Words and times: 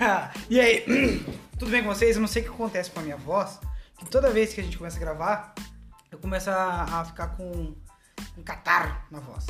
e 0.50 0.60
aí, 0.60 0.84
tudo 1.58 1.70
bem 1.70 1.82
com 1.82 1.88
vocês? 1.88 2.16
Eu 2.16 2.20
não 2.20 2.28
sei 2.28 2.42
o 2.42 2.44
que 2.46 2.50
acontece 2.50 2.90
com 2.90 3.00
a 3.00 3.02
minha 3.02 3.16
voz, 3.16 3.58
que 3.98 4.06
toda 4.06 4.30
vez 4.30 4.52
que 4.54 4.60
a 4.60 4.64
gente 4.64 4.76
começa 4.78 4.96
a 4.96 5.00
gravar, 5.00 5.54
eu 6.10 6.18
começo 6.18 6.50
a, 6.50 6.82
a 7.00 7.04
ficar 7.04 7.28
com 7.36 7.74
um 8.36 8.42
catarro 8.44 8.96
na 9.10 9.20
voz. 9.20 9.46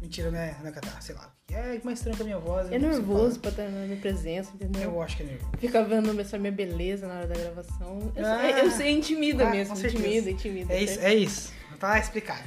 Mentira, 0.00 0.30
né? 0.30 0.56
Não 0.60 0.68
é 0.68 0.72
catarro, 0.72 1.00
sei 1.02 1.14
lá. 1.14 1.30
É 1.50 1.78
mais 1.84 1.98
estranho 1.98 2.16
com 2.16 2.22
a 2.22 2.26
minha 2.26 2.38
voz. 2.38 2.70
É 2.70 2.76
eu 2.76 2.80
nervoso 2.80 3.38
pra 3.38 3.50
estar 3.50 3.64
na 3.64 3.84
minha 3.84 3.96
presença, 4.00 4.50
entendeu? 4.54 4.82
Eu 4.82 5.02
acho 5.02 5.16
que 5.16 5.22
é 5.24 5.26
nervoso. 5.26 5.52
Fica 5.58 5.84
vendo 5.84 6.18
essa 6.18 6.38
minha 6.38 6.52
beleza 6.52 7.06
na 7.06 7.14
hora 7.14 7.26
da 7.26 7.34
gravação. 7.34 8.12
Eu, 8.16 8.24
Ah. 8.24 8.38
sei, 8.40 8.60
eu 8.60 8.70
sei, 8.70 8.90
intimida 8.92 9.46
Ah, 9.46 9.50
mesmo. 9.50 9.76
Intimida, 9.76 10.30
intimida. 10.30 10.72
É 10.72 10.82
isso, 10.82 10.94
certo? 10.94 11.06
é 11.06 11.14
isso. 11.14 11.52
Tá 11.78 11.98
explicado. 11.98 12.42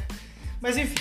Mas 0.62 0.78
enfim. 0.78 0.96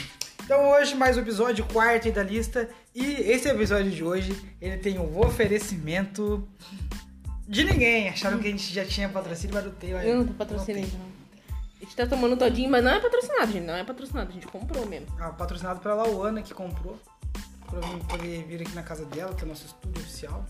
Então 0.45 0.71
hoje 0.71 0.95
mais 0.95 1.17
um 1.17 1.21
episódio 1.21 1.65
quarto 1.67 2.11
da 2.13 2.23
lista. 2.23 2.69
E 2.95 3.05
esse 3.05 3.49
episódio 3.49 3.91
de 3.91 4.03
hoje, 4.05 4.55
ele 4.61 4.77
tem 4.79 4.99
um 4.99 5.19
oferecimento 5.21 6.47
de 7.49 7.65
ninguém. 7.65 8.09
Acharam 8.09 8.39
que 8.39 8.49
a 8.49 8.51
gente 8.51 8.73
já 8.73 8.85
tinha 8.85 9.09
patrocínio, 9.09 9.55
mas 9.55 9.65
não 9.65 9.73
tem. 9.73 9.91
Eu 9.91 10.17
não 10.19 10.27
tô 10.27 10.35
patrocinando, 10.35 10.87
não. 10.99 11.13
A 11.81 11.85
gente 11.85 11.97
tá 11.97 12.07
tomando 12.07 12.37
todinho, 12.37 12.71
mas 12.71 12.85
não 12.85 12.93
é 12.93 13.01
patrocinado, 13.01 13.51
gente. 13.53 13.65
Não 13.65 13.75
é 13.75 13.85
patrocinado. 13.85 14.31
A 14.31 14.33
gente 14.33 14.47
comprou 14.47 14.87
mesmo. 14.87 15.07
Ah, 15.19 15.31
patrocinado 15.31 15.81
pela 15.81 15.95
Lauana, 15.95 16.43
que 16.43 16.55
comprou. 16.55 16.99
Pra 17.69 17.81
vir- 17.81 18.05
poder 18.05 18.45
vir 18.45 18.63
aqui 18.63 18.75
na 18.75 18.83
casa 18.83 19.05
dela, 19.07 19.35
que 19.35 19.43
é 19.43 19.45
o 19.45 19.49
nosso 19.49 19.67
estúdio 19.67 20.03
oficial. 20.03 20.45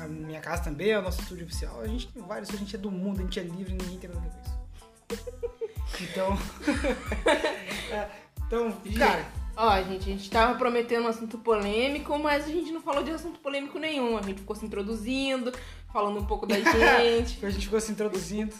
A 0.00 0.08
minha 0.08 0.40
casa 0.40 0.64
também 0.64 0.90
é 0.90 0.98
o 0.98 1.02
nosso 1.02 1.20
estúdio 1.22 1.44
oficial. 1.46 1.80
A 1.80 1.86
gente 1.86 2.08
tem 2.08 2.22
vários, 2.22 2.50
a 2.50 2.56
gente 2.56 2.74
é 2.74 2.78
do 2.78 2.90
mundo, 2.90 3.20
a 3.20 3.22
gente 3.22 3.38
é 3.38 3.42
livre, 3.44 3.72
ninguém 3.72 3.98
tem 3.98 4.10
nada 4.10 4.20
a 4.20 4.28
ver 4.28 4.30
com 4.30 5.14
isso. 5.14 6.02
Então. 6.02 6.36
Então, 8.46 8.72
cara. 8.96 9.24
Ó, 9.56 9.82
gente, 9.82 10.02
a 10.02 10.12
gente 10.12 10.30
tava 10.30 10.58
prometendo 10.58 11.04
um 11.04 11.08
assunto 11.08 11.38
polêmico, 11.38 12.18
mas 12.18 12.44
a 12.44 12.48
gente 12.48 12.72
não 12.72 12.80
falou 12.80 13.04
de 13.04 13.10
assunto 13.12 13.38
polêmico 13.38 13.78
nenhum. 13.78 14.18
A 14.18 14.22
gente 14.22 14.40
ficou 14.40 14.56
se 14.56 14.66
introduzindo, 14.66 15.52
falando 15.92 16.18
um 16.18 16.24
pouco 16.24 16.46
da 16.46 16.56
gente, 16.58 17.44
A 17.44 17.50
gente 17.50 17.66
ficou 17.66 17.80
se 17.80 17.92
introduzindo. 17.92 18.54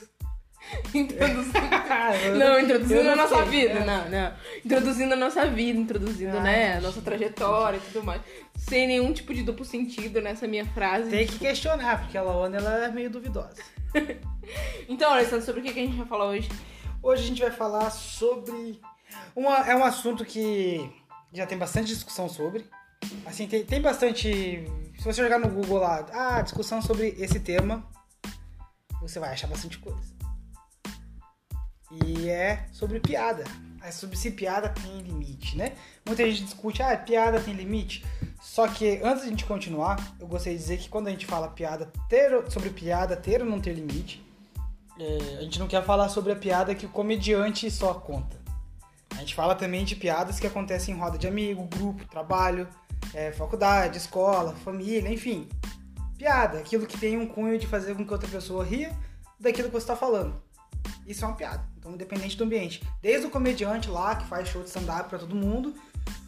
introduzindo. 0.95 1.55
Não, 2.39 2.61
introduzindo 2.61 3.01
eu 3.01 3.13
a 3.13 3.17
nossa 3.17 3.37
sei, 3.37 3.45
vida, 3.45 3.81
é. 3.81 3.85
não, 3.85 4.09
não. 4.09 4.33
Introduzindo 4.65 5.13
a 5.13 5.17
nossa 5.17 5.47
vida, 5.47 5.79
introduzindo, 5.79 6.39
Ah, 6.39 6.41
né, 6.41 6.77
a 6.79 6.81
nossa 6.81 7.03
trajetória 7.03 7.77
e 7.77 7.81
tudo 7.81 8.03
mais. 8.03 8.23
Sem 8.57 8.87
nenhum 8.87 9.13
tipo 9.13 9.35
de 9.35 9.43
duplo 9.43 9.65
sentido 9.65 10.21
nessa 10.23 10.47
minha 10.47 10.65
frase. 10.65 11.11
Tem 11.11 11.27
que 11.27 11.39
questionar, 11.39 12.01
porque 12.01 12.17
a 12.17 12.23
Laona 12.23 12.57
ela 12.57 12.85
é 12.87 12.89
meio 12.89 13.11
duvidosa. 13.11 13.57
Então, 14.89 15.13
Alessandro, 15.13 15.45
sobre 15.45 15.61
o 15.61 15.65
que 15.65 15.71
a 15.71 15.75
gente 15.75 15.97
vai 15.97 16.07
falar 16.07 16.27
hoje? 16.27 16.49
Hoje 17.03 17.23
a 17.23 17.27
gente 17.27 17.43
vai 17.43 17.51
falar 17.51 17.91
sobre. 17.91 18.81
Uma, 19.35 19.69
é 19.69 19.75
um 19.75 19.85
assunto 19.85 20.25
que 20.25 20.91
já 21.33 21.47
tem 21.47 21.59
bastante 21.59 21.89
discussão 21.89 22.29
sobre. 22.29 22.65
Assim, 23.27 23.47
tem, 23.47 23.65
tem 23.65 23.81
bastante. 23.81 24.65
Se 24.99 25.05
você 25.05 25.23
jogar 25.23 25.39
no 25.39 25.49
Google 25.49 25.79
lá, 25.79 26.07
ah, 26.13 26.43
discussão 26.43 26.81
sobre 26.81 27.15
esse 27.19 27.41
tema, 27.41 27.85
você 29.01 29.19
vai 29.19 29.33
achar 29.33 29.49
bastante 29.49 29.79
coisa. 29.79 30.15
E 31.91 32.29
é 32.29 32.67
sobre 32.73 33.01
piada. 33.01 33.45
É 33.83 33.91
sobre 33.91 34.17
se 34.17 34.31
piada 34.31 34.71
tem 34.71 35.03
limite, 35.03 35.57
né? 35.57 35.73
Muita 36.07 36.25
gente 36.25 36.45
discute, 36.45 36.83
ah, 36.83 36.97
piada 36.97 37.39
tem 37.41 37.53
limite. 37.53 38.05
Só 38.41 38.67
que 38.69 39.01
antes 39.03 39.23
de 39.23 39.27
a 39.27 39.31
gente 39.31 39.45
continuar, 39.45 40.17
eu 40.19 40.27
gostaria 40.27 40.57
de 40.57 40.63
dizer 40.63 40.79
que 40.79 40.89
quando 40.89 41.09
a 41.09 41.11
gente 41.11 41.27
fala 41.27 41.49
piada 41.49 41.91
ter, 42.09 42.51
sobre 42.51 42.71
piada 42.71 43.17
ter 43.17 43.43
ou 43.43 43.49
não 43.49 43.61
ter 43.61 43.75
limite, 43.75 44.25
é, 44.99 45.39
a 45.39 45.43
gente 45.43 45.59
não 45.59 45.67
quer 45.67 45.85
falar 45.85 46.09
sobre 46.09 46.33
a 46.33 46.37
piada 46.37 46.75
que 46.75 46.87
o 46.87 46.89
comediante 46.89 47.71
só 47.71 47.95
conta. 47.95 48.44
A 49.15 49.21
gente 49.21 49.35
fala 49.35 49.55
também 49.55 49.85
de 49.85 49.97
piadas 49.97 50.41
que 50.41 50.47
acontecem 50.47 50.95
em 50.95 50.99
roda 50.99 51.17
de 51.17 51.27
amigo, 51.27 51.65
grupo, 51.65 52.07
trabalho, 52.09 52.69
é, 53.13 53.33
faculdade, 53.33 53.99
escola, 53.99 54.55
família, 54.65 55.09
enfim. 55.09 55.49
Piada, 56.19 56.59
aquilo 56.59 56.87
que 56.87 56.99
tem 56.99 57.17
um 57.19 57.27
cunho 57.27 57.59
de 57.59 57.67
fazer 57.67 57.95
com 57.95 58.05
que 58.05 58.13
outra 58.13 58.29
pessoa 58.29 58.65
ria 58.65 58.97
daquilo 59.39 59.69
que 59.69 59.75
você 59.75 59.85
está 59.85 59.97
falando. 59.97 60.43
Isso 61.07 61.25
é 61.25 61.29
uma 61.29 61.37
piada. 61.37 61.65
Então, 61.79 61.93
independente 61.93 62.37
do 62.37 62.45
ambiente. 62.45 62.83
Desde 63.03 63.27
o 63.27 63.31
comediante 63.31 63.89
lá, 63.91 64.17
que 64.17 64.27
faz 64.27 64.49
show 64.49 64.63
de 64.63 64.69
stand-up 64.69 65.09
pra 65.09 65.19
todo 65.19 65.35
mundo, 65.35 65.75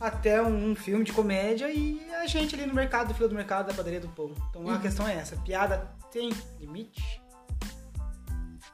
até 0.00 0.42
um 0.42 0.74
filme 0.74 1.04
de 1.04 1.12
comédia 1.12 1.70
e 1.70 2.00
a 2.14 2.26
gente 2.26 2.54
ali 2.54 2.66
no 2.66 2.74
mercado, 2.74 3.08
do 3.08 3.14
fio 3.14 3.28
do 3.28 3.34
mercado, 3.34 3.68
da 3.68 3.74
padaria 3.74 4.00
do 4.00 4.08
pão. 4.08 4.32
Então, 4.50 4.68
a 4.68 4.78
questão 4.78 5.08
é 5.08 5.14
essa. 5.14 5.36
Piada 5.36 5.90
tem 6.12 6.30
limite? 6.60 7.20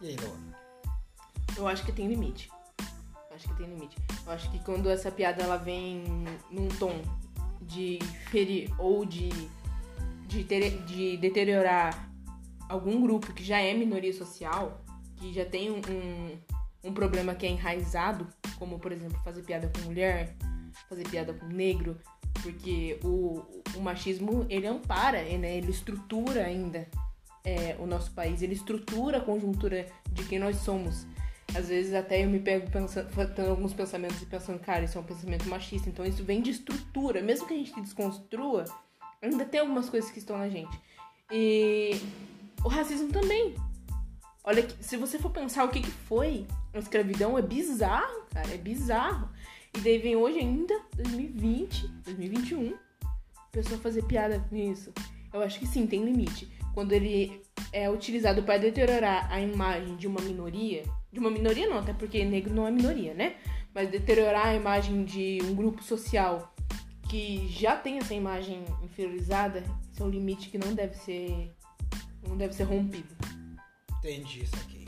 E 0.00 0.08
aí, 0.08 0.16
Luana? 0.16 0.58
Eu 1.56 1.68
acho 1.68 1.84
que 1.84 1.92
tem 1.92 2.08
limite. 2.08 2.50
Acho 3.42 3.48
que 3.48 3.56
tem 3.56 3.74
limite. 3.74 3.96
Eu 4.24 4.32
acho 4.32 4.50
que 4.50 4.58
quando 4.60 4.88
essa 4.88 5.10
piada 5.10 5.42
ela 5.42 5.56
vem 5.56 6.04
num 6.50 6.68
tom 6.68 7.02
de 7.60 7.98
ferir 8.30 8.70
ou 8.78 9.04
de, 9.04 9.30
de, 10.28 10.44
ter- 10.44 10.78
de 10.84 11.16
deteriorar 11.16 12.08
algum 12.68 13.02
grupo 13.02 13.32
que 13.32 13.42
já 13.42 13.60
é 13.60 13.74
minoria 13.74 14.12
social, 14.12 14.80
que 15.16 15.32
já 15.32 15.44
tem 15.44 15.70
um, 15.72 15.80
um, 15.90 16.38
um 16.84 16.94
problema 16.94 17.34
que 17.34 17.44
é 17.44 17.50
enraizado, 17.50 18.28
como 18.58 18.78
por 18.78 18.92
exemplo 18.92 19.18
fazer 19.24 19.42
piada 19.42 19.68
com 19.74 19.86
mulher, 19.86 20.36
fazer 20.88 21.08
piada 21.08 21.32
com 21.34 21.46
negro, 21.46 21.98
porque 22.42 22.98
o, 23.02 23.42
o 23.74 23.80
machismo 23.80 24.46
ele 24.48 24.66
ampara, 24.66 25.22
né? 25.22 25.56
ele 25.56 25.70
estrutura 25.70 26.44
ainda 26.44 26.88
é, 27.44 27.76
o 27.80 27.86
nosso 27.86 28.12
país, 28.12 28.40
ele 28.40 28.54
estrutura 28.54 29.18
a 29.18 29.20
conjuntura 29.20 29.86
de 30.12 30.24
quem 30.24 30.38
nós 30.38 30.56
somos. 30.58 31.06
Às 31.54 31.68
vezes 31.68 31.92
até 31.92 32.24
eu 32.24 32.30
me 32.30 32.38
pego 32.38 32.70
pensando, 32.70 33.08
tendo 33.34 33.50
alguns 33.50 33.74
pensamentos 33.74 34.20
e 34.22 34.26
pensando, 34.26 34.58
cara, 34.58 34.84
isso 34.84 34.96
é 34.96 35.00
um 35.00 35.04
pensamento 35.04 35.48
machista. 35.48 35.88
Então 35.88 36.04
isso 36.04 36.24
vem 36.24 36.40
de 36.40 36.50
estrutura. 36.50 37.20
Mesmo 37.20 37.46
que 37.46 37.54
a 37.54 37.56
gente 37.56 37.78
desconstrua, 37.80 38.64
ainda 39.20 39.44
tem 39.44 39.60
algumas 39.60 39.90
coisas 39.90 40.10
que 40.10 40.18
estão 40.18 40.38
na 40.38 40.48
gente. 40.48 40.78
E 41.30 41.92
o 42.64 42.68
racismo 42.68 43.08
também. 43.08 43.54
Olha, 44.44 44.66
se 44.80 44.96
você 44.96 45.18
for 45.18 45.30
pensar 45.30 45.64
o 45.64 45.68
que, 45.68 45.80
que 45.80 45.90
foi 45.90 46.46
a 46.74 46.78
escravidão, 46.78 47.38
é 47.38 47.42
bizarro, 47.42 48.26
cara, 48.30 48.52
é 48.52 48.58
bizarro. 48.58 49.28
E 49.76 49.80
daí 49.80 49.98
vem 49.98 50.16
hoje 50.16 50.38
ainda, 50.38 50.74
2020, 50.96 51.86
2021, 52.04 52.74
a 53.04 53.40
pessoa 53.52 53.80
fazer 53.80 54.02
piada 54.04 54.40
com 54.48 54.56
isso. 54.56 54.92
Eu 55.32 55.40
acho 55.42 55.58
que 55.58 55.66
sim, 55.66 55.86
tem 55.86 56.04
limite. 56.04 56.50
Quando 56.74 56.92
ele 56.92 57.40
é 57.72 57.88
utilizado 57.88 58.42
para 58.42 58.58
deteriorar 58.58 59.30
a 59.32 59.40
imagem 59.40 59.96
de 59.96 60.06
uma 60.06 60.20
minoria, 60.20 60.82
de 61.12 61.18
uma 61.18 61.30
minoria 61.30 61.68
não, 61.68 61.78
até 61.78 61.92
porque 61.92 62.24
negro 62.24 62.54
não 62.54 62.66
é 62.66 62.70
minoria, 62.70 63.12
né? 63.12 63.36
Mas 63.74 63.90
deteriorar 63.90 64.46
a 64.46 64.54
imagem 64.54 65.04
de 65.04 65.38
um 65.44 65.54
grupo 65.54 65.82
social 65.82 66.54
que 67.08 67.46
já 67.48 67.76
tem 67.76 67.98
essa 67.98 68.14
imagem 68.14 68.64
inferiorizada, 68.82 69.62
esse 69.92 70.00
é 70.00 70.04
um 70.04 70.08
limite 70.08 70.48
que 70.48 70.56
não 70.56 70.74
deve 70.74 70.96
ser 70.96 71.54
não 72.26 72.36
deve 72.36 72.54
ser 72.54 72.64
rompido. 72.64 73.14
Entendi 73.98 74.44
isso 74.44 74.56
aqui. 74.56 74.86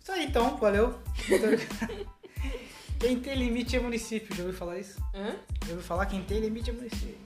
Isso 0.00 0.12
aí 0.12 0.24
então, 0.24 0.56
valeu. 0.56 0.98
quem 3.00 3.18
tem 3.20 3.34
limite 3.34 3.76
é 3.76 3.80
município, 3.80 4.34
já 4.34 4.42
ouviu 4.44 4.58
falar 4.58 4.78
isso? 4.78 5.00
Hã? 5.14 5.36
Já 5.64 5.72
ouviu 5.72 5.82
falar 5.82 6.06
quem 6.06 6.22
tem 6.22 6.40
limite 6.40 6.70
é 6.70 6.72
município. 6.72 7.18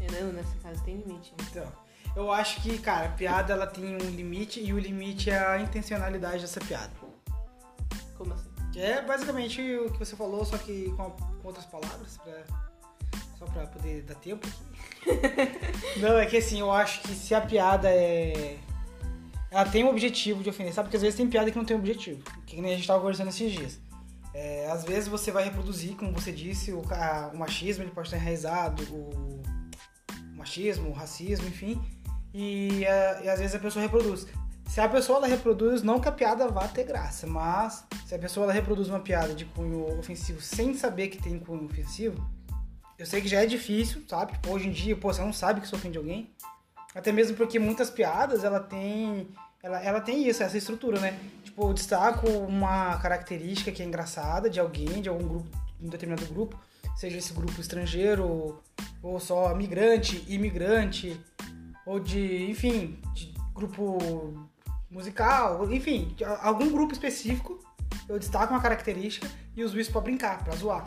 É, 0.00 0.20
não, 0.20 0.32
nessa 0.32 0.56
casa 0.62 0.82
tem 0.84 0.96
limite. 0.96 1.32
né? 1.32 1.46
Então, 1.50 1.83
eu 2.16 2.30
acho 2.32 2.60
que, 2.62 2.78
cara, 2.78 3.06
a 3.06 3.10
piada 3.10 3.52
ela 3.52 3.66
tem 3.66 3.94
um 3.96 4.10
limite 4.10 4.60
e 4.60 4.72
o 4.72 4.78
limite 4.78 5.30
é 5.30 5.38
a 5.38 5.58
intencionalidade 5.60 6.42
dessa 6.42 6.60
piada. 6.60 6.90
Como 8.16 8.32
assim? 8.32 8.48
É 8.76 9.00
basicamente 9.02 9.60
o 9.78 9.90
que 9.92 9.98
você 9.98 10.16
falou, 10.16 10.44
só 10.44 10.58
que 10.58 10.90
com, 10.96 11.14
outras 11.44 11.64
palavras, 11.66 12.18
pra, 12.18 12.42
só 13.38 13.44
pra 13.46 13.66
poder 13.66 14.02
dar 14.02 14.14
tempo 14.16 14.46
aqui. 14.46 16.00
Não, 16.00 16.18
é 16.18 16.26
que 16.26 16.36
assim, 16.36 16.60
eu 16.60 16.72
acho 16.72 17.00
que 17.02 17.14
se 17.14 17.34
a 17.34 17.40
piada 17.40 17.88
é. 17.90 18.58
Ela 19.50 19.64
tem 19.66 19.84
um 19.84 19.88
objetivo 19.90 20.42
de 20.42 20.50
ofender, 20.50 20.72
sabe? 20.72 20.86
Porque 20.88 20.96
às 20.96 21.02
vezes 21.02 21.16
tem 21.16 21.28
piada 21.30 21.48
que 21.48 21.56
não 21.56 21.64
tem 21.64 21.76
objetivo. 21.76 22.20
Que 22.44 22.60
nem 22.60 22.72
a 22.72 22.76
gente 22.76 22.88
tava 22.88 22.98
conversando 22.98 23.28
esses 23.28 23.52
dias. 23.52 23.78
É, 24.34 24.68
às 24.68 24.82
vezes 24.84 25.06
você 25.08 25.30
vai 25.30 25.44
reproduzir, 25.44 25.94
como 25.94 26.10
você 26.10 26.32
disse, 26.32 26.72
o, 26.72 26.82
ca- 26.82 27.30
o 27.32 27.36
machismo 27.38 27.84
ele 27.84 27.92
pode 27.92 28.08
estar 28.08 28.16
enraizado, 28.16 28.82
o, 28.92 29.42
o 30.32 30.36
machismo, 30.36 30.88
o 30.88 30.92
racismo, 30.92 31.46
enfim. 31.46 31.80
E, 32.34 32.84
é, 32.84 33.22
e 33.24 33.28
às 33.28 33.38
vezes 33.38 33.54
a 33.54 33.60
pessoa 33.60 33.82
reproduz. 33.82 34.26
Se 34.66 34.80
a 34.80 34.88
pessoa 34.88 35.18
ela 35.18 35.28
reproduz, 35.28 35.82
não 35.82 36.00
que 36.00 36.08
a 36.08 36.12
piada 36.12 36.48
vá 36.48 36.66
ter 36.66 36.82
graça, 36.84 37.28
mas 37.28 37.84
se 38.06 38.14
a 38.14 38.18
pessoa 38.18 38.44
ela 38.44 38.52
reproduz 38.52 38.88
uma 38.88 38.98
piada 38.98 39.32
de 39.32 39.44
cunho 39.44 39.98
ofensivo 39.98 40.40
sem 40.40 40.74
saber 40.74 41.08
que 41.08 41.22
tem 41.22 41.38
cunho 41.38 41.64
ofensivo, 41.64 42.28
eu 42.98 43.06
sei 43.06 43.20
que 43.20 43.28
já 43.28 43.42
é 43.42 43.46
difícil, 43.46 44.02
sabe? 44.08 44.32
Tipo, 44.32 44.50
hoje 44.50 44.68
em 44.68 44.72
dia, 44.72 44.96
pô, 44.96 45.12
você 45.12 45.20
não 45.20 45.32
sabe 45.32 45.60
que 45.60 45.66
isso 45.66 45.76
ofende 45.76 45.96
alguém. 45.96 46.30
Até 46.92 47.12
mesmo 47.12 47.36
porque 47.36 47.58
muitas 47.58 47.88
piadas, 47.88 48.42
ela 48.42 48.58
tem, 48.58 49.28
ela, 49.62 49.80
ela 49.80 50.00
tem 50.00 50.28
isso, 50.28 50.42
essa 50.42 50.58
estrutura, 50.58 50.98
né? 51.00 51.18
Tipo, 51.44 51.68
eu 51.68 51.74
destaco 51.74 52.28
uma 52.28 52.96
característica 52.98 53.70
que 53.70 53.82
é 53.82 53.86
engraçada 53.86 54.50
de 54.50 54.58
alguém, 54.58 55.02
de 55.02 55.08
algum 55.08 55.26
grupo, 55.26 55.50
de 55.78 55.86
um 55.86 55.90
determinado 55.90 56.26
grupo, 56.26 56.58
seja 56.96 57.18
esse 57.18 57.32
grupo 57.32 57.60
estrangeiro, 57.60 58.60
ou 59.02 59.20
só 59.20 59.54
migrante, 59.54 60.24
imigrante, 60.28 61.20
ou 61.86 62.00
de, 62.00 62.50
enfim, 62.50 62.98
de 63.14 63.32
grupo 63.54 63.98
musical, 64.90 65.70
enfim, 65.72 66.14
algum 66.40 66.70
grupo 66.70 66.92
específico, 66.92 67.58
eu 68.08 68.18
destaco 68.18 68.52
uma 68.52 68.60
característica 68.62 69.28
e 69.56 69.64
uso 69.64 69.78
isso 69.78 69.90
pra 69.92 70.00
brincar, 70.00 70.42
pra 70.44 70.54
zoar. 70.54 70.84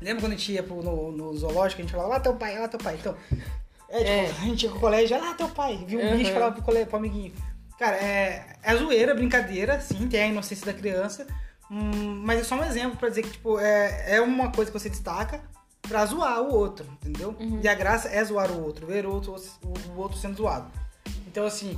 Lembra 0.00 0.22
quando 0.22 0.32
a 0.32 0.36
gente 0.36 0.52
ia 0.52 0.62
pro, 0.62 0.82
no, 0.82 1.12
no 1.12 1.36
zoológico, 1.36 1.80
a 1.80 1.84
gente 1.84 1.92
falava 1.92 2.08
lá 2.10 2.20
teu 2.20 2.34
pai, 2.34 2.58
lá 2.58 2.68
teu 2.68 2.78
pai. 2.80 2.96
Então, 2.98 3.14
É, 3.88 3.98
tipo, 3.98 4.08
É. 4.10 4.26
a 4.26 4.44
gente 4.44 4.62
ia 4.64 4.70
pro 4.70 4.80
colégio, 4.80 5.16
ah, 5.22 5.34
teu 5.34 5.48
pai, 5.48 5.84
viu 5.86 6.00
um 6.00 6.02
Uhum. 6.10 6.16
bicho 6.16 6.30
e 6.30 6.32
falava 6.34 6.52
pro, 6.54 6.62
colégio, 6.62 6.86
pro 6.88 6.96
amiguinho. 6.98 7.32
Cara, 7.78 7.96
é, 7.96 8.56
é 8.62 8.76
zoeira, 8.76 9.14
brincadeira, 9.14 9.80
sim, 9.80 10.06
tem 10.08 10.22
a 10.22 10.26
inocência 10.28 10.64
da 10.66 10.72
criança, 10.72 11.26
hum, 11.70 12.22
mas 12.24 12.40
é 12.40 12.44
só 12.44 12.54
um 12.54 12.64
exemplo 12.64 12.96
pra 12.96 13.08
dizer 13.08 13.22
que, 13.22 13.30
tipo, 13.30 13.58
é, 13.58 14.16
é 14.16 14.20
uma 14.20 14.50
coisa 14.52 14.70
que 14.70 14.78
você 14.78 14.88
destaca 14.88 15.40
pra 15.90 16.06
zoar 16.06 16.40
o 16.40 16.54
outro, 16.54 16.86
entendeu? 17.02 17.36
E 17.60 17.66
a 17.66 17.74
graça 17.74 18.08
é 18.08 18.24
zoar 18.24 18.52
o 18.52 18.62
outro, 18.62 18.86
ver 18.86 19.04
o 19.04 19.12
outro, 19.12 19.34
o, 19.64 19.98
outro 19.98 20.16
sendo 20.16 20.36
zoado. 20.36 20.70
Então, 21.26 21.44
assim, 21.44 21.76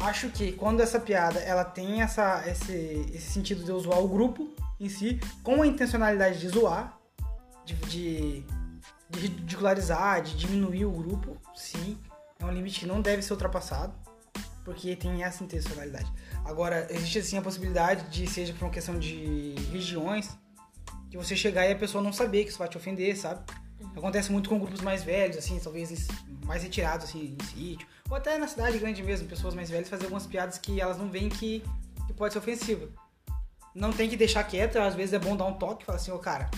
acho 0.00 0.28
que 0.30 0.50
quando 0.50 0.80
essa 0.80 0.98
piada, 0.98 1.38
ela 1.38 1.64
tem 1.64 2.02
essa, 2.02 2.42
esse, 2.48 3.06
esse 3.14 3.30
sentido 3.30 3.62
de 3.62 3.70
eu 3.70 3.78
zoar 3.78 4.00
o 4.00 4.08
grupo 4.08 4.52
em 4.80 4.88
si, 4.88 5.20
com 5.44 5.62
a 5.62 5.66
intencionalidade 5.68 6.40
de 6.40 6.48
zoar, 6.48 6.98
de, 7.64 7.74
de, 7.74 8.44
de 9.08 9.20
ridicularizar, 9.20 10.20
de 10.20 10.36
diminuir 10.36 10.86
o 10.86 10.90
grupo, 10.90 11.36
sim, 11.54 11.96
é 12.40 12.44
um 12.44 12.50
limite 12.50 12.80
que 12.80 12.86
não 12.86 13.00
deve 13.00 13.22
ser 13.22 13.34
ultrapassado, 13.34 13.94
porque 14.64 14.96
tem 14.96 15.22
essa 15.22 15.44
intencionalidade. 15.44 16.12
Agora, 16.44 16.88
existe 16.90 17.22
sim 17.22 17.38
a 17.38 17.42
possibilidade 17.42 18.10
de, 18.10 18.26
seja 18.26 18.52
por 18.52 18.64
uma 18.64 18.72
questão 18.72 18.98
de 18.98 19.54
regiões, 19.70 20.36
de 21.14 21.16
você 21.16 21.36
chegar 21.36 21.64
e 21.68 21.72
a 21.72 21.76
pessoa 21.76 22.02
não 22.02 22.12
saber 22.12 22.42
que 22.42 22.50
isso 22.50 22.58
vai 22.58 22.68
te 22.68 22.76
ofender, 22.76 23.16
sabe? 23.16 23.40
Acontece 23.96 24.32
muito 24.32 24.48
com 24.48 24.58
grupos 24.58 24.80
mais 24.80 25.04
velhos, 25.04 25.36
assim, 25.36 25.60
talvez 25.60 26.08
mais 26.44 26.64
retirados, 26.64 27.06
assim, 27.06 27.36
em 27.40 27.44
sítio, 27.44 27.86
ou 28.10 28.16
até 28.16 28.36
na 28.36 28.48
cidade 28.48 28.78
grande 28.78 29.00
mesmo, 29.00 29.28
pessoas 29.28 29.54
mais 29.54 29.70
velhas 29.70 29.88
fazer 29.88 30.04
algumas 30.04 30.26
piadas 30.26 30.58
que 30.58 30.80
elas 30.80 30.98
não 30.98 31.08
veem 31.08 31.28
que, 31.28 31.62
que 32.08 32.12
pode 32.12 32.32
ser 32.32 32.40
ofensiva. 32.40 32.88
Não 33.72 33.92
tem 33.92 34.08
que 34.08 34.16
deixar 34.16 34.42
quieto, 34.42 34.76
às 34.76 34.96
vezes 34.96 35.12
é 35.12 35.18
bom 35.20 35.36
dar 35.36 35.44
um 35.44 35.54
toque 35.54 35.84
e 35.84 35.86
falar 35.86 35.96
assim, 35.96 36.10
ô 36.10 36.18
cara, 36.18 36.50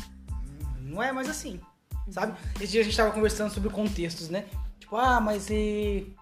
não 0.81 1.03
é 1.03 1.13
mais 1.13 1.29
assim, 1.29 1.61
sabe? 2.11 2.39
Esse 2.59 2.73
dia 2.73 2.81
a 2.81 2.85
gente 2.85 2.97
tava 2.97 3.13
conversando 3.13 3.53
sobre 3.53 3.69
contextos, 3.69 4.31
né? 4.31 4.47
Tipo, 4.81 4.97
ah, 4.97 5.21
mas 5.21 5.51
e... 5.51 6.15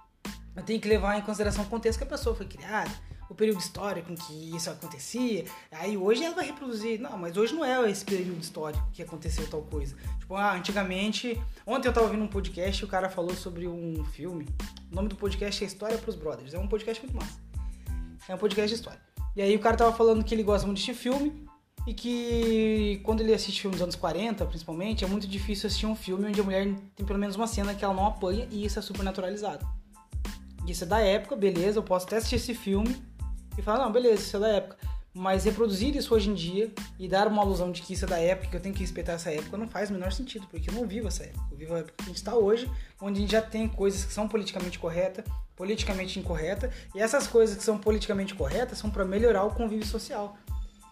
eu 0.56 0.62
tenho 0.64 0.80
que 0.80 0.88
levar 0.88 1.16
em 1.16 1.22
consideração 1.22 1.62
o 1.62 1.68
contexto 1.68 1.98
que 1.98 2.04
a 2.04 2.08
pessoa 2.08 2.34
foi 2.34 2.46
criada, 2.46 2.90
o 3.34 3.36
período 3.36 3.58
histórico 3.58 4.10
em 4.10 4.14
que 4.14 4.56
isso 4.56 4.70
acontecia. 4.70 5.44
Aí 5.72 5.96
hoje 5.96 6.24
ela 6.24 6.34
vai 6.34 6.46
reproduzir. 6.46 7.00
Não, 7.00 7.18
mas 7.18 7.36
hoje 7.36 7.52
não 7.52 7.64
é 7.64 7.90
esse 7.90 8.04
período 8.04 8.40
histórico 8.40 8.88
que 8.92 9.02
aconteceu 9.02 9.46
tal 9.48 9.62
coisa. 9.62 9.96
Tipo, 10.20 10.36
ah, 10.36 10.54
antigamente. 10.54 11.38
Ontem 11.66 11.88
eu 11.88 11.92
tava 11.92 12.06
ouvindo 12.06 12.22
um 12.22 12.28
podcast 12.28 12.80
e 12.80 12.84
o 12.84 12.88
cara 12.88 13.10
falou 13.10 13.34
sobre 13.34 13.66
um 13.66 14.04
filme. 14.04 14.46
O 14.90 14.94
nome 14.94 15.08
do 15.08 15.16
podcast 15.16 15.62
é 15.62 15.66
História 15.66 15.98
pros 15.98 16.14
Brothers. 16.14 16.54
É 16.54 16.58
um 16.58 16.68
podcast 16.68 17.04
muito 17.04 17.16
massa. 17.16 17.38
É 18.28 18.34
um 18.34 18.38
podcast 18.38 18.68
de 18.68 18.80
história. 18.80 19.00
E 19.36 19.42
aí 19.42 19.54
o 19.56 19.58
cara 19.58 19.76
tava 19.76 19.92
falando 19.92 20.24
que 20.24 20.32
ele 20.32 20.44
gosta 20.44 20.64
muito 20.64 20.80
de 20.80 20.94
filme 20.94 21.44
e 21.86 21.92
que 21.92 23.00
quando 23.02 23.20
ele 23.20 23.34
assiste 23.34 23.60
filmes 23.60 23.78
dos 23.78 23.82
anos 23.82 23.96
40, 23.96 24.46
principalmente, 24.46 25.04
é 25.04 25.08
muito 25.08 25.26
difícil 25.26 25.66
assistir 25.66 25.86
um 25.86 25.96
filme 25.96 26.28
onde 26.28 26.40
a 26.40 26.44
mulher 26.44 26.72
tem 26.94 27.04
pelo 27.04 27.18
menos 27.18 27.34
uma 27.34 27.48
cena 27.48 27.74
que 27.74 27.84
ela 27.84 27.92
não 27.92 28.06
apanha 28.06 28.46
e 28.50 28.64
isso 28.64 28.78
é 28.78 28.82
super 28.82 29.02
naturalizado. 29.02 29.66
Isso 30.66 30.84
é 30.84 30.86
da 30.86 31.00
época, 31.00 31.34
beleza, 31.34 31.78
eu 31.80 31.82
posso 31.82 32.06
até 32.06 32.16
assistir 32.16 32.36
esse 32.36 32.54
filme 32.54 32.96
e 33.56 33.62
falar, 33.62 33.84
não, 33.84 33.92
beleza, 33.92 34.22
isso 34.22 34.36
é 34.36 34.40
da 34.40 34.48
época. 34.48 34.76
Mas 35.16 35.44
reproduzir 35.44 35.94
isso 35.94 36.12
hoje 36.12 36.28
em 36.28 36.34
dia 36.34 36.72
e 36.98 37.06
dar 37.06 37.28
uma 37.28 37.40
alusão 37.40 37.70
de 37.70 37.82
que 37.82 37.92
isso 37.92 38.04
é 38.04 38.08
da 38.08 38.18
época, 38.18 38.48
que 38.48 38.56
eu 38.56 38.60
tenho 38.60 38.74
que 38.74 38.80
respeitar 38.80 39.12
essa 39.12 39.30
época, 39.30 39.56
não 39.56 39.68
faz 39.68 39.88
o 39.88 39.92
menor 39.92 40.12
sentido, 40.12 40.44
porque 40.50 40.68
eu 40.68 40.74
não 40.74 40.88
vivo 40.88 41.06
essa 41.06 41.22
época. 41.22 41.46
Eu 41.52 41.56
vivo 41.56 41.74
a 41.74 41.78
época 41.78 41.94
que 41.98 42.02
a 42.02 42.06
gente 42.06 42.16
está 42.16 42.34
hoje, 42.34 42.68
onde 43.00 43.18
a 43.18 43.20
gente 43.20 43.30
já 43.30 43.40
tem 43.40 43.68
coisas 43.68 44.04
que 44.04 44.12
são 44.12 44.26
politicamente 44.26 44.76
corretas, 44.76 45.24
politicamente 45.54 46.18
incorretas, 46.18 46.74
e 46.94 47.00
essas 47.00 47.28
coisas 47.28 47.56
que 47.56 47.62
são 47.62 47.78
politicamente 47.78 48.34
corretas 48.34 48.76
são 48.78 48.90
para 48.90 49.04
melhorar 49.04 49.44
o 49.44 49.50
convívio 49.50 49.86
social. 49.86 50.36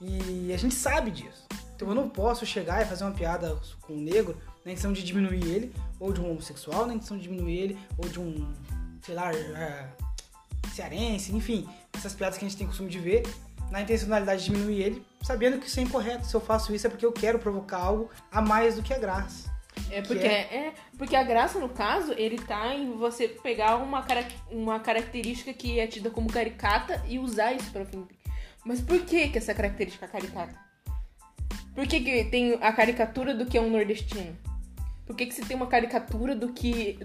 E 0.01 0.53
a 0.53 0.57
gente 0.57 0.75
sabe 0.75 1.11
disso. 1.11 1.47
Então 1.75 1.89
eu 1.89 1.95
não 1.97 2.09
posso 2.09 2.47
chegar 2.47 2.81
e 2.81 2.85
fazer 2.85 3.03
uma 3.03 3.13
piada 3.13 3.59
com 3.81 3.95
um 3.95 4.01
negro 4.01 4.37
na 4.65 4.71
intenção 4.71 4.93
de 4.93 5.03
diminuir 5.03 5.45
ele, 5.45 5.75
ou 5.99 6.13
de 6.13 6.21
um 6.21 6.31
homossexual 6.31 6.87
na 6.87 6.95
intenção 6.95 7.17
de 7.17 7.25
diminuir 7.25 7.59
ele, 7.59 7.79
ou 7.99 8.09
de 8.09 8.21
um, 8.21 8.53
sei 9.05 9.17
lá, 9.17 9.33
é, 9.33 9.89
cearense, 10.73 11.35
enfim, 11.35 11.69
essas 11.95 12.15
piadas 12.15 12.39
que 12.39 12.45
a 12.45 12.49
gente 12.49 12.59
tem 12.59 12.67
costume 12.67 12.91
de 12.91 12.99
ver, 12.99 13.23
na 13.71 13.81
intencionalidade 13.81 14.45
de 14.45 14.51
diminuir 14.51 14.83
ele, 14.83 15.07
sabendo 15.23 15.59
que 15.59 15.67
isso 15.67 15.81
é 15.81 15.83
incorreto. 15.83 16.27
Se 16.27 16.35
eu 16.35 16.41
faço 16.41 16.75
isso 16.75 16.87
é 16.87 16.91
porque 16.91 17.07
eu 17.07 17.13
quero 17.13 17.39
provocar 17.39 17.79
algo 17.79 18.11
a 18.31 18.41
mais 18.41 18.77
do 18.77 18.83
que 18.83 18.93
a 18.93 18.99
graça. 18.99 19.51
É 19.91 20.03
porque, 20.03 20.27
é... 20.27 20.75
porque 20.99 21.17
a 21.17 21.23
graça, 21.23 21.59
no 21.59 21.69
caso, 21.69 22.13
ele 22.13 22.39
tá 22.39 22.75
em 22.75 22.93
você 22.93 23.29
pegar 23.29 23.77
uma, 23.77 24.03
cara- 24.03 24.29
uma 24.51 24.79
característica 24.79 25.53
que 25.53 25.81
é 25.81 25.87
tida 25.87 26.11
como 26.11 26.31
caricata 26.31 27.03
e 27.09 27.19
usar 27.19 27.53
isso 27.55 27.71
pra 27.71 27.83
ofender. 27.83 28.17
Mas 28.65 28.81
por 28.81 29.01
que 29.01 29.29
que 29.29 29.39
essa 29.39 29.55
característica 29.55 30.05
é 30.05 30.09
caricata? 30.09 30.55
Por 31.75 31.87
que, 31.87 32.01
que 32.01 32.25
tem 32.25 32.59
a 32.61 32.73
caricatura 32.73 33.35
do 33.35 33.47
que 33.47 33.57
é 33.57 33.61
um 33.61 33.71
nordestino? 33.71 34.37
Por 35.07 35.17
que, 35.17 35.27
que 35.27 35.35
se 35.35 35.45
tem 35.45 35.57
uma 35.57 35.67
caricatura 35.67 36.35
do 36.35 36.53
que. 36.53 36.99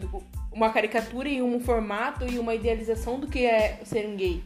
Uma 0.52 0.72
caricatura 0.72 1.30
e 1.30 1.42
um 1.42 1.60
formato 1.60 2.28
e 2.28 2.38
uma 2.38 2.54
idealização 2.54 3.20
do 3.20 3.28
que 3.28 3.46
é 3.46 3.80
ser 3.84 4.08
um 4.08 4.16
gay? 4.16 4.44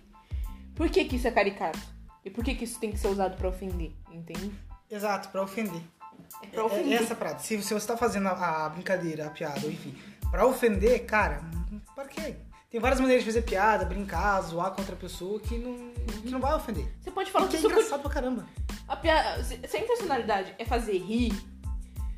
Por 0.75 0.89
que, 0.89 1.05
que 1.05 1.15
isso 1.15 1.27
é 1.27 1.31
caricato? 1.31 1.79
E 2.23 2.29
por 2.29 2.43
que, 2.43 2.55
que 2.55 2.63
isso 2.63 2.79
tem 2.79 2.91
que 2.91 2.97
ser 2.99 3.07
usado 3.07 3.35
pra 3.37 3.49
ofender? 3.49 3.91
Entende? 4.11 4.51
Exato, 4.89 5.29
pra 5.29 5.41
ofender. 5.43 5.81
É 6.43 6.47
pra 6.47 6.61
É, 6.61 6.65
ofender. 6.65 6.99
é 6.99 7.03
essa 7.03 7.15
parada. 7.15 7.39
Se, 7.39 7.61
se 7.61 7.73
você 7.73 7.87
tá 7.87 7.97
fazendo 7.97 8.27
a, 8.27 8.65
a 8.65 8.69
brincadeira, 8.69 9.27
a 9.27 9.29
piada, 9.29 9.65
enfim, 9.67 9.95
pra 10.29 10.45
ofender, 10.45 11.05
cara, 11.05 11.41
para 11.95 12.07
quê? 12.07 12.35
Tem 12.69 12.79
várias 12.79 13.01
maneiras 13.01 13.23
de 13.25 13.29
fazer 13.31 13.41
piada, 13.41 13.83
brincar, 13.85 14.39
zoar 14.41 14.71
contra 14.71 14.93
a 14.95 14.97
pessoa 14.97 15.39
que 15.41 15.57
não, 15.57 15.91
que 16.21 16.29
não 16.29 16.39
vai 16.39 16.53
ofender. 16.53 16.87
Você 17.01 17.11
pode 17.11 17.29
falar 17.29 17.45
é 17.45 17.49
que 17.49 17.57
isso 17.57 17.67
engraçado 17.67 18.01
pra 18.01 18.09
caramba. 18.11 18.45
A 18.87 18.95
piada, 18.95 19.43
se, 19.43 19.55
a 19.55 19.79
intencionalidade 19.79 20.55
é 20.57 20.63
fazer 20.63 20.97
rir, 20.97 21.33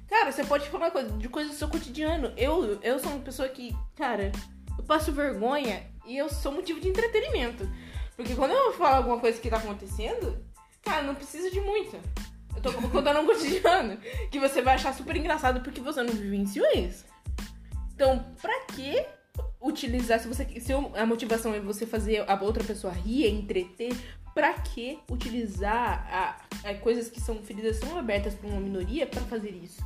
cara, 0.07 0.31
você 0.31 0.43
pode 0.43 0.69
falar 0.69 0.91
coisa, 0.91 1.09
de 1.17 1.27
coisas 1.27 1.53
do 1.53 1.57
seu 1.57 1.67
cotidiano. 1.67 2.31
Eu, 2.37 2.79
eu 2.83 2.99
sou 2.99 3.11
uma 3.13 3.21
pessoa 3.21 3.47
que, 3.49 3.75
cara, 3.95 4.31
eu 4.77 4.83
passo 4.83 5.11
vergonha 5.11 5.83
e 6.05 6.15
eu 6.17 6.29
sou 6.29 6.51
motivo 6.51 6.79
de 6.79 6.87
entretenimento. 6.89 7.67
Porque 8.15 8.35
quando 8.35 8.51
eu 8.51 8.73
falo 8.73 8.97
alguma 8.97 9.19
coisa 9.19 9.39
que 9.39 9.49
tá 9.49 9.57
acontecendo, 9.57 10.37
cara, 10.83 11.03
não 11.03 11.15
precisa 11.15 11.49
de 11.49 11.59
muito. 11.59 11.97
Eu 12.55 12.61
tô 12.61 12.71
contando 12.89 13.19
um 13.19 13.25
cotidiano 13.27 13.97
que 14.29 14.39
você 14.39 14.61
vai 14.61 14.75
achar 14.75 14.93
super 14.93 15.15
engraçado 15.15 15.61
porque 15.61 15.81
você 15.81 16.03
não 16.03 16.13
vivenciou 16.13 16.67
isso. 16.75 17.05
Então, 17.95 18.25
pra 18.41 18.65
que 18.67 19.05
utilizar, 19.61 20.19
se 20.19 20.27
você 20.27 20.45
se 20.59 20.73
a 20.73 21.05
motivação 21.05 21.53
é 21.53 21.59
você 21.59 21.85
fazer 21.85 22.29
a 22.29 22.41
outra 22.41 22.63
pessoa 22.63 22.93
rir, 22.93 23.25
é 23.25 23.29
entreter, 23.29 23.95
pra 24.33 24.53
que 24.53 24.99
utilizar 25.09 26.07
a, 26.11 26.69
a 26.69 26.73
coisas 26.75 27.09
que 27.09 27.21
são 27.21 27.41
feridas 27.41 27.79
tão 27.79 27.97
abertas 27.97 28.33
pra 28.33 28.49
uma 28.49 28.59
minoria 28.59 29.05
pra 29.07 29.21
fazer 29.21 29.51
isso? 29.51 29.81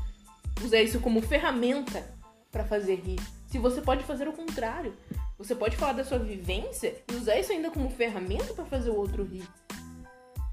Usar 0.63 0.81
isso 0.81 0.99
como 0.99 1.21
ferramenta 1.21 2.03
pra 2.51 2.63
fazer 2.63 2.95
rir. 2.95 3.19
Se 3.47 3.57
você 3.57 3.81
pode 3.81 4.03
fazer 4.03 4.27
o 4.27 4.33
contrário. 4.33 4.93
Você 5.37 5.53
pode 5.53 5.77
falar 5.77 5.93
da 5.93 6.03
sua 6.03 6.17
vivência 6.17 6.95
e 7.07 7.15
usar 7.15 7.37
isso 7.37 7.51
ainda 7.51 7.69
como 7.69 7.89
ferramenta 7.89 8.53
pra 8.53 8.65
fazer 8.65 8.89
o 8.89 8.95
outro 8.95 9.23
rir. 9.23 9.47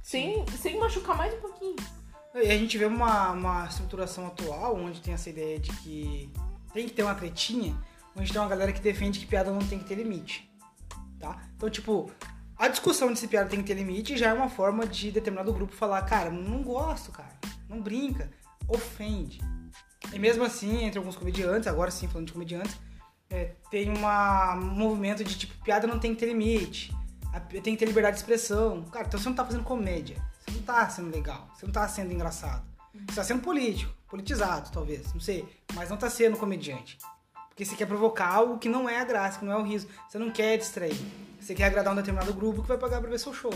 Sem, 0.03 0.45
sem 0.49 0.79
machucar 0.79 1.17
mais 1.17 1.33
um 1.35 1.41
pouquinho. 1.41 1.77
E 2.35 2.51
a 2.51 2.59
gente 2.59 2.77
vê 2.77 2.85
uma, 2.85 3.31
uma 3.31 3.65
estruturação 3.65 4.27
atual 4.27 4.77
onde 4.77 5.01
tem 5.01 5.15
essa 5.15 5.31
ideia 5.31 5.59
de 5.59 5.73
que 5.77 6.31
tem 6.73 6.87
que 6.87 6.93
ter 6.93 7.03
uma 7.03 7.15
tretinha, 7.15 7.75
onde 8.15 8.31
tem 8.31 8.41
uma 8.41 8.49
galera 8.49 8.73
que 8.73 8.81
defende 8.81 9.21
que 9.21 9.27
piada 9.27 9.51
não 9.51 9.67
tem 9.67 9.79
que 9.79 9.87
ter 9.87 9.95
limite. 9.95 10.53
Tá? 11.19 11.41
Então, 11.57 11.71
tipo, 11.71 12.11
a 12.57 12.69
discussão 12.69 13.11
de 13.11 13.19
se 13.19 13.27
piada 13.27 13.49
tem 13.49 13.61
que 13.61 13.67
ter 13.67 13.75
limite 13.75 14.17
já 14.17 14.29
é 14.29 14.35
uma 14.35 14.51
forma 14.51 14.87
de 14.87 15.11
determinado 15.11 15.53
grupo 15.53 15.75
falar, 15.75 16.03
cara, 16.03 16.31
não 16.31 16.63
gosto, 16.63 17.11
cara, 17.11 17.33
não 17.69 17.81
brinca, 17.81 18.31
ofende. 18.69 19.41
E 20.13 20.19
mesmo 20.19 20.45
assim, 20.45 20.85
entre 20.85 20.99
alguns 20.99 21.17
comediantes, 21.17 21.67
agora 21.67 21.91
sim 21.91 22.07
falando 22.07 22.27
de 22.27 22.33
comediantes, 22.35 22.77
é, 23.35 23.51
tem 23.69 23.91
uma, 23.91 24.55
um 24.55 24.61
movimento 24.61 25.25
de 25.25 25.37
tipo, 25.37 25.55
piada 25.65 25.89
não 25.89 25.99
tem 25.99 26.15
que 26.15 26.21
ter 26.21 26.27
limite, 26.27 26.95
tem 27.51 27.75
que 27.75 27.77
ter 27.77 27.87
liberdade 27.87 28.15
de 28.15 28.23
expressão. 28.23 28.85
Cara, 28.85 29.07
então 29.07 29.19
você 29.19 29.29
não 29.29 29.35
tá 29.35 29.45
fazendo 29.45 29.65
comédia, 29.65 30.17
você 30.39 30.53
não 30.53 30.63
tá 30.63 30.89
sendo 30.89 31.13
legal, 31.13 31.49
você 31.53 31.67
não 31.67 31.73
tá 31.73 31.89
sendo 31.89 32.13
engraçado. 32.13 32.65
Você 33.09 33.17
tá 33.17 33.25
sendo 33.25 33.43
político, 33.43 33.93
politizado, 34.09 34.71
talvez, 34.71 35.13
não 35.13 35.21
sei, 35.21 35.45
mas 35.75 35.91
não 35.91 35.97
tá 35.97 36.09
sendo 36.09 36.37
comediante. 36.37 36.97
Porque 37.49 37.65
você 37.65 37.75
quer 37.75 37.87
provocar 37.87 38.29
algo 38.33 38.59
que 38.59 38.69
não 38.69 38.89
é 38.89 39.01
a 39.01 39.05
graça, 39.05 39.39
que 39.41 39.45
não 39.45 39.53
é 39.53 39.57
o 39.57 39.63
riso. 39.63 39.89
Você 40.09 40.19
não 40.19 40.31
quer 40.31 40.57
distrair. 40.57 40.97
Você 41.41 41.55
quer 41.55 41.67
agradar 41.67 41.93
um 41.93 41.97
determinado 41.97 42.33
grupo 42.33 42.63
que 42.63 42.69
vai 42.69 42.79
pagar 42.79 43.01
pra 43.01 43.11
ver 43.11 43.19
seu 43.19 43.33
show. 43.33 43.53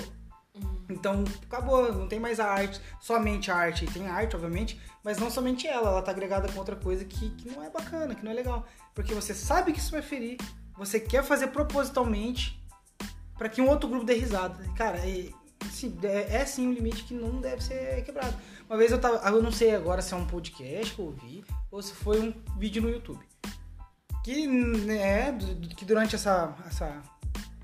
Então, 0.88 1.24
acabou, 1.44 1.92
não 1.92 2.08
tem 2.08 2.18
mais 2.18 2.40
a 2.40 2.46
arte, 2.46 2.80
somente 3.00 3.50
a 3.50 3.56
arte. 3.56 3.86
Tem 3.86 4.06
arte, 4.06 4.34
obviamente, 4.34 4.80
mas 5.04 5.18
não 5.18 5.30
somente 5.30 5.66
ela, 5.66 5.90
ela 5.90 6.02
tá 6.02 6.10
agregada 6.10 6.50
com 6.50 6.58
outra 6.58 6.76
coisa 6.76 7.04
que, 7.04 7.30
que 7.30 7.50
não 7.50 7.62
é 7.62 7.70
bacana, 7.70 8.14
que 8.14 8.24
não 8.24 8.30
é 8.30 8.34
legal. 8.34 8.66
Porque 8.94 9.14
você 9.14 9.34
sabe 9.34 9.72
que 9.72 9.78
isso 9.78 9.90
vai 9.90 10.02
ferir, 10.02 10.38
você 10.76 10.98
quer 10.98 11.22
fazer 11.22 11.48
propositalmente 11.48 12.58
pra 13.36 13.48
que 13.48 13.60
um 13.60 13.68
outro 13.68 13.88
grupo 13.88 14.04
dê 14.04 14.14
risada. 14.14 14.56
Cara, 14.76 14.98
é, 14.98 15.30
assim, 15.66 15.96
é, 16.02 16.36
é 16.36 16.44
sim 16.44 16.66
um 16.66 16.72
limite 16.72 17.04
que 17.04 17.14
não 17.14 17.40
deve 17.40 17.62
ser 17.62 18.02
quebrado. 18.02 18.36
Uma 18.68 18.76
vez 18.76 18.90
eu 18.90 19.00
tava, 19.00 19.16
eu 19.28 19.42
não 19.42 19.52
sei 19.52 19.74
agora 19.74 20.02
se 20.02 20.12
é 20.12 20.16
um 20.16 20.26
podcast 20.26 20.94
que 20.94 21.00
eu 21.00 21.06
ouvi 21.06 21.44
ou 21.70 21.82
se 21.82 21.92
foi 21.92 22.20
um 22.20 22.34
vídeo 22.58 22.82
no 22.82 22.90
YouTube. 22.90 23.24
Que, 24.24 24.46
né, 24.46 25.32
que 25.76 25.84
durante 25.84 26.14
essa, 26.14 26.54
essa 26.66 27.02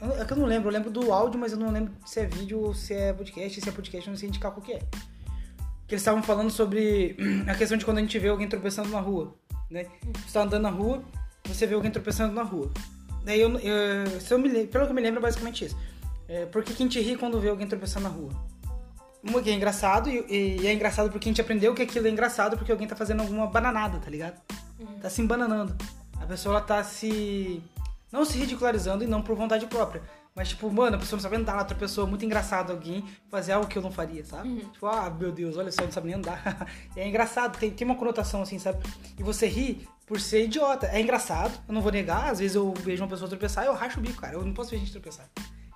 é 0.01 0.25
que 0.25 0.33
eu 0.33 0.37
não 0.37 0.47
lembro, 0.47 0.69
eu 0.69 0.73
lembro 0.73 0.91
do 0.91 1.13
áudio, 1.13 1.39
mas 1.39 1.53
eu 1.53 1.59
não 1.59 1.71
lembro 1.71 1.93
se 2.05 2.21
é 2.21 2.27
vídeo 2.27 2.61
ou 2.61 2.75
se 2.75 2.95
é 2.95 3.13
podcast. 3.13 3.61
Se 3.61 3.69
é 3.69 3.73
podcast, 3.73 4.07
eu 4.07 4.13
não 4.13 4.19
sei 4.19 4.29
indicar 4.29 4.53
qual 4.53 4.63
que 4.63 4.73
é. 4.73 4.79
Que 5.87 5.95
eles 5.95 6.03
estavam 6.03 6.23
falando 6.23 6.51
sobre 6.51 7.17
a 7.47 7.55
questão 7.55 7.77
de 7.77 7.85
quando 7.85 7.99
a 7.99 8.01
gente 8.01 8.19
vê 8.19 8.29
alguém 8.29 8.49
tropeçando 8.49 8.89
na 8.89 9.01
rua, 9.01 9.35
né? 9.71 9.87
Você 10.27 10.33
tá 10.33 10.43
andando 10.43 10.63
na 10.63 10.71
rua 10.71 11.03
você 11.47 11.67
vê 11.67 11.75
alguém 11.75 11.91
tropeçando 11.91 12.33
na 12.33 12.43
rua. 12.43 12.71
Daí 13.25 13.41
eu, 13.41 13.51
eu, 13.59 14.21
se 14.21 14.33
eu 14.33 14.39
me, 14.39 14.67
pelo 14.67 14.85
que 14.85 14.91
eu 14.91 14.95
me 14.95 15.03
lembro, 15.03 15.21
é 15.21 15.23
basicamente 15.23 15.67
isso. 15.67 15.77
É, 16.29 16.47
por 16.47 16.63
que 16.63 16.73
que 16.73 16.83
a 16.83 16.87
gente 16.87 17.01
ri 17.01 17.17
quando 17.17 17.41
vê 17.41 17.49
alguém 17.49 17.67
tropeçando 17.67 18.09
na 18.09 18.15
rua? 18.15 18.31
Que 19.43 19.51
é 19.51 19.55
engraçado 19.55 20.11
e, 20.11 20.61
e 20.61 20.67
é 20.67 20.73
engraçado 20.73 21.11
porque 21.11 21.29
a 21.29 21.31
gente 21.31 21.41
aprendeu 21.41 21.75
que 21.75 21.83
aquilo 21.83 22.07
é 22.07 22.11
engraçado 22.11 22.57
porque 22.57 22.71
alguém 22.71 22.87
tá 22.87 22.95
fazendo 22.95 23.21
alguma 23.21 23.47
bananada, 23.47 23.99
tá 23.99 24.11
ligado? 24.11 24.41
Tá 25.01 25.09
se 25.09 25.23
embananando. 25.23 25.75
A 26.21 26.27
pessoa 26.27 26.57
ela 26.57 26.65
tá 26.65 26.83
se. 26.83 27.63
Não 28.15 28.25
se 28.25 28.39
ridicularizando 28.39 29.03
e 29.03 29.09
não 29.09 29.21
por 29.21 29.35
vontade 29.35 29.67
própria. 29.67 30.01
Mas, 30.37 30.51
tipo, 30.51 30.71
mano, 30.71 30.95
a 30.95 30.99
pessoa 31.01 31.17
não 31.17 31.23
sabe 31.25 31.35
andar, 31.35 31.59
outra 31.59 31.77
pessoa, 31.77 32.07
muito 32.07 32.25
engraçado 32.25 32.71
alguém 32.71 33.05
fazer 33.29 33.51
algo 33.51 33.67
que 33.67 33.77
eu 33.77 33.83
não 33.83 33.91
faria, 33.91 34.25
sabe? 34.25 34.61
Tipo, 34.73 34.87
ah, 34.87 35.11
meu 35.11 35.33
Deus, 35.33 35.57
olha 35.57 35.73
só, 35.73 35.83
não 35.83 35.91
sabe 35.91 36.07
nem 36.07 36.15
andar. 36.15 36.41
É 36.95 37.09
engraçado, 37.09 37.59
tem, 37.59 37.73
tem 37.73 37.85
uma 37.85 37.97
conotação 37.97 38.41
assim, 38.41 38.57
sabe? 38.57 38.79
E 39.19 39.23
você 39.25 39.49
ri 39.49 39.89
por 40.07 40.21
ser 40.21 40.45
idiota. 40.45 40.87
É 40.93 41.01
engraçado, 41.01 41.61
eu 41.67 41.75
não 41.75 41.83
vou 41.83 41.91
negar. 41.91 42.31
Às 42.31 42.39
vezes 42.39 42.55
eu 42.55 42.73
vejo 42.85 43.03
uma 43.03 43.09
pessoa 43.09 43.29
tropeçar 43.29 43.65
e 43.65 43.67
eu 43.67 43.75
racho 43.75 43.99
o 43.99 44.03
bico, 44.03 44.21
cara. 44.21 44.35
Eu 44.35 44.45
não 44.45 44.55
posso 44.55 44.71
ver 44.71 44.79
gente 44.79 44.93
tropeçar. 44.93 45.29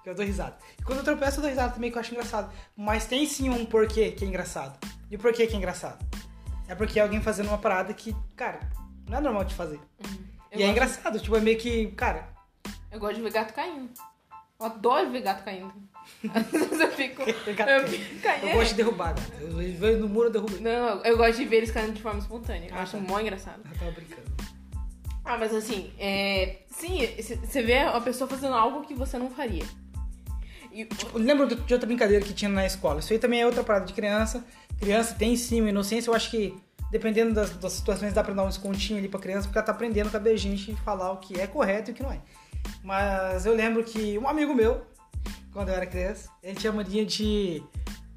Eu 0.06 0.14
dou 0.14 0.24
risada. 0.24 0.56
E 0.78 0.82
quando 0.84 0.98
eu 0.98 1.04
tropeço, 1.04 1.38
eu 1.38 1.42
dou 1.42 1.50
risada 1.50 1.74
também, 1.74 1.90
que 1.90 1.96
eu 1.96 2.00
acho 2.00 2.12
engraçado. 2.12 2.52
Mas 2.76 3.04
tem 3.04 3.26
sim 3.26 3.50
um 3.50 3.66
porquê 3.66 4.12
que 4.12 4.24
é 4.24 4.28
engraçado. 4.28 4.78
E 5.10 5.16
o 5.16 5.18
porquê 5.18 5.44
que 5.44 5.54
é 5.54 5.56
engraçado? 5.56 6.06
É 6.68 6.74
porque 6.76 7.00
é 7.00 7.02
alguém 7.02 7.20
fazendo 7.20 7.48
uma 7.48 7.58
parada 7.58 7.92
que, 7.92 8.14
cara, 8.36 8.60
não 9.08 9.18
é 9.18 9.20
normal 9.20 9.42
de 9.42 9.56
fazer. 9.56 9.80
Eu 10.50 10.60
e 10.60 10.62
é 10.62 10.68
engraçado, 10.68 11.18
tipo, 11.20 11.36
é 11.36 11.40
meio 11.40 11.58
que, 11.58 11.88
cara, 11.92 12.28
Eu 12.90 12.98
gosto 12.98 13.16
de 13.16 13.22
ver 13.22 13.32
gato 13.32 13.52
caindo. 13.54 13.88
Eu 14.60 14.66
adoro 14.66 15.10
ver 15.10 15.20
gato 15.22 15.44
caindo. 15.44 15.72
Às 16.34 16.46
vezes 16.50 16.80
eu 16.80 16.90
fico. 16.92 17.22
Gato 17.54 17.70
eu 17.70 17.86
fico 17.88 18.20
caindo. 18.22 18.46
eu 18.48 18.54
gosto 18.54 18.70
de 18.70 18.76
derrubar, 18.76 19.14
gata. 19.14 19.32
Eu 19.40 19.52
vejo 19.52 19.98
no 20.00 20.08
muro, 20.08 20.28
eu 20.28 20.32
derrubo. 20.32 20.54
ele. 20.54 20.64
Não, 20.64 21.04
eu 21.04 21.16
gosto 21.16 21.36
de 21.38 21.44
ver 21.44 21.56
eles 21.58 21.70
caindo 21.70 21.92
de 21.92 22.02
forma 22.02 22.18
espontânea. 22.18 22.68
Eu 22.70 22.74
Ah, 22.76 22.82
acho 22.82 22.96
tá. 22.96 23.02
mó 23.02 23.20
engraçado. 23.20 23.60
Eu 23.70 23.78
tava 23.78 23.90
brincando. 23.92 24.22
Ah, 25.24 25.36
mas 25.36 25.54
assim, 25.54 25.92
é... 25.98 26.60
sim, 26.70 27.00
você 27.44 27.62
vê 27.62 27.80
a 27.80 28.00
pessoa 28.00 28.26
fazendo 28.28 28.54
algo 28.54 28.86
que 28.86 28.94
você 28.94 29.18
não 29.18 29.30
faria. 29.30 29.64
E, 30.72 30.88
lembro 31.14 31.46
de 31.46 31.54
de 31.56 31.74
outra 31.74 31.86
brincadeira 31.86 32.24
que 32.24 32.32
tinha 32.32 32.48
na 32.48 32.64
escola. 32.64 33.00
Isso 33.00 33.12
aí 33.12 33.18
também 33.18 33.42
é 33.42 33.46
outra 33.46 33.62
parada 33.62 33.84
de 33.84 33.92
criança. 33.92 34.42
Criança 34.80 35.14
tem 35.14 35.36
sim 35.36 35.60
uma 35.60 35.68
inocência. 35.68 36.08
Eu 36.10 36.14
acho 36.14 36.30
que, 36.30 36.54
dependendo 36.90 37.34
das, 37.34 37.50
das 37.50 37.72
situações, 37.72 38.12
dá 38.12 38.24
pra 38.24 38.34
dar 38.34 38.44
um 38.44 38.48
descontinho 38.48 38.98
ali 38.98 39.08
pra 39.08 39.20
criança, 39.20 39.46
porque 39.46 39.58
ela 39.58 39.66
tá 39.66 39.72
aprendendo 39.72 40.10
com 40.10 40.16
a 40.16 40.36
gente 40.36 40.72
e 40.72 40.76
falar 40.76 41.12
o 41.12 41.18
que 41.18 41.40
é 41.40 41.46
correto 41.46 41.90
e 41.90 41.92
o 41.92 41.94
que 41.94 42.02
não 42.02 42.12
é. 42.12 42.20
Mas 42.82 43.46
eu 43.46 43.54
lembro 43.54 43.84
que 43.84 44.18
um 44.18 44.28
amigo 44.28 44.54
meu, 44.54 44.86
quando 45.52 45.68
eu 45.68 45.74
era 45.74 45.86
criança, 45.86 46.30
ele 46.42 46.56
tinha 46.56 46.72
mania 46.72 47.04
de, 47.04 47.62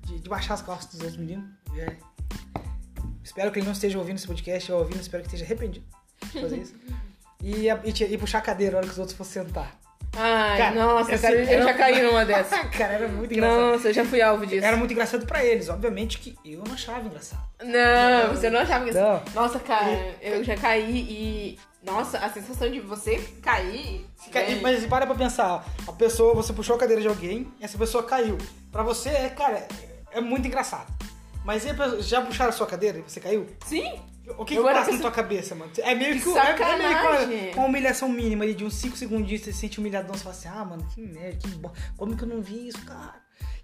de, 0.06 0.20
de 0.20 0.30
baixar 0.30 0.54
as 0.54 0.62
calças 0.62 0.92
dos 0.92 1.01
outros 1.01 1.18
meninos. 1.18 1.50
É. 1.78 1.96
Espero 3.24 3.51
que 3.51 3.60
ele 3.60 3.66
não 3.66 3.74
esteja 3.74 3.98
ouvindo 3.98 4.18
esse 4.18 4.28
podcast 4.28 4.72
ou 4.72 4.80
ouvindo, 4.80 5.00
espero 5.00 5.24
que 5.24 5.28
esteja 5.28 5.46
arrependido 5.46 5.86
de 6.34 6.42
fazer 6.42 6.58
isso. 6.58 6.75
E, 7.44 7.66
e, 7.66 8.13
e 8.13 8.18
puxar 8.20 8.38
a 8.38 8.42
cadeira 8.42 8.74
na 8.74 8.78
hora 8.78 8.86
que 8.86 8.94
os 8.94 9.00
outros 9.00 9.18
fossem 9.18 9.44
sentar. 9.44 9.81
Ai, 10.18 10.58
Cara, 10.58 10.75
nossa, 10.75 11.18
cara, 11.18 11.36
eu 11.36 11.46
era- 11.48 11.63
já 11.63 11.74
caí 11.74 12.01
numa 12.03 12.25
dessas. 12.25 12.60
Cara, 12.77 12.94
era 12.94 13.08
muito 13.08 13.34
engraçado. 13.34 13.62
Nossa, 13.72 13.88
eu 13.88 13.94
já 13.94 14.03
fui 14.06 14.22
alvo 14.22 14.46
disso. 14.46 14.65
Era 14.65 14.75
muito 14.75 14.91
engraçado 14.91 15.25
pra 15.25 15.44
eles, 15.46 15.70
obviamente 15.70 16.18
que 16.20 16.36
eu 16.44 16.62
não 16.68 16.74
achava 16.74 17.06
engraçado. 17.08 17.41
Não, 17.63 18.30
você 18.36 18.50
não 18.50 18.60
achava 18.60 18.86
que 18.86 18.91
Não. 18.94 19.22
Nossa, 19.34 19.60
cara, 19.60 20.15
eu 20.22 20.44
já 20.44 20.56
caí 20.58 21.00
e. 21.10 21.60
Nossa, 21.84 22.20
a 22.20 22.30
sensação 22.30 22.70
de 22.70 22.80
você 22.80 23.18
cair. 23.41 24.06
Ca- 24.32 24.41
é- 24.41 24.56
Mas 24.62 24.86
para 24.86 25.06
pra 25.08 25.15
pensar, 25.15 25.65
a 25.88 25.91
pessoa, 25.94 26.36
você 26.36 26.53
puxou 26.53 26.75
a 26.75 26.80
cadeira 26.80 27.01
de 27.01 27.08
alguém, 27.08 27.51
essa 27.62 27.77
pessoa 27.77 28.03
caiu. 28.03 28.38
Pra 28.72 28.84
você, 28.84 29.10
é, 29.10 29.30
cara, 29.30 29.65
é 30.12 30.22
muito 30.22 30.46
engraçado. 30.48 30.86
Mas 31.44 31.65
e 31.65 31.70
a 31.70 31.74
pessoa- 31.74 32.01
já 32.01 32.22
puxaram 32.22 32.50
a 32.50 32.53
sua 32.53 32.68
cadeira 32.68 33.00
e 33.00 33.01
você 33.01 33.20
caiu? 33.20 33.48
Sim, 33.65 34.00
O 34.38 34.46
que, 34.46 34.54
que 34.54 34.60
Eu 34.60 34.64
passa 34.64 34.80
na 34.80 34.86
pessoa- 34.86 35.02
tua 35.02 35.12
cabeça, 35.12 35.56
mano? 35.56 35.72
É 35.80 35.96
meio 35.96 36.14
que, 36.16 36.22
Que 36.24 36.38
é, 36.38 36.42
é 36.52 36.78
meio 36.78 37.52
que 37.52 37.58
uma, 37.58 37.66
humilhação 37.68 38.10
mínima 38.10 38.44
ali 38.44 38.54
de 38.54 38.64
uns 38.66 38.76
5 38.76 38.96
segundinhos, 38.98 39.42
você 39.44 39.52
se 39.54 39.60
sente 39.60 39.80
humilhadão, 39.80 40.14
você 40.14 40.24
fala 40.24 40.36
assim, 40.36 40.48
ah, 40.50 40.66
mano, 40.66 40.86
que 40.94 41.02
merda, 41.02 41.38
que 41.38 41.48
bo... 41.56 41.72
como 41.98 42.16
que 42.16 42.24
eu 42.24 42.28
não 42.28 42.42
vi 42.42 42.68
isso, 42.68 42.84
cara? 42.86 43.16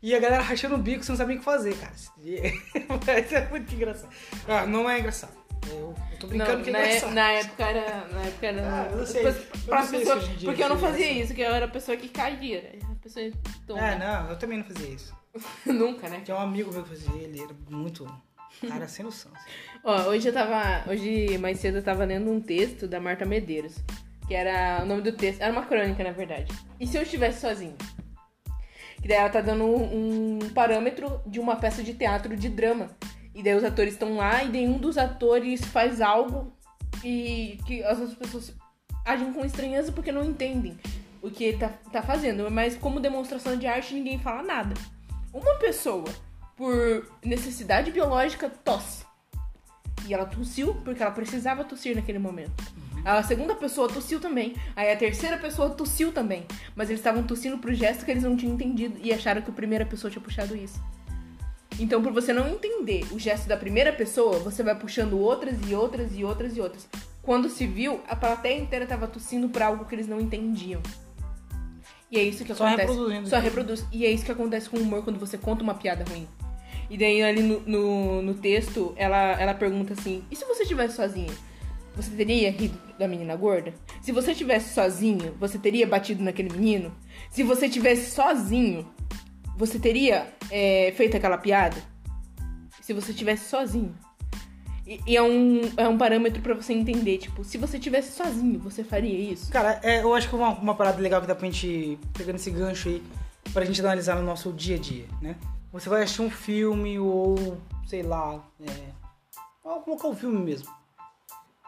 E 0.01 0.13
a 0.15 0.19
galera 0.19 0.43
rachando 0.43 0.75
o 0.75 0.77
bico, 0.77 1.03
você 1.03 1.11
não 1.11 1.17
sabe 1.17 1.29
nem 1.29 1.37
o 1.37 1.39
que 1.39 1.45
fazer, 1.45 1.75
cara. 1.77 1.93
Isso 1.95 2.11
é 3.35 3.47
muito 3.49 3.73
engraçado. 3.73 4.09
Ah, 4.47 4.65
não 4.65 4.89
é 4.89 4.99
engraçado. 4.99 5.35
Eu, 5.69 5.93
eu 6.13 6.19
tô 6.19 6.27
brincando 6.27 6.57
Não, 6.57 6.63
que 6.63 6.69
é 6.69 6.73
na, 6.73 6.79
é- 6.79 7.05
na 7.11 7.31
época 7.31 7.63
era. 7.65 8.07
Na 8.07 8.21
época 8.21 8.47
era. 8.47 8.61
Ah, 8.61 8.87
eu 8.91 8.97
não 8.99 9.05
sei. 9.05 9.23
depois- 9.23 9.45
Eu 9.53 9.59
pra 9.67 9.79
não 9.81 9.87
sei 9.87 9.99
se 9.99 10.05
pessoa- 10.05 10.19
dia 10.27 10.49
porque 10.49 10.63
eu 10.63 10.69
não 10.69 10.75
seria 10.79 10.91
fazia 10.91 11.11
isso, 11.11 11.33
que 11.33 11.41
eu 11.41 11.53
era 11.53 11.65
a 11.65 11.69
pessoa 11.69 11.97
que 11.97 12.09
caía. 12.09 12.57
era 12.59 12.91
A 12.91 12.95
pessoa. 12.95 13.25
É, 13.79 13.97
não, 13.97 14.29
eu 14.29 14.37
também 14.37 14.59
não 14.59 14.65
fazia 14.65 14.87
isso. 14.87 15.15
Nunca, 15.65 16.07
né? 16.09 16.21
Tinha 16.23 16.37
um 16.37 16.41
amigo 16.41 16.71
meu 16.71 16.83
que 16.83 16.89
fazia, 16.89 17.21
ele 17.21 17.41
era 17.41 17.53
muito. 17.69 18.07
Cara, 18.67 18.87
sem 18.87 19.03
noção. 19.03 19.31
assim. 19.35 19.49
Ó, 19.83 20.09
hoje 20.09 20.27
eu 20.29 20.33
tava. 20.33 20.89
Hoje, 20.89 21.37
mais 21.37 21.59
cedo, 21.59 21.77
eu 21.77 21.83
tava 21.83 22.03
lendo 22.05 22.31
um 22.31 22.41
texto 22.41 22.87
da 22.87 22.99
Marta 22.99 23.25
Medeiros. 23.25 23.75
Que 24.27 24.33
era. 24.33 24.83
O 24.83 24.85
nome 24.85 25.01
do 25.01 25.11
texto. 25.11 25.41
Era 25.41 25.51
uma 25.51 25.65
crônica, 25.65 26.03
na 26.03 26.11
verdade. 26.11 26.51
E 26.79 26.85
se 26.87 26.97
eu 26.97 27.03
estivesse 27.03 27.41
sozinho? 27.41 27.75
Que 29.01 29.07
daí 29.07 29.17
ela 29.17 29.29
tá 29.29 29.41
dando 29.41 29.63
um, 29.63 30.39
um 30.43 30.49
parâmetro 30.49 31.21
de 31.25 31.39
uma 31.39 31.55
peça 31.55 31.83
de 31.83 31.93
teatro 31.93 32.35
de 32.35 32.49
drama. 32.49 32.89
E 33.33 33.43
daí 33.43 33.53
os 33.53 33.63
atores 33.63 33.93
estão 33.93 34.17
lá 34.17 34.43
e 34.43 34.49
daí 34.49 34.67
um 34.67 34.79
dos 34.79 34.97
atores 34.97 35.63
faz 35.65 36.01
algo 36.01 36.51
e 37.03 37.59
que 37.67 37.83
as 37.83 37.99
outras 37.99 38.17
pessoas 38.17 38.55
agem 39.05 39.31
com 39.31 39.45
estranheza 39.45 39.91
porque 39.91 40.11
não 40.11 40.25
entendem 40.25 40.75
o 41.21 41.29
que 41.29 41.43
ele 41.43 41.57
tá, 41.57 41.69
tá 41.91 42.01
fazendo. 42.01 42.49
Mas 42.49 42.75
como 42.75 42.99
demonstração 42.99 43.55
de 43.55 43.67
arte, 43.67 43.93
ninguém 43.93 44.17
fala 44.17 44.41
nada. 44.41 44.73
Uma 45.31 45.55
pessoa, 45.55 46.05
por 46.55 47.07
necessidade 47.23 47.91
biológica, 47.91 48.49
tosse. 48.49 49.06
E 50.05 50.13
ela 50.13 50.25
tossiu 50.25 50.75
porque 50.83 51.01
ela 51.01 51.11
precisava 51.11 51.63
tossir 51.63 51.95
naquele 51.95 52.19
momento. 52.19 52.51
A 53.05 53.23
segunda 53.23 53.55
pessoa 53.55 53.87
tossiu 53.87 54.19
também. 54.19 54.55
Aí 54.75 54.91
a 54.91 54.97
terceira 54.97 55.37
pessoa 55.37 55.69
tossiu 55.69 56.11
também. 56.11 56.45
Mas 56.75 56.89
eles 56.89 56.99
estavam 56.99 57.23
tossindo 57.23 57.57
pro 57.57 57.73
gesto 57.73 58.03
que 58.03 58.11
eles 58.11 58.23
não 58.23 58.35
tinham 58.35 58.53
entendido 58.53 58.99
e 59.01 59.13
acharam 59.13 59.41
que 59.41 59.49
a 59.49 59.53
primeira 59.53 59.85
pessoa 59.85 60.11
tinha 60.11 60.21
puxado 60.21 60.55
isso. 60.55 60.81
Então, 61.79 62.01
por 62.01 62.11
você 62.11 62.33
não 62.33 62.47
entender 62.49 63.05
o 63.11 63.19
gesto 63.19 63.47
da 63.47 63.55
primeira 63.55 63.93
pessoa, 63.93 64.39
você 64.39 64.63
vai 64.63 64.75
puxando 64.75 65.17
outras 65.19 65.57
e 65.69 65.75
outras 65.75 66.11
e 66.15 66.23
outras 66.23 66.57
e 66.57 66.61
outras. 66.61 66.87
Quando 67.21 67.49
se 67.49 67.67
viu, 67.67 68.01
a 68.07 68.15
plateia 68.15 68.59
inteira 68.59 68.85
tava 68.85 69.07
tossindo 69.07 69.47
por 69.49 69.61
algo 69.61 69.85
que 69.85 69.93
eles 69.93 70.07
não 70.07 70.19
entendiam. 70.19 70.81
E 72.09 72.17
é 72.17 72.23
isso 72.23 72.43
que 72.43 72.53
Só 72.55 72.65
acontece. 72.65 72.89
reproduzindo. 72.89 73.29
Só 73.29 73.37
reproduz. 73.37 73.85
E 73.91 74.05
é 74.05 74.11
isso 74.11 74.25
que 74.25 74.31
acontece 74.31 74.69
com 74.69 74.77
o 74.77 74.81
humor 74.81 75.03
quando 75.03 75.19
você 75.19 75.37
conta 75.37 75.61
uma 75.61 75.75
piada 75.75 76.03
ruim. 76.09 76.27
E 76.89 76.97
daí 76.97 77.21
ali 77.21 77.41
no, 77.41 77.59
no, 77.61 78.21
no 78.21 78.33
texto, 78.33 78.93
ela, 78.95 79.33
ela 79.39 79.53
pergunta 79.53 79.93
assim: 79.93 80.23
e 80.31 80.35
se 80.35 80.45
você 80.45 80.63
estivesse 80.63 80.95
sozinha? 80.95 81.33
Você 81.95 82.11
teria 82.11 82.51
rido 82.51 82.77
da 82.99 83.07
menina 83.07 83.35
gorda? 83.35 83.73
Se 84.03 84.11
você 84.11 84.31
estivesse 84.31 84.71
sozinho, 84.71 85.33
você 85.39 85.57
teria 85.57 85.87
batido 85.87 86.23
naquele 86.23 86.49
menino? 86.53 86.95
Se 87.31 87.41
você 87.41 87.65
estivesse 87.65 88.11
sozinho, 88.11 88.87
você 89.57 89.79
teria 89.79 90.27
é, 90.51 90.93
feito 90.95 91.17
aquela 91.17 91.39
piada? 91.39 91.77
Se 92.81 92.93
você 92.93 93.11
estivesse 93.11 93.49
sozinho. 93.49 93.95
E, 94.85 95.01
e 95.07 95.17
é, 95.17 95.23
um, 95.23 95.61
é 95.75 95.87
um 95.87 95.97
parâmetro 95.97 96.39
pra 96.41 96.53
você 96.53 96.71
entender, 96.71 97.17
tipo, 97.17 97.43
se 97.43 97.57
você 97.57 97.77
estivesse 97.77 98.15
sozinho, 98.15 98.59
você 98.59 98.83
faria 98.83 99.33
isso? 99.33 99.51
Cara, 99.51 99.79
é, 99.83 100.03
eu 100.03 100.13
acho 100.13 100.29
que 100.29 100.35
uma, 100.35 100.49
uma 100.49 100.75
parada 100.75 101.01
legal 101.01 101.19
que 101.19 101.27
dá 101.27 101.35
pra 101.35 101.45
gente, 101.45 101.99
pegando 102.15 102.35
esse 102.35 102.51
gancho 102.51 102.89
aí, 102.89 103.03
pra 103.51 103.65
gente 103.65 103.81
analisar 103.81 104.15
no 104.15 104.21
nosso 104.21 104.53
dia 104.53 104.75
a 104.75 104.79
dia, 104.79 105.05
né? 105.19 105.35
Você 105.71 105.89
vai 105.89 106.03
assistir 106.03 106.21
um 106.21 106.29
filme 106.31 106.97
ou, 106.97 107.59
sei 107.85 108.01
lá, 108.03 108.41
é, 108.61 108.89
ou 109.63 109.81
colocar 109.81 110.07
um 110.07 110.15
filme 110.15 110.37
mesmo. 110.39 110.73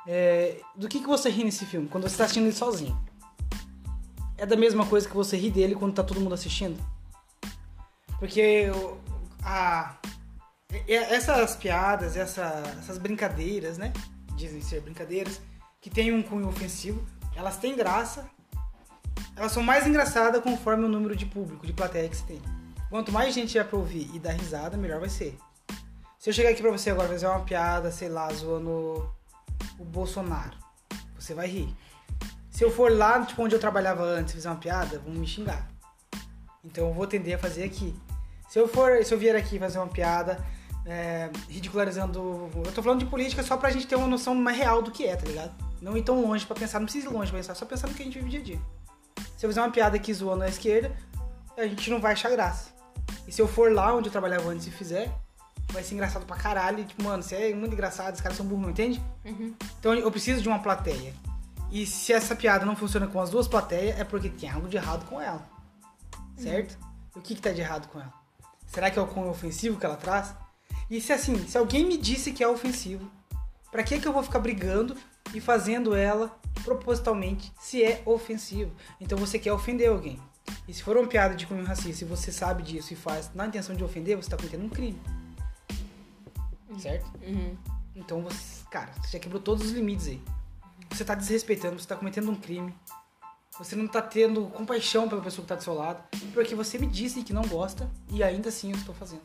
É, 0.08 0.62
do 0.76 0.88
que, 0.88 1.00
que 1.00 1.08
você 1.08 1.30
ri 1.30 1.44
nesse 1.44 1.66
filme, 1.66 1.88
quando 1.88 2.08
você 2.10 2.18
tá 2.18 2.24
assistindo 2.24 2.46
ele 2.46 2.56
sozinho? 2.56 2.98
É 4.38 4.46
da 4.46 4.56
mesma 4.56 4.86
coisa 4.86 5.08
que 5.08 5.14
você 5.16 5.36
ri 5.38 5.52
dele 5.52 5.76
quando 5.76 5.94
tá 5.94 6.04
todo 6.04 6.22
mundo 6.22 6.34
assistindo? 6.34 6.82
Porque 8.18 8.70
o- 8.72 8.98
a, 9.44 9.96
essas 10.88 11.56
piadas, 11.58 12.16
essa- 12.16 12.64
essas 12.80 12.98
brincadeiras, 12.98 13.78
né? 13.78 13.92
Dizem 14.36 14.62
ser 14.62 14.82
brincadeiras, 14.82 15.42
que 15.82 15.90
tem 15.90 16.14
um 16.14 16.24
cunho 16.24 16.48
ofensivo, 16.48 17.06
elas 17.36 17.58
têm 17.58 17.76
graça, 17.76 18.30
elas 19.36 19.52
são 19.52 19.62
mais 19.62 19.86
engraçadas 19.86 20.42
conforme 20.42 20.86
o 20.86 20.90
número 20.90 21.16
de 21.16 21.26
público, 21.26 21.66
de 21.68 21.74
plateia 21.74 22.08
que 22.10 22.16
você 22.16 22.26
tem. 22.26 22.42
Quanto 22.90 23.12
mais 23.12 23.34
gente 23.34 23.52
tiver 23.52 23.66
pra 23.66 23.78
ouvir 23.78 24.10
e 24.14 24.20
dar 24.20 24.32
risada, 24.32 24.76
melhor 24.76 25.00
vai 25.00 25.10
ser. 25.10 25.38
Se 26.18 26.30
eu 26.30 26.34
chegar 26.34 26.50
aqui 26.50 26.62
pra 26.62 26.72
você 26.72 26.90
agora 26.90 27.08
fazer 27.08 27.28
uma 27.28 27.42
piada, 27.42 27.92
sei 27.92 28.10
lá, 28.10 28.28
zoando 28.34 29.10
o 29.78 29.86
Bolsonaro, 29.86 30.58
você 31.18 31.34
vai 31.34 31.48
rir. 31.48 31.74
Se 32.50 32.64
eu 32.64 32.72
for 32.72 32.92
lá, 32.92 33.24
tipo, 33.24 33.42
onde 33.44 33.56
eu 33.56 33.60
trabalhava 33.60 34.04
antes, 34.04 34.34
fizer 34.34 34.50
uma 34.50 34.58
piada, 34.58 35.00
vão 35.00 35.14
me 35.14 35.28
xingar. 35.28 35.70
Então 36.66 36.88
eu 36.88 36.94
vou 36.94 37.08
tender 37.08 37.36
a 37.36 37.38
fazer 37.38 37.64
aqui. 37.64 37.96
Se 38.50 38.60
eu 38.60 38.68
for, 38.68 39.06
se 39.06 39.14
eu 39.14 39.20
vier 39.20 39.36
aqui 39.36 39.60
fazer 39.60 39.78
uma 39.78 39.88
piada, 39.88 40.44
é, 40.86 41.30
ridicularizando. 41.48 42.50
Eu 42.66 42.72
tô 42.74 42.82
falando 42.82 43.00
de 43.00 43.06
política 43.06 43.44
só 43.44 43.56
pra 43.56 43.70
gente 43.70 43.88
ter 43.88 43.96
uma 43.96 44.08
noção 44.08 44.34
mais 44.34 44.58
real 44.58 44.82
do 44.82 44.92
que 44.92 45.06
é, 45.06 45.16
tá 45.16 45.26
ligado? 45.26 45.54
Não 45.80 45.96
ir 45.96 46.02
tão 46.02 46.22
longe 46.22 46.46
pra 46.46 46.56
pensar, 46.56 46.80
não 46.80 46.86
precisa 46.86 47.08
ir 47.08 47.14
longe 47.14 47.32
pra 47.32 47.40
pensar, 47.40 47.54
só 47.56 47.66
pensar 47.66 47.88
no 47.88 47.94
que 47.94 48.02
a 48.02 48.06
gente 48.06 48.18
vive 48.18 48.30
dia 48.32 48.40
a 48.40 48.44
dia. 48.44 48.60
Se 49.38 49.46
eu 49.46 49.50
fizer 49.50 49.62
uma 49.62 49.72
piada 49.72 49.96
aqui 49.96 50.14
zoando 50.14 50.44
a 50.44 50.50
esquerda, 50.50 50.94
a 51.56 51.64
gente 51.64 51.90
não 51.90 52.02
vai 52.02 52.14
achar 52.14 52.30
graça. 52.32 52.79
E 53.30 53.32
se 53.32 53.40
eu 53.40 53.48
for 53.48 53.72
lá 53.72 53.94
onde 53.94 54.08
eu 54.08 54.12
trabalhava 54.12 54.50
antes 54.50 54.66
e 54.66 54.72
fizer, 54.72 55.16
vai 55.72 55.84
ser 55.84 55.94
engraçado 55.94 56.26
pra 56.26 56.36
caralho. 56.36 56.80
E, 56.80 56.86
tipo, 56.86 57.04
mano, 57.04 57.22
você 57.22 57.36
é 57.36 57.54
muito 57.54 57.74
engraçado, 57.74 58.16
os 58.16 58.22
caras 58.22 58.36
são 58.36 58.44
burros, 58.44 58.64
não 58.64 58.72
entende? 58.72 59.00
Então 59.80 59.94
eu 59.94 60.10
preciso 60.10 60.42
de 60.42 60.48
uma 60.48 60.58
plateia. 60.58 61.14
E 61.72 61.86
se 61.86 62.12
essa 62.12 62.36
piada 62.36 62.66
não 62.66 62.76
funciona 62.76 63.06
com 63.06 63.22
as 63.22 63.30
duas 63.30 63.48
plateias, 63.48 64.00
é 64.00 64.04
porque 64.04 64.30
tem 64.30 64.50
algo 64.50 64.68
de 64.68 64.78
errado 64.78 65.06
com 65.06 65.22
ela. 65.22 65.48
Certo? 66.38 66.76
O 67.16 67.22
que, 67.22 67.36
que 67.36 67.42
tá 67.42 67.52
de 67.52 67.62
errado 67.62 67.88
com 67.90 68.00
ela? 68.00 68.12
Será 68.66 68.90
que 68.90 68.98
é 68.98 69.02
o 69.02 69.06
cunho 69.06 69.30
ofensivo 69.30 69.80
que 69.80 69.86
ela 69.86 69.96
traz? 69.96 70.34
E 70.90 71.00
se 71.00 71.14
assim, 71.14 71.48
se 71.48 71.56
alguém 71.56 71.86
me 71.86 71.98
disse 71.98 72.32
que 72.32 72.44
é 72.44 72.48
ofensivo, 72.48 73.12
pra 73.70 73.84
que, 73.84 74.00
que 74.00 74.08
eu 74.08 74.14
vou 74.14 74.24
ficar 74.24 74.40
brigando 74.40 74.98
e 75.36 75.40
fazendo 75.40 75.94
ela 75.94 76.36
propositalmente 76.64 77.54
se 77.60 77.84
é 77.84 78.02
ofensivo? 78.08 78.72
Então 79.00 79.20
você 79.20 79.38
quer 79.38 79.54
ofender 79.54 79.88
alguém. 79.88 80.20
E 80.68 80.74
se 80.74 80.84
for 80.84 80.98
uma 80.98 81.08
piada 81.08 81.36
de 81.36 81.46
cunho 81.48 81.64
racista 81.64 82.04
e 82.04 82.08
você 82.08 82.32
sabe 82.32 82.64
disso 82.64 82.94
e 82.94 82.96
faz 82.96 83.32
na 83.34 83.48
intenção 83.48 83.76
de 83.76 83.84
ofender, 83.84 84.16
você 84.16 84.30
tá 84.30 84.38
cometendo 84.38 84.66
um 84.66 84.70
crime. 84.70 85.00
Certo? 86.78 87.12
Uhum. 87.22 87.58
Então 87.96 88.22
você, 88.22 88.64
cara, 88.70 88.92
você 89.02 89.14
já 89.14 89.20
quebrou 89.20 89.42
todos 89.42 89.66
os 89.66 89.72
limites 89.72 90.08
aí. 90.08 90.22
Você 90.90 91.04
tá 91.04 91.16
desrespeitando, 91.16 91.80
você 91.80 91.88
tá 91.88 91.96
cometendo 91.96 92.32
um 92.32 92.36
crime. 92.36 92.74
Você 93.58 93.76
não 93.76 93.88
tá 93.88 94.02
tendo 94.02 94.46
compaixão 94.46 95.10
pela 95.10 95.22
pessoa 95.22 95.44
que 95.44 95.50
tá 95.50 95.56
do 95.56 95.64
seu 95.64 95.74
lado. 95.74 96.04
Porque 96.34 96.56
você 96.56 96.78
me 96.78 96.88
disse 96.88 97.24
que 97.24 97.34
não 97.34 97.42
gosta 97.44 97.90
e 98.10 98.24
ainda 98.24 98.50
assim 98.50 98.72
eu 98.72 98.78
estou 98.78 98.96
fazendo. 98.96 99.22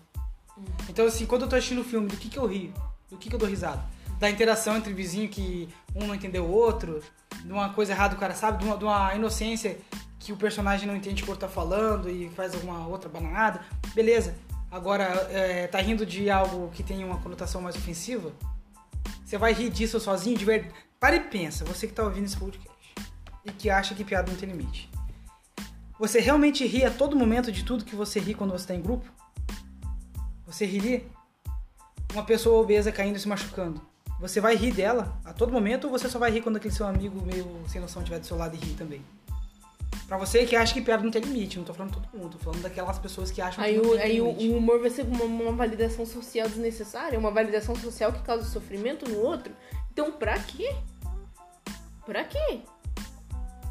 Então, 0.88 1.07
assim, 1.07 1.26
quando 1.26 1.43
eu 1.43 1.49
tô 1.49 1.57
assistindo 1.57 1.81
o 1.81 1.85
filme, 1.85 2.09
do 2.09 2.16
que 2.16 2.28
que 2.28 2.38
eu 2.38 2.47
rio? 2.47 2.73
Do 3.09 3.16
que 3.16 3.28
que 3.28 3.35
eu 3.35 3.38
dou 3.38 3.49
risada? 3.49 3.85
Da 4.19 4.31
interação 4.31 4.76
entre 4.76 4.93
vizinho 4.93 5.28
que 5.28 5.69
um 5.95 6.07
não 6.07 6.14
entendeu 6.14 6.45
o 6.45 6.50
outro, 6.50 7.02
de 7.45 7.52
uma 7.52 7.73
coisa 7.73 7.93
errada 7.93 8.14
o 8.14 8.19
cara 8.19 8.35
sabe, 8.35 8.59
de 8.59 8.64
uma, 8.64 8.76
de 8.76 8.85
uma 8.85 9.14
inocência 9.14 9.78
que 10.25 10.33
o 10.33 10.37
personagem 10.37 10.88
não 10.88 10.97
entende 10.97 11.23
o 11.23 11.25
que 11.26 11.31
outro 11.31 11.47
tá 11.47 11.52
falando 11.52 12.09
e 12.09 12.31
faz 12.31 12.54
alguma 12.54 12.87
outra 12.87 13.11
bananada. 13.11 13.61
Beleza. 13.95 14.35
Agora, 14.71 15.04
é, 15.31 15.66
tá 15.66 15.78
rindo 15.78 16.07
de 16.07 16.31
algo 16.31 16.71
que 16.71 16.83
tem 16.83 17.04
uma 17.04 17.19
conotação 17.19 17.61
mais 17.61 17.76
ofensiva? 17.76 18.33
Você 19.23 19.37
vai 19.37 19.52
rir 19.52 19.69
disso 19.69 20.00
sozinho? 20.00 20.38
De 20.38 20.45
verdade? 20.45 20.75
Para 20.99 21.16
e 21.16 21.21
pensa, 21.21 21.64
você 21.64 21.87
que 21.87 21.93
tá 21.93 22.02
ouvindo 22.02 22.25
esse 22.25 22.37
podcast 22.37 22.95
e 23.45 23.52
que 23.52 23.69
acha 23.69 23.95
que 23.95 24.02
piada 24.02 24.33
não 24.33 24.38
tem 24.38 24.49
limite. 24.49 24.90
Você 25.99 26.21
realmente 26.21 26.66
ri 26.66 26.85
a 26.85 26.90
todo 26.90 27.14
momento 27.14 27.52
de 27.52 27.62
tudo 27.62 27.85
que 27.85 27.95
você 27.95 28.19
ri 28.19 28.33
quando 28.33 28.52
você 28.52 28.66
tá 28.66 28.75
em 28.75 28.81
grupo? 28.81 29.07
Você 30.47 30.64
riria? 30.64 31.04
Uma 32.14 32.25
pessoa 32.25 32.62
obesa 32.62 32.90
caindo 32.90 33.16
e 33.16 33.21
se 33.21 33.28
machucando. 33.28 33.81
Você 34.19 34.40
vai 34.40 34.57
rir 34.57 34.73
dela 34.73 35.21
a 35.23 35.35
todo 35.35 35.52
momento 35.52 35.85
ou 35.85 35.90
você 35.90 36.09
só 36.09 36.19
vai 36.19 36.31
rir 36.31 36.40
quando 36.40 36.57
aquele 36.57 36.73
seu 36.73 36.87
amigo 36.87 37.21
meio 37.26 37.62
sem 37.69 37.81
noção 37.81 38.00
estiver 38.00 38.21
do 38.21 38.26
seu 38.26 38.38
lado 38.38 38.57
e 38.57 38.59
rir 38.59 38.75
também? 38.75 39.02
Pra 40.06 40.18
você 40.18 40.44
que 40.44 40.54
acha 40.54 40.75
que 40.75 40.82
piada 40.82 41.02
não 41.02 41.11
tem 41.11 41.23
limite, 41.23 41.56
não 41.56 41.64
tô 41.64 41.73
falando 41.73 41.94
todo 41.94 42.08
mundo, 42.12 42.37
tô 42.37 42.38
falando 42.38 42.61
daquelas 42.61 42.99
pessoas 42.99 43.30
que 43.30 43.40
acham 43.40 43.64
Aí, 43.64 43.75
que 43.75 43.80
não 43.80 43.90
o, 43.90 43.92
tem 43.94 44.02
aí 44.02 44.20
limite. 44.20 44.49
o 44.49 44.56
humor 44.58 44.80
vai 44.80 44.90
ser 44.90 45.02
uma, 45.06 45.25
uma 45.25 45.52
validação 45.52 46.04
social 46.04 46.46
desnecessária, 46.46 47.18
uma 47.18 47.30
validação 47.30 47.75
social 47.75 48.12
que 48.12 48.23
causa 48.23 48.44
sofrimento 48.49 49.08
no 49.08 49.18
outro. 49.20 49.54
Então, 49.90 50.12
pra 50.12 50.38
quê? 50.38 50.75
Pra 52.04 52.23
quê? 52.25 52.61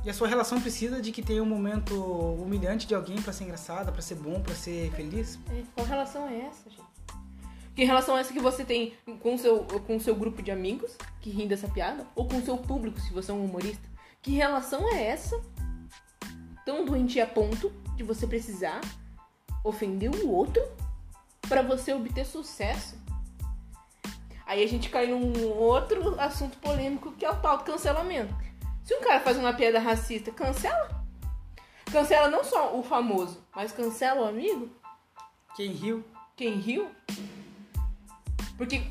E 0.04 0.10
a 0.10 0.14
sua 0.14 0.28
relação 0.28 0.60
precisa 0.60 1.02
de 1.02 1.12
que 1.12 1.22
tenha 1.22 1.42
um 1.42 1.46
momento 1.46 1.96
humilhante 1.96 2.88
de 2.88 2.96
alguém 2.96 3.22
pra 3.22 3.32
ser 3.32 3.44
engraçada, 3.46 3.92
pra 3.92 4.02
ser 4.02 4.16
bom, 4.16 4.42
pra 4.42 4.56
ser 4.56 4.92
feliz? 4.92 5.40
É, 5.52 5.64
qual 5.76 5.88
relação 5.88 6.28
é 6.28 6.42
essa, 6.48 6.70
gente? 6.70 6.84
Que 7.76 7.86
relação 7.86 8.18
é 8.18 8.22
essa 8.22 8.34
que 8.34 8.40
você 8.40 8.66
tem 8.66 8.94
com 9.22 9.36
o 9.36 9.38
seu, 9.38 9.60
com 9.60 10.00
seu 10.00 10.16
grupo 10.16 10.42
de 10.42 10.52
amigos 10.52 10.96
que 11.22 11.30
riem 11.30 11.48
dessa 11.48 11.68
piada? 11.68 12.06
Ou 12.16 12.28
com 12.28 12.38
o 12.38 12.42
seu 12.44 12.58
público, 12.58 13.00
se 13.00 13.14
você 13.14 13.32
é 13.32 13.34
um 13.34 13.46
humorista? 13.46 13.88
Que 14.22 14.32
relação 14.32 14.88
é 14.94 15.08
essa? 15.08 15.40
Tão 16.66 16.86
doente 16.86 17.20
a 17.20 17.28
ponto 17.28 17.72
de 17.96 18.04
você 18.04 18.26
precisar 18.26 18.82
ofender 19.64 20.10
o 20.10 20.30
outro 20.30 20.62
pra 21.48 21.62
você 21.62 21.94
obter 21.94 22.26
sucesso? 22.26 22.96
Aí 24.46 24.64
a 24.64 24.68
gente 24.68 24.90
cai 24.90 25.08
num 25.08 25.48
outro 25.58 26.20
assunto 26.20 26.58
polêmico 26.58 27.12
que 27.14 27.26
é 27.26 27.32
o 27.32 27.36
tal 27.36 27.58
do 27.58 27.64
cancelamento. 27.64 28.34
Se 28.84 28.94
um 28.96 29.02
cara 29.02 29.20
faz 29.20 29.38
uma 29.38 29.54
piada 29.54 29.80
racista, 29.80 30.32
cancela? 30.32 31.04
Cancela 31.92 32.30
não 32.30 32.44
só 32.44 32.78
o 32.78 32.84
famoso, 32.84 33.42
mas 33.56 33.72
cancela 33.72 34.22
o 34.22 34.28
amigo? 34.28 34.70
Quem 35.56 35.72
riu? 35.72 36.04
Quem 36.36 36.56
riu? 36.56 36.90
Porque 38.58 38.84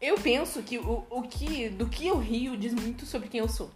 eu 0.00 0.16
penso 0.16 0.62
que 0.62 0.78
o, 0.78 1.06
o 1.10 1.22
que 1.22 1.68
do 1.68 1.86
que 1.88 2.06
eu 2.06 2.18
rio 2.18 2.56
diz 2.56 2.72
muito 2.72 3.04
sobre 3.04 3.28
quem 3.28 3.40
eu 3.40 3.48
sou. 3.48 3.70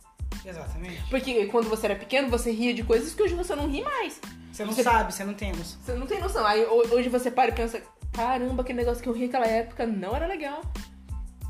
Exatamente. 0.44 1.02
Porque 1.10 1.46
quando 1.46 1.68
você 1.68 1.86
era 1.86 1.96
pequeno, 1.96 2.28
você 2.28 2.50
ria 2.50 2.72
de 2.74 2.82
coisas 2.82 3.14
que 3.14 3.22
hoje 3.22 3.34
você 3.34 3.54
não 3.54 3.68
ri 3.68 3.82
mais. 3.82 4.20
Você 4.52 4.64
não 4.64 4.72
Você- 4.72 4.82
sabe, 4.82 5.12
você 5.12 5.24
não 5.24 5.34
tem 5.34 5.52
noção. 5.52 5.78
Você 5.82 5.94
não 5.94 6.06
tem 6.06 6.20
noção. 6.20 6.46
Aí 6.46 6.64
ho- 6.64 6.94
hoje 6.94 7.08
você 7.08 7.30
para 7.30 7.50
e 7.50 7.54
pensa, 7.54 7.82
caramba, 8.12 8.62
aquele 8.62 8.78
negócio 8.78 9.02
que 9.02 9.08
eu 9.08 9.12
ri 9.12 9.26
naquela 9.26 9.46
época 9.46 9.86
não 9.86 10.14
era 10.14 10.26
legal. 10.26 10.62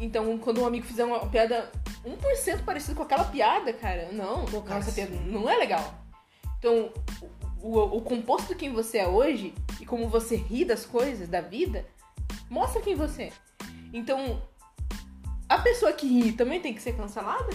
Então, 0.00 0.36
quando 0.38 0.60
um 0.60 0.66
amigo 0.66 0.86
fizer 0.86 1.04
uma 1.04 1.26
piada 1.26 1.70
1% 2.04 2.64
parecida 2.64 2.94
com 2.94 3.02
aquela 3.02 3.24
piada, 3.24 3.72
cara, 3.72 4.08
não, 4.12 4.44
Pô, 4.46 4.60
cara, 4.62 4.80
essa 4.80 4.90
piada 4.92 5.14
não 5.26 5.48
é 5.48 5.56
legal. 5.56 5.94
Então, 6.58 6.92
o, 7.60 7.78
o, 7.78 7.96
o 7.98 8.00
composto 8.02 8.48
de 8.48 8.54
quem 8.54 8.72
você 8.72 8.98
é 8.98 9.06
hoje 9.08 9.54
e 9.80 9.86
como 9.86 10.08
você 10.08 10.34
ri 10.36 10.64
das 10.64 10.84
coisas, 10.84 11.28
da 11.28 11.40
vida, 11.40 11.86
mostra 12.50 12.80
quem 12.82 12.94
você 12.94 13.24
é. 13.24 13.32
Então, 13.92 14.42
a 15.48 15.58
pessoa 15.58 15.92
que 15.92 16.06
ri 16.06 16.32
também 16.32 16.60
tem 16.60 16.74
que 16.74 16.82
ser 16.82 16.96
cancelada? 16.96 17.50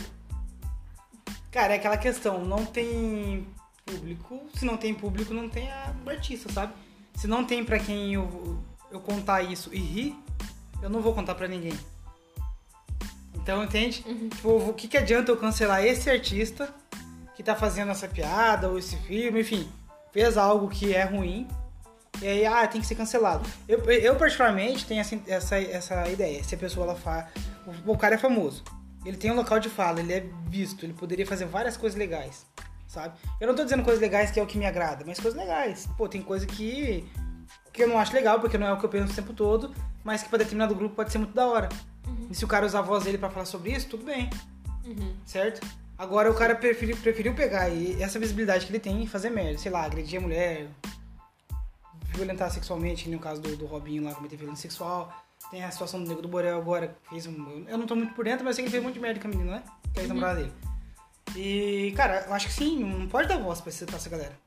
Cara, 1.52 1.74
é 1.74 1.78
aquela 1.78 1.98
questão, 1.98 2.46
não 2.46 2.66
tem 2.66 3.48
público, 3.86 4.42
se 4.54 4.66
não 4.66 4.78
tem 4.78 4.94
público, 4.94 5.34
não 5.34 5.50
tem 5.50 5.72
a 5.72 5.94
artista, 6.08 6.52
sabe? 6.52 6.74
Se 7.16 7.28
não 7.28 7.44
tem 7.44 7.64
pra 7.64 7.80
quem 7.80 8.14
eu, 8.14 8.60
eu 8.92 9.00
contar 9.00 9.42
isso 9.42 9.74
e 9.74 9.80
rir, 9.80 10.16
eu 10.82 10.90
não 10.90 11.02
vou 11.02 11.14
contar 11.14 11.36
pra 11.36 11.48
ninguém. 11.48 11.78
Então, 13.34 13.64
entende? 13.64 14.04
Tipo, 14.30 14.70
o 14.70 14.74
que, 14.74 14.88
que 14.88 14.98
adianta 14.98 15.32
eu 15.32 15.38
cancelar 15.38 15.84
esse 15.84 16.10
artista 16.10 16.74
que 17.36 17.42
tá 17.42 17.56
fazendo 17.56 17.92
essa 17.92 18.08
piada 18.08 18.70
ou 18.70 18.78
esse 18.78 18.96
filme, 18.98 19.42
enfim, 19.42 19.68
fez 20.12 20.38
algo 20.38 20.70
que 20.70 20.94
é 20.94 21.04
ruim 21.04 21.48
e 22.22 22.28
aí, 22.28 22.46
ah, 22.46 22.68
tem 22.68 22.82
que 22.82 22.88
ser 22.88 22.96
cancelado. 22.96 23.48
Eu, 23.68 23.80
eu 23.86 24.16
particularmente, 24.16 24.86
tenho 24.86 25.00
essa, 25.00 25.18
essa, 25.26 25.58
essa 25.58 26.10
ideia. 26.10 26.44
Se 26.44 26.54
a 26.54 26.58
pessoa 26.58 26.86
ela 26.86 26.96
faz. 26.96 27.28
O, 27.86 27.94
o 27.94 27.98
cara 27.98 28.16
é 28.16 28.18
famoso. 28.18 28.64
Ele 29.10 29.18
tem 29.18 29.32
um 29.32 29.36
local 29.36 29.60
de 29.60 29.70
fala, 29.70 30.00
ele 30.02 30.14
é 30.14 30.24
visto, 30.48 30.86
ele 30.86 30.94
poderia 30.94 31.26
fazer 31.26 31.46
várias 31.46 31.76
coisas 31.76 31.98
legais, 31.98 32.46
sabe? 32.88 33.18
Eu 33.42 33.48
não 33.48 33.56
tô 33.56 33.64
dizendo 33.64 33.84
coisas 33.84 34.00
legais 34.00 34.30
que 34.30 34.40
é 34.40 34.44
o 34.44 34.46
que 34.46 34.56
me 34.56 34.68
agrada, 34.68 35.04
mas 35.04 35.20
coisas 35.20 35.38
legais. 35.38 35.90
Pô, 35.98 36.08
tem 36.08 36.22
coisa 36.22 36.46
que, 36.46 37.04
que 37.74 37.82
eu 37.82 37.88
não 37.88 37.98
acho 37.98 38.14
legal, 38.14 38.40
porque 38.40 38.56
não 38.56 38.68
é 38.68 38.72
o 38.72 38.78
que 38.78 38.86
eu 38.86 38.90
penso 38.90 39.12
o 39.12 39.16
tempo 39.16 39.34
todo, 39.34 39.74
mas 40.04 40.22
que 40.22 40.30
pra 40.30 40.38
determinado 40.38 40.76
grupo 40.76 40.96
pode 40.96 41.12
ser 41.12 41.18
muito 41.18 41.34
da 41.34 41.48
hora. 41.48 41.70
E 42.30 42.36
se 42.36 42.46
o 42.46 42.48
cara 42.48 42.68
usar 42.68 42.80
a 42.80 42.84
voz 42.84 43.04
dele 43.04 43.18
pra 43.18 43.32
falar 43.32 43.46
sobre 43.46 43.72
isso, 43.72 43.90
tudo 43.90 44.06
bem, 44.06 44.30
certo? 45.26 45.66
Agora 45.98 46.30
o 46.30 46.36
cara 46.36 46.54
preferiu, 46.54 46.96
preferiu 46.96 47.34
pegar 47.34 47.68
e 47.70 48.00
essa 48.00 48.20
visibilidade 48.20 48.68
que 48.68 48.72
ele 48.72 48.80
tem 48.80 49.02
e 49.04 49.08
fazer 49.08 49.32
merda, 49.32 49.58
sei 49.58 49.72
lá, 49.72 49.86
agredir 49.86 50.20
a 50.20 50.22
mulher, 50.22 50.68
violentar 52.14 52.52
sexualmente, 52.52 53.04
que 53.04 53.10
nem 53.10 53.18
o 53.18 53.22
caso 53.22 53.42
do, 53.42 53.56
do 53.56 53.66
Robinho 53.66 54.04
lá, 54.04 54.14
cometer 54.14 54.36
violência 54.36 54.70
sexual. 54.70 55.14
Tem 55.52 55.64
a 55.64 55.72
situação 55.72 56.04
do 56.04 56.10
Nego 56.10 56.22
do 56.22 56.28
Borel 56.28 56.58
agora, 56.58 56.96
que 57.04 57.10
fez 57.10 57.26
um. 57.26 57.66
Eu 57.68 57.78
não 57.78 57.88
tô 57.88 57.96
muito 57.96 58.14
por 58.14 58.26
dentro, 58.26 58.44
mas 58.44 58.52
eu 58.52 58.56
sei 58.56 58.64
que 58.64 58.68
ele 58.68 58.72
fez 58.72 58.84
um 58.84 58.88
monte 58.88 58.96
de 58.96 59.00
merda 59.00 59.20
com 59.20 59.28
a 59.28 59.32
menina, 59.32 59.52
né? 59.52 59.64
Que 59.94 60.00
é 60.00 60.02
a 60.02 60.04
ex-namorada 60.04 60.42
dele. 60.42 60.54
E, 61.36 61.94
cara, 61.96 62.26
eu 62.28 62.34
acho 62.34 62.48
que 62.48 62.54
sim, 62.54 62.84
não 62.84 63.08
pode 63.08 63.28
dar 63.28 63.38
voz 63.38 63.62
pra 63.62 63.70
essa, 63.70 64.10
galera. 64.10 64.38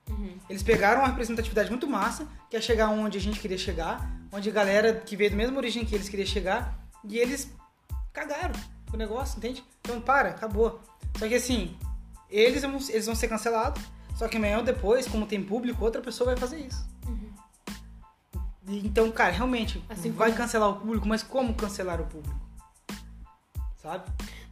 Eles 0.49 0.63
pegaram 0.63 1.01
uma 1.01 1.09
representatividade 1.09 1.71
muito 1.71 1.87
massa, 1.87 2.27
que 2.51 2.57
é 2.57 2.61
chegar 2.61 2.89
onde 2.91 3.19
a 3.19 3.21
gente 3.21 3.41
queria 3.41 3.59
chegar, 3.59 4.11
onde 4.33 4.49
a 4.49 4.53
galera 4.53 4.95
que 4.95 5.17
veio 5.17 5.31
da 5.31 5.37
mesma 5.37 5.57
origem 5.57 5.85
que 5.85 5.95
eles 5.95 6.09
queria 6.09 6.27
chegar, 6.27 6.79
e 7.05 7.19
eles 7.19 7.51
cagaram 8.13 8.55
o 8.93 8.97
negócio, 8.97 9.39
entende? 9.39 9.65
Então 9.81 10.01
para, 10.01 10.31
acabou. 10.31 10.81
Só 11.19 11.29
que 11.29 11.35
assim, 11.35 11.77
eles 12.29 12.63
vão, 12.63 12.79
eles 12.89 13.07
vão 13.07 13.15
ser 13.15 13.29
cancelados, 13.29 13.83
só 14.17 14.29
que 14.29 14.37
amanhã 14.37 14.59
ou 14.59 14.65
depois, 14.65 15.07
como 15.07 15.27
tem 15.27 15.43
público, 15.43 15.85
outra 15.85 16.03
pessoa 16.03 16.31
vai 16.31 16.37
fazer 16.37 16.59
isso. 16.59 16.92
Então, 18.67 19.11
cara, 19.11 19.33
realmente, 19.33 19.83
Assim 19.89 20.11
vai 20.13 20.29
como- 20.31 20.41
cancelar 20.43 20.71
o 20.71 20.77
público, 20.77 21.09
mas 21.09 21.23
como 21.23 21.53
cancelar 21.55 22.01
o 22.01 22.07
público? 22.07 22.41
Sabe? 23.77 24.05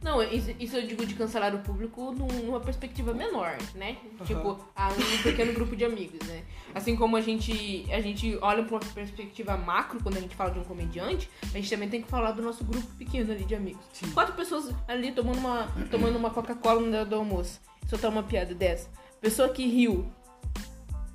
Não, 0.03 0.21
isso, 0.21 0.51
isso 0.59 0.75
eu 0.75 0.85
digo 0.85 1.05
de 1.05 1.13
cancelar 1.13 1.55
o 1.55 1.59
público 1.59 2.11
num- 2.11 2.27
numa 2.43 2.59
perspectiva 2.59 3.13
menor, 3.13 3.55
né? 3.75 3.95
Aham. 4.17 4.25
Tipo, 4.25 4.59
a 4.75 4.89
um 4.89 5.23
pequeno 5.23 5.53
grupo 5.53 5.73
de 5.75 5.85
amigos, 5.85 6.19
né? 6.27 6.43
Assim 6.75 6.95
como 6.97 7.15
a 7.15 7.21
gente, 7.21 7.85
a 7.93 8.01
gente 8.01 8.37
olha 8.41 8.63
pra 8.63 8.75
uma 8.77 8.93
perspectiva 8.93 9.55
macro 9.55 10.01
quando 10.03 10.17
a 10.17 10.19
gente 10.19 10.35
fala 10.35 10.51
de 10.51 10.59
um 10.59 10.63
comediante, 10.65 11.29
a 11.43 11.47
gente 11.57 11.69
também 11.69 11.87
tem 11.87 12.01
que 12.01 12.09
falar 12.09 12.31
do 12.31 12.41
nosso 12.41 12.65
grupo 12.65 12.85
pequeno 12.97 13.31
ali 13.31 13.45
de 13.45 13.55
amigos. 13.55 13.85
Sim. 13.93 14.11
Quatro 14.11 14.33
pessoas 14.33 14.73
ali 14.87 15.13
tomando 15.13 15.37
uma, 15.37 15.67
tomando 15.89 16.17
uma 16.17 16.31
Coca-Cola 16.31 16.81
no 16.81 17.05
do 17.05 17.15
almoço. 17.15 17.61
Soltar 17.87 18.11
uma 18.11 18.23
piada 18.23 18.53
dessa. 18.53 18.89
Pessoa 19.21 19.47
que 19.49 19.65
riu. 19.65 20.11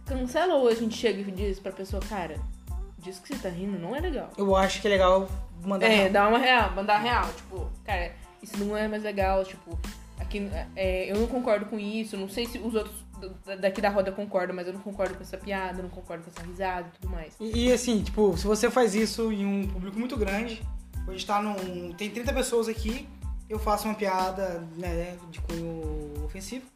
Cancela 0.07 0.55
ou 0.55 0.69
a 0.69 0.75
gente 0.75 0.97
chega 0.97 1.21
e 1.21 1.31
diz 1.33 1.59
pra 1.59 1.73
pessoa, 1.73 2.01
cara, 2.01 2.41
diz 2.99 3.19
que 3.19 3.29
você 3.29 3.43
tá 3.43 3.49
rindo, 3.49 3.79
não 3.79 3.95
é 3.95 4.01
legal. 4.01 4.31
Eu 4.37 4.55
acho 4.57 4.81
que 4.81 4.87
é 4.87 4.91
legal 4.91 5.29
mandar. 5.65 5.87
É, 5.87 6.09
dar 6.09 6.29
uma 6.29 6.39
real, 6.39 6.73
mandar 6.73 6.99
real. 6.99 7.27
Tipo, 7.35 7.71
cara, 7.85 8.13
isso 8.43 8.57
não 8.63 8.77
é 8.77 8.89
mais 8.89 9.03
legal. 9.03 9.45
Tipo, 9.45 9.79
aqui, 10.19 10.49
é, 10.75 11.11
eu 11.11 11.17
não 11.17 11.27
concordo 11.27 11.67
com 11.67 11.79
isso. 11.79 12.17
Não 12.17 12.29
sei 12.29 12.47
se 12.47 12.59
os 12.59 12.75
outros 12.75 13.05
da- 13.45 13.57
daqui 13.57 13.81
da 13.81 13.89
roda 13.89 14.13
concordam, 14.13 14.55
mas 14.55 14.67
eu 14.67 14.73
não 14.73 14.81
concordo 14.81 15.15
com 15.15 15.23
essa 15.23 15.39
piada, 15.39 15.83
não 15.83 15.89
concordo 15.91 16.25
com 16.25 16.31
essa 16.31 16.47
risada 16.47 16.89
e 16.89 16.99
tudo 16.99 17.11
mais. 17.11 17.35
E, 17.41 17.67
e, 17.69 17.73
assim, 17.73 18.03
tipo, 18.03 18.37
se 18.37 18.47
você 18.47 18.71
faz 18.71 18.95
isso 18.95 19.33
em 19.33 19.45
um 19.47 19.69
público 19.69 19.99
muito 19.99 20.17
grande, 20.17 20.63
gente 21.17 21.27
tá 21.27 21.41
num. 21.41 21.93
Tem 21.93 22.11
30 22.11 22.33
pessoas 22.33 22.69
aqui, 22.69 23.09
eu 23.49 23.59
faço 23.59 23.87
uma 23.87 23.95
piada, 23.95 24.67
né, 24.77 25.17
de 25.31 25.41
cunho 25.41 26.25
ofensivo. 26.25 26.67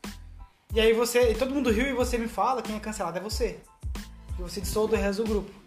E 0.74 0.80
aí 0.80 0.92
você. 0.92 1.32
E 1.32 1.34
todo 1.34 1.54
mundo 1.54 1.70
riu 1.70 1.86
e 1.86 1.92
você 1.92 2.16
me 2.16 2.28
fala, 2.28 2.62
quem 2.62 2.76
é 2.76 2.80
cancelado 2.80 3.18
é 3.18 3.20
você. 3.20 3.60
E 4.38 4.42
você 4.42 4.60
dissolve 4.60 4.94
o 4.94 4.98
resto 4.98 5.22
do 5.24 5.28
grupo. 5.28 5.59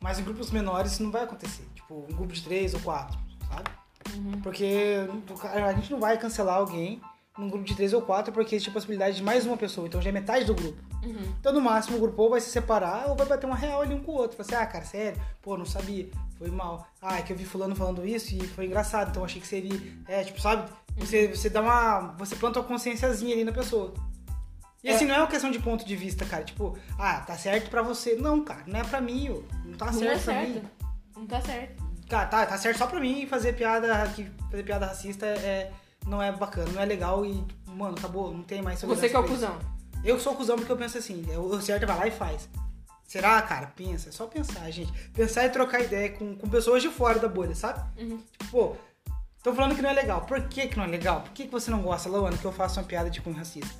Mas 0.00 0.18
em 0.18 0.24
grupos 0.24 0.50
menores 0.50 0.92
isso 0.92 1.02
não 1.02 1.10
vai 1.10 1.24
acontecer. 1.24 1.64
Tipo, 1.74 2.06
um 2.08 2.14
grupo 2.14 2.32
de 2.32 2.42
três 2.42 2.74
ou 2.74 2.80
quatro, 2.80 3.18
sabe? 3.48 3.70
Porque 4.42 5.06
a 5.52 5.72
gente 5.72 5.90
não 5.90 6.00
vai 6.00 6.16
cancelar 6.16 6.56
alguém 6.56 7.00
num 7.38 7.48
grupo 7.48 7.64
de 7.64 7.74
três 7.74 7.92
ou 7.92 8.02
quatro 8.02 8.32
porque 8.32 8.56
existe 8.56 8.70
a 8.70 8.72
possibilidade 8.72 9.16
de 9.16 9.22
mais 9.22 9.46
uma 9.46 9.56
pessoa. 9.56 9.86
Então 9.86 10.02
já 10.02 10.10
é 10.10 10.12
metade 10.12 10.44
do 10.44 10.54
grupo. 10.54 10.82
Uhum. 11.04 11.34
Então, 11.38 11.52
no 11.52 11.60
máximo, 11.60 11.96
o 11.96 12.00
grupo 12.00 12.22
ou 12.22 12.30
vai 12.30 12.40
se 12.40 12.50
separar 12.50 13.08
ou 13.08 13.16
vai 13.16 13.26
bater 13.26 13.46
uma 13.46 13.54
real 13.54 13.82
ali 13.82 13.94
um 13.94 14.02
com 14.02 14.12
o 14.12 14.16
outro. 14.16 14.36
Fala 14.36 14.46
assim, 14.46 14.64
ah, 14.64 14.66
cara, 14.66 14.84
sério? 14.84 15.20
Pô, 15.40 15.56
não 15.56 15.64
sabia. 15.64 16.08
Foi 16.36 16.50
mal. 16.50 16.86
Ah, 17.00 17.18
é 17.18 17.22
que 17.22 17.32
eu 17.32 17.36
vi 17.36 17.44
fulano 17.44 17.76
falando 17.76 18.06
isso 18.06 18.34
e 18.34 18.46
foi 18.48 18.66
engraçado, 18.66 19.10
então 19.10 19.22
eu 19.22 19.26
achei 19.26 19.40
que 19.40 19.46
seria. 19.46 19.80
É, 20.06 20.24
tipo, 20.24 20.40
sabe? 20.40 20.70
Você, 20.96 21.28
você 21.28 21.48
dá 21.48 21.62
uma. 21.62 22.14
Você 22.18 22.34
planta 22.34 22.58
uma 22.60 22.66
consciênciazinha 22.66 23.34
ali 23.34 23.44
na 23.44 23.52
pessoa. 23.52 23.94
E 24.82 24.88
assim, 24.88 25.06
não 25.06 25.14
é 25.14 25.18
uma 25.18 25.26
questão 25.26 25.50
de 25.50 25.58
ponto 25.58 25.84
de 25.84 25.96
vista, 25.96 26.24
cara. 26.24 26.44
Tipo, 26.44 26.76
ah, 26.98 27.20
tá 27.20 27.36
certo 27.36 27.68
pra 27.68 27.82
você. 27.82 28.14
Não, 28.14 28.44
cara, 28.44 28.62
não 28.66 28.78
é 28.78 28.84
pra 28.84 29.00
mim, 29.00 29.28
ô. 29.30 29.42
Não 29.78 29.86
tá 29.86 29.86
Não 29.86 29.92
certo 29.92 30.04
é 30.04 30.24
pra 30.24 30.34
certo. 30.34 30.48
mim. 30.48 30.62
Não 31.16 31.26
tá 31.26 31.40
certo. 31.40 31.84
Cara, 32.08 32.26
tá, 32.26 32.46
tá 32.46 32.58
certo 32.58 32.78
só 32.78 32.86
pra 32.86 33.00
mim 33.00 33.26
fazer 33.26 33.52
piada. 33.52 34.08
Que 34.08 34.30
fazer 34.50 34.62
piada 34.64 34.86
racista 34.86 35.26
é, 35.26 35.72
não 36.06 36.22
é 36.22 36.32
bacana, 36.32 36.70
não 36.72 36.82
é 36.82 36.84
legal 36.84 37.24
e, 37.24 37.44
mano, 37.66 37.96
acabou, 37.96 38.32
não 38.32 38.42
tem 38.42 38.62
mais 38.62 38.80
Você 38.82 39.08
que 39.08 39.14
é 39.14 39.18
o 39.18 39.24
cuzão. 39.24 39.58
Eu 40.04 40.18
sou 40.18 40.34
cuzão 40.34 40.56
porque 40.56 40.70
eu 40.70 40.76
penso 40.76 40.98
assim, 40.98 41.26
é, 41.30 41.38
o 41.38 41.60
certo 41.60 41.82
é 41.82 41.86
vai 41.86 41.98
lá 41.98 42.06
e 42.06 42.10
faz. 42.10 42.48
Será, 43.06 43.40
cara? 43.42 43.68
Pensa, 43.68 44.10
é 44.10 44.12
só 44.12 44.26
pensar, 44.26 44.70
gente. 44.70 44.92
Pensar 45.10 45.44
e 45.46 45.50
trocar 45.50 45.80
ideia 45.80 46.10
com, 46.10 46.36
com 46.36 46.48
pessoas 46.48 46.82
de 46.82 46.88
fora 46.88 47.18
da 47.18 47.28
bolha, 47.28 47.54
sabe? 47.54 47.80
Uhum. 48.00 48.18
Tipo, 48.18 48.50
pô, 48.50 48.76
tô 49.42 49.54
falando 49.54 49.74
que 49.74 49.80
não 49.80 49.90
é 49.90 49.94
legal. 49.94 50.22
Por 50.22 50.42
que, 50.42 50.68
que 50.68 50.76
não 50.76 50.84
é 50.84 50.88
legal? 50.88 51.22
Por 51.22 51.32
que, 51.32 51.46
que 51.46 51.50
você 51.50 51.70
não 51.70 51.82
gosta, 51.82 52.08
Luana, 52.08 52.36
que 52.36 52.44
eu 52.44 52.52
faça 52.52 52.80
uma 52.80 52.86
piada 52.86 53.08
de 53.08 53.20
cunho 53.20 53.36
racista? 53.36 53.74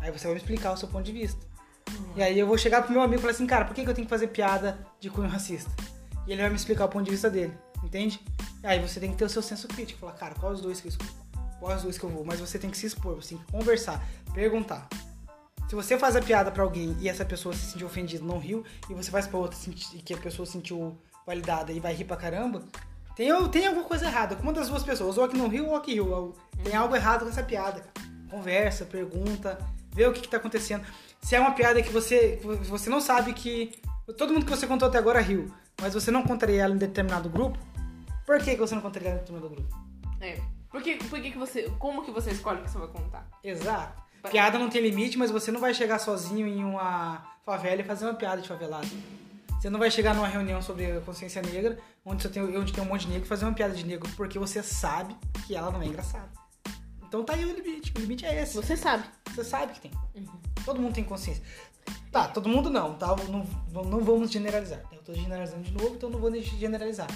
Aí 0.00 0.10
você 0.10 0.24
vai 0.24 0.34
me 0.34 0.40
explicar 0.40 0.72
o 0.72 0.76
seu 0.76 0.88
ponto 0.88 1.04
de 1.04 1.12
vista. 1.12 1.40
E 2.16 2.22
aí 2.22 2.38
eu 2.38 2.46
vou 2.46 2.58
chegar 2.58 2.82
pro 2.82 2.92
meu 2.92 3.00
amigo 3.00 3.18
e 3.18 3.20
falar 3.20 3.32
assim, 3.32 3.46
cara, 3.46 3.64
por 3.64 3.74
que, 3.74 3.84
que 3.84 3.90
eu 3.90 3.94
tenho 3.94 4.06
que 4.06 4.10
fazer 4.10 4.28
piada 4.28 4.78
de 5.00 5.10
cunho 5.10 5.28
racista? 5.28 5.70
E 6.26 6.32
ele 6.32 6.40
vai 6.40 6.50
me 6.50 6.56
explicar 6.56 6.84
o 6.84 6.88
ponto 6.88 7.04
de 7.04 7.10
vista 7.10 7.30
dele, 7.30 7.52
entende? 7.82 8.20
E 8.62 8.66
aí 8.66 8.80
você 8.80 9.00
tem 9.00 9.10
que 9.10 9.16
ter 9.16 9.24
o 9.24 9.28
seu 9.28 9.42
senso 9.42 9.66
crítico, 9.68 10.00
falar, 10.00 10.12
cara, 10.12 10.34
qual 10.34 10.52
os 10.52 10.60
dois 10.60 10.80
que 10.80 10.88
eu 10.88 10.90
escuto? 10.90 11.12
Qual 11.58 11.74
os 11.74 11.82
dois 11.82 11.98
que 11.98 12.04
eu 12.04 12.10
vou? 12.10 12.24
Mas 12.24 12.40
você 12.40 12.58
tem 12.58 12.70
que 12.70 12.76
se 12.76 12.86
expor, 12.86 13.16
você 13.16 13.34
tem 13.34 13.38
que 13.38 13.52
conversar, 13.52 14.04
perguntar. 14.34 14.88
Se 15.68 15.74
você 15.74 15.98
faz 15.98 16.14
a 16.14 16.20
piada 16.20 16.50
pra 16.50 16.62
alguém 16.62 16.96
e 17.00 17.08
essa 17.08 17.24
pessoa 17.24 17.54
se 17.54 17.72
sentiu 17.72 17.86
ofendida, 17.86 18.24
não 18.24 18.38
riu, 18.38 18.64
e 18.90 18.94
você 18.94 19.10
faz 19.10 19.26
pra 19.26 19.38
outra 19.38 19.58
e 19.94 20.02
que 20.02 20.12
a 20.12 20.18
pessoa 20.18 20.44
se 20.44 20.52
sentiu 20.52 20.98
validada 21.26 21.72
e 21.72 21.80
vai 21.80 21.94
rir 21.94 22.04
pra 22.04 22.16
caramba, 22.16 22.62
tem, 23.16 23.28
tem 23.50 23.66
alguma 23.66 23.86
coisa 23.86 24.06
errada 24.06 24.36
com 24.36 24.42
uma 24.42 24.52
das 24.52 24.68
duas 24.68 24.82
pessoas, 24.82 25.16
ou 25.18 25.24
a 25.24 25.28
que 25.28 25.36
não 25.36 25.48
riu 25.48 25.68
ou 25.68 25.76
a 25.76 25.80
que 25.80 25.94
riu. 25.94 26.34
Tem 26.62 26.74
algo 26.74 26.94
errado 26.94 27.24
com 27.24 27.30
essa 27.30 27.42
piada, 27.42 27.80
cara. 27.80 28.08
Conversa, 28.30 28.84
pergunta, 28.84 29.58
vê 29.92 30.06
o 30.06 30.12
que, 30.12 30.20
que 30.20 30.28
tá 30.28 30.36
acontecendo. 30.36 30.84
Se 31.20 31.36
é 31.36 31.40
uma 31.40 31.52
piada 31.52 31.82
que 31.82 31.92
você, 31.92 32.40
você 32.42 32.90
não 32.90 33.00
sabe 33.00 33.32
que. 33.32 33.80
Todo 34.18 34.32
mundo 34.32 34.44
que 34.44 34.50
você 34.50 34.66
contou 34.66 34.88
até 34.88 34.98
agora 34.98 35.20
riu, 35.20 35.50
mas 35.80 35.94
você 35.94 36.10
não 36.10 36.22
contaria 36.22 36.62
ela 36.62 36.74
em 36.74 36.78
determinado 36.78 37.28
grupo, 37.28 37.58
por 38.26 38.38
que, 38.40 38.52
que 38.52 38.60
você 38.60 38.74
não 38.74 38.82
contaria 38.82 39.10
ela 39.10 39.18
em 39.18 39.20
determinado 39.20 39.54
grupo? 39.54 39.76
É. 40.20 40.40
Por 40.70 40.82
que, 40.82 40.96
por 40.96 41.20
que, 41.20 41.30
que 41.30 41.38
você. 41.38 41.70
Como 41.78 42.02
que 42.02 42.10
você 42.10 42.30
escolhe 42.30 42.60
o 42.60 42.64
que 42.64 42.70
você 42.70 42.78
vai 42.78 42.88
contar? 42.88 43.28
Exato. 43.44 44.02
Piada 44.30 44.58
não 44.58 44.70
tem 44.70 44.80
limite, 44.80 45.18
mas 45.18 45.30
você 45.30 45.50
não 45.50 45.60
vai 45.60 45.74
chegar 45.74 45.98
sozinho 45.98 46.46
em 46.46 46.64
uma 46.64 47.24
favela 47.44 47.80
e 47.80 47.84
fazer 47.84 48.04
uma 48.04 48.14
piada 48.14 48.40
de 48.40 48.48
favelado. 48.48 48.86
Você 49.60 49.68
não 49.68 49.78
vai 49.78 49.90
chegar 49.90 50.14
numa 50.14 50.26
reunião 50.26 50.62
sobre 50.62 51.00
consciência 51.00 51.42
negra, 51.42 51.78
onde, 52.04 52.22
você 52.22 52.28
tem, 52.28 52.42
onde 52.42 52.72
tem 52.72 52.82
um 52.82 52.86
monte 52.86 53.02
de 53.02 53.12
negro, 53.12 53.24
e 53.24 53.28
fazer 53.28 53.44
uma 53.44 53.52
piada 53.52 53.74
de 53.74 53.84
negro, 53.84 54.08
porque 54.16 54.38
você 54.38 54.62
sabe 54.62 55.16
que 55.46 55.54
ela 55.54 55.70
não 55.70 55.82
é 55.82 55.86
engraçada. 55.86 56.41
Então 57.12 57.22
tá 57.22 57.34
aí 57.34 57.44
o 57.44 57.54
limite. 57.54 57.92
O 57.94 58.00
limite 58.00 58.24
é 58.24 58.42
esse. 58.42 58.56
Você 58.56 58.74
sabe. 58.74 59.04
Você 59.26 59.44
sabe 59.44 59.74
que 59.74 59.82
tem. 59.82 59.90
Todo 60.64 60.80
mundo 60.80 60.94
tem 60.94 61.04
consciência. 61.04 61.42
Tá, 62.10 62.26
todo 62.26 62.48
mundo 62.48 62.70
não, 62.70 62.94
tá? 62.94 63.14
Não, 63.28 63.84
não, 63.84 64.00
vamos 64.00 64.30
generalizar. 64.30 64.80
Eu 64.90 65.02
tô 65.02 65.12
generalizando 65.12 65.62
de 65.62 65.72
novo, 65.72 65.94
então 65.94 66.08
não 66.08 66.18
vou 66.18 66.32
generalizar. 66.34 67.06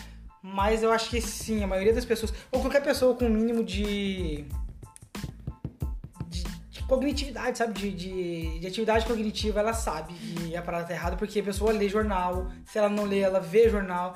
Mas 0.43 0.83
eu 0.83 0.93
acho 0.93 1.09
que 1.09 1.19
sim, 1.23 1.65
a 1.65 1.67
maioria 1.67 1.95
das 1.95 2.05
pessoas, 2.05 2.31
ou 2.53 2.61
qualquer 2.61 2.83
pessoa 2.83 3.15
com 3.15 3.25
o 3.25 3.31
mínimo 3.31 3.65
de. 3.65 4.45
de, 6.29 6.45
de 6.71 6.83
cognitividade, 6.83 7.57
sabe? 7.57 7.73
De, 7.73 7.91
de, 7.91 8.59
de 8.59 8.67
atividade 8.67 9.07
cognitiva, 9.07 9.61
ela 9.61 9.73
sabe 9.73 10.13
que 10.13 10.55
a 10.55 10.61
parada 10.61 10.85
tá 10.85 10.93
errada, 10.93 11.17
porque 11.17 11.41
a 11.41 11.45
pessoa 11.45 11.73
lê 11.73 11.89
jornal, 11.89 12.51
se 12.67 12.77
ela 12.77 12.91
não 12.91 13.05
lê, 13.05 13.21
ela 13.21 13.41
vê 13.41 13.71
jornal, 13.71 14.15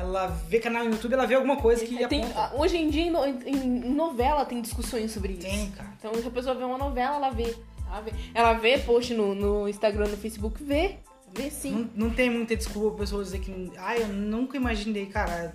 ela 0.00 0.26
vê 0.26 0.58
canal 0.58 0.84
no 0.84 0.90
YouTube, 0.92 1.12
ela 1.14 1.26
vê 1.26 1.34
alguma 1.34 1.56
coisa 1.56 1.84
que 1.84 2.06
Tem- 2.06 2.22
aponta. 2.24 2.56
hoje 2.56 2.76
em 2.76 2.88
dia, 2.90 3.02
em, 3.02 3.10
no- 3.10 3.24
em- 3.26 3.86
em 3.86 3.94
novela, 3.94 4.44
tem 4.44 4.60
discussões 4.60 5.12
sobre 5.12 5.34
isso. 5.34 5.42
Tem, 5.42 5.70
cara. 5.72 5.90
Então, 5.98 6.14
se 6.14 6.26
a 6.26 6.30
pessoa 6.30 6.54
vê 6.54 6.64
uma 6.64 6.78
novela, 6.78 7.16
ela 7.16 7.30
vê. 7.30 7.54
Ela 7.86 8.00
vê, 8.00 8.12
ela 8.34 8.52
vê 8.54 8.78
post 8.78 9.12
no, 9.14 9.34
no 9.34 9.68
Instagram, 9.68 10.08
no 10.08 10.16
Facebook, 10.16 10.62
vê. 10.62 10.96
Vê 11.34 11.50
sim. 11.50 11.90
Não, 11.94 12.08
não 12.08 12.14
tem 12.14 12.28
muita 12.30 12.56
desculpa 12.56 12.90
pra 12.90 12.98
pessoa 13.00 13.22
dizer 13.22 13.38
que. 13.40 13.72
Ah, 13.78 13.96
eu 13.96 14.08
nunca 14.08 14.56
imaginei, 14.56 15.06
cara. 15.06 15.54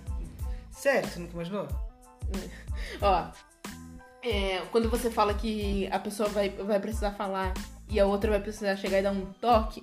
Sério, 0.70 1.08
você 1.08 1.18
nunca 1.18 1.32
imaginou? 1.34 1.66
Ó, 3.00 3.26
é, 4.22 4.62
quando 4.72 4.88
você 4.90 5.10
fala 5.10 5.34
que 5.34 5.88
a 5.90 5.98
pessoa 5.98 6.28
vai, 6.28 6.48
vai 6.50 6.80
precisar 6.80 7.12
falar 7.12 7.52
e 7.88 7.98
a 8.00 8.06
outra 8.06 8.30
vai 8.30 8.40
precisar 8.40 8.76
chegar 8.76 8.98
e 8.98 9.02
dar 9.02 9.12
um 9.12 9.26
toque, 9.40 9.82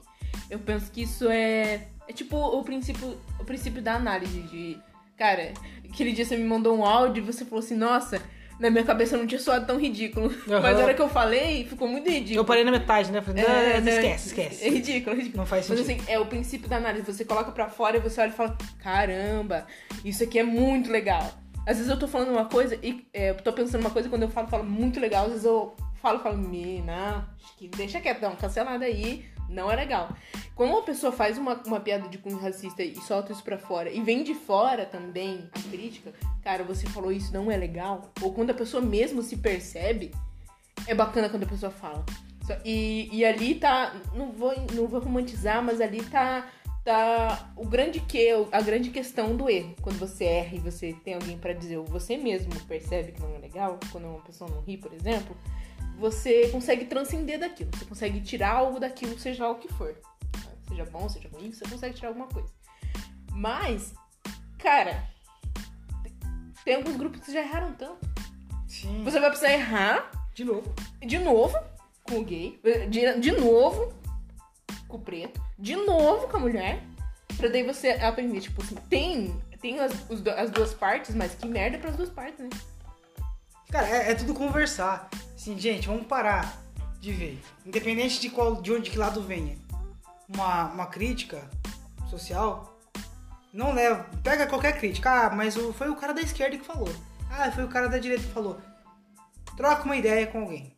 eu 0.50 0.60
penso 0.60 0.92
que 0.92 1.04
isso 1.04 1.28
é, 1.30 1.88
é 2.08 2.14
tipo 2.14 2.36
o 2.38 2.64
princípio, 2.64 3.18
o 3.44 3.46
princípio 3.46 3.82
da 3.82 3.96
análise 3.96 4.42
de, 4.42 4.78
cara, 5.18 5.54
aquele 5.88 6.12
dia 6.12 6.26
você 6.26 6.36
me 6.36 6.44
mandou 6.46 6.76
um 6.76 6.84
áudio 6.86 7.22
e 7.22 7.26
você 7.26 7.46
falou 7.46 7.64
assim, 7.64 7.76
nossa, 7.76 8.22
na 8.60 8.70
minha 8.70 8.84
cabeça 8.84 9.18
não 9.18 9.28
tinha 9.28 9.40
soado 9.40 9.66
tão 9.66 9.78
ridículo. 9.78 10.28
Aham. 10.48 10.62
Mas 10.62 10.78
na 10.78 10.84
hora 10.84 10.94
que 10.94 11.02
eu 11.02 11.10
falei, 11.10 11.66
ficou 11.66 11.88
muito 11.88 12.10
ridículo. 12.10 12.40
Eu 12.40 12.46
parei 12.46 12.64
na 12.64 12.72
metade, 12.72 13.12
né? 13.12 13.22
Falei, 13.22 13.44
não, 13.44 13.54
É, 13.54 13.82
não, 13.82 13.92
esquece, 13.92 14.28
esquece. 14.28 14.66
É 14.66 14.70
ridículo, 14.70 15.16
é 15.16 15.20
ridículo. 15.20 15.38
Não 15.40 15.46
faz 15.46 15.68
Mas 15.68 15.80
sentido. 15.80 16.02
assim, 16.02 16.12
é 16.12 16.20
o 16.20 16.26
princípio 16.26 16.70
da 16.70 16.78
análise. 16.78 17.06
Você 17.06 17.26
coloca 17.26 17.52
pra 17.52 17.70
fora 17.70 17.98
e 17.98 18.00
você 18.00 18.22
olha 18.22 18.30
e 18.30 18.34
fala: 18.34 18.58
caramba, 18.80 19.68
isso 20.06 20.24
aqui 20.24 20.40
é 20.40 20.44
muito 20.44 20.92
legal. 20.92 21.32
Às 21.68 21.78
vezes 21.78 21.90
eu 21.90 21.98
tô 21.98 22.08
falando 22.08 22.32
uma 22.32 22.46
coisa 22.46 22.78
e 22.84 23.06
é, 23.14 23.30
eu 23.30 23.36
tô 23.36 23.54
pensando 23.54 23.82
uma 23.82 23.90
coisa 23.90 24.08
e 24.08 24.10
quando 24.10 24.24
eu 24.24 24.30
falo, 24.30 24.48
falo 24.48 24.64
muito 24.64 25.00
legal. 25.00 25.26
Às 25.26 25.32
vezes 25.32 25.46
eu 25.46 25.76
falo, 26.02 26.20
falo, 26.20 26.38
me, 26.38 26.82
não, 26.82 27.26
acho 27.42 27.58
que 27.58 27.70
deixa 27.70 28.02
uma 28.22 28.36
cancelada 28.36 28.84
aí, 28.84 29.26
não 29.54 29.72
é 29.72 29.76
legal. 29.76 30.10
Quando 30.56 30.72
uma 30.72 30.82
pessoa 30.82 31.12
faz 31.12 31.38
uma, 31.38 31.62
uma 31.66 31.80
piada 31.80 32.10
de 32.10 32.18
cunho 32.18 32.38
racista 32.38 32.84
e 32.84 32.96
solta 32.98 33.32
isso 33.32 33.44
pra 33.44 33.58
fora 33.58 33.90
e 33.90 34.02
vem 34.02 34.24
de 34.24 34.36
fora 34.36 34.86
também 34.86 35.50
a 35.54 35.60
crítica, 35.70 36.14
cara, 36.44 36.64
você 36.64 36.88
falou 36.88 37.12
isso 37.12 37.34
não 37.34 37.52
é 37.52 37.58
legal. 37.58 38.12
Ou 38.22 38.34
quando 38.34 38.50
a 38.52 38.54
pessoa 38.54 38.82
mesmo 38.82 39.22
se 39.22 39.38
percebe, 39.38 40.12
é 40.88 40.94
bacana 40.94 41.30
quando 41.30 41.44
a 41.44 41.48
pessoa 41.48 41.72
fala. 41.72 42.04
E, 42.66 43.10
e 43.12 43.24
ali 43.24 43.56
tá. 43.56 43.96
Não 44.14 44.32
vou, 44.32 44.54
não 44.74 44.88
vou 44.88 45.00
romantizar, 45.00 45.64
mas 45.64 45.80
ali 45.80 46.04
tá. 46.04 46.50
Tá 46.84 47.54
o 47.56 47.66
grande 47.66 48.02
que, 48.02 48.30
a 48.52 48.60
grande 48.60 48.90
questão 48.90 49.38
do 49.38 49.50
erro. 49.50 49.74
Quando 49.82 49.98
você 49.98 50.26
erra 50.26 50.58
e 50.58 50.60
você 50.60 50.92
tem 50.92 51.14
alguém 51.14 51.38
pra 51.38 51.54
dizer, 51.54 51.78
ou 51.78 51.86
você 51.86 52.18
mesmo 52.18 52.54
percebe 52.66 53.14
que 53.14 53.22
não 53.22 53.34
é 53.34 53.38
legal, 53.38 53.80
quando 53.90 54.06
uma 54.06 54.20
pessoa 54.20 54.52
não 54.52 54.60
ri, 54.60 54.76
por 54.76 54.94
exemplo, 54.94 55.34
você 55.98 56.50
consegue 56.50 56.86
transcender 56.86 57.40
daquilo. 57.40 57.70
Você 57.78 57.86
consegue 57.86 58.22
tirar 58.22 58.52
algo 58.52 58.80
daquilo, 58.80 59.18
seja 59.20 59.44
lá 59.46 59.52
o 59.52 59.56
que 59.56 59.72
for. 59.74 59.96
Seja 60.68 60.86
bom, 60.86 61.08
seja 61.08 61.30
ruim, 61.30 61.52
você 61.52 61.66
consegue 61.66 61.96
tirar 61.96 62.10
alguma 62.10 62.28
coisa. 62.28 62.50
Mas, 63.32 63.94
cara, 64.58 65.08
tem 66.64 66.76
alguns 66.76 66.96
grupos 66.96 67.22
que 67.22 67.34
já 67.34 67.42
erraram 67.42 67.74
tanto. 67.74 68.08
Sim. 68.68 69.04
Você 69.04 69.20
vai 69.20 69.30
precisar 69.30 69.54
errar 69.54 70.12
De 70.34 70.44
novo. 70.44 70.74
de 71.06 71.20
novo 71.20 71.56
com 72.04 72.20
o 72.20 72.24
gay, 72.24 72.60
de, 72.90 73.20
de 73.20 73.32
novo 73.32 73.94
com 74.88 74.98
o 74.98 75.00
preto, 75.00 75.42
de 75.58 75.76
novo 75.76 76.28
com 76.28 76.38
a 76.38 76.40
mulher, 76.40 76.84
pra 77.38 77.48
daí 77.50 77.64
você 77.64 77.92
aprender, 77.92 78.42
tipo 78.42 78.62
assim, 78.62 78.76
tem, 78.90 79.40
tem 79.62 79.80
as, 79.80 79.94
os 80.10 80.26
as 80.28 80.52
duas 80.52 80.74
partes, 80.74 81.16
mas 81.16 81.34
que 81.34 81.48
merda 81.48 81.78
pras 81.78 81.96
duas 81.96 82.10
partes, 82.10 82.40
né? 82.40 82.50
Cara, 83.74 83.90
é, 83.90 84.12
é 84.12 84.14
tudo 84.14 84.36
conversar. 84.36 85.10
Assim, 85.36 85.58
gente, 85.58 85.88
vamos 85.88 86.06
parar 86.06 86.62
de 87.00 87.12
ver. 87.12 87.42
Independente 87.66 88.22
de 88.22 88.30
qual, 88.30 88.62
de 88.62 88.72
onde 88.72 88.92
que 88.92 89.00
lado 89.00 89.20
venha. 89.24 89.58
Uma, 90.30 90.66
uma 90.66 90.86
crítica 90.86 91.50
social, 92.08 92.80
não 93.52 93.74
leva. 93.74 94.06
Pega 94.22 94.46
qualquer 94.46 94.78
crítica. 94.78 95.10
Ah, 95.10 95.36
mas 95.36 95.56
foi 95.56 95.90
o 95.90 95.96
cara 95.96 96.14
da 96.14 96.22
esquerda 96.22 96.56
que 96.56 96.64
falou. 96.64 96.88
Ah, 97.32 97.52
foi 97.52 97.64
o 97.64 97.68
cara 97.68 97.90
da 97.90 97.98
direita 97.98 98.24
que 98.24 98.32
falou. 98.32 98.62
Troca 99.58 99.86
uma 99.86 99.98
ideia 99.98 100.28
com 100.28 100.42
alguém. 100.42 100.72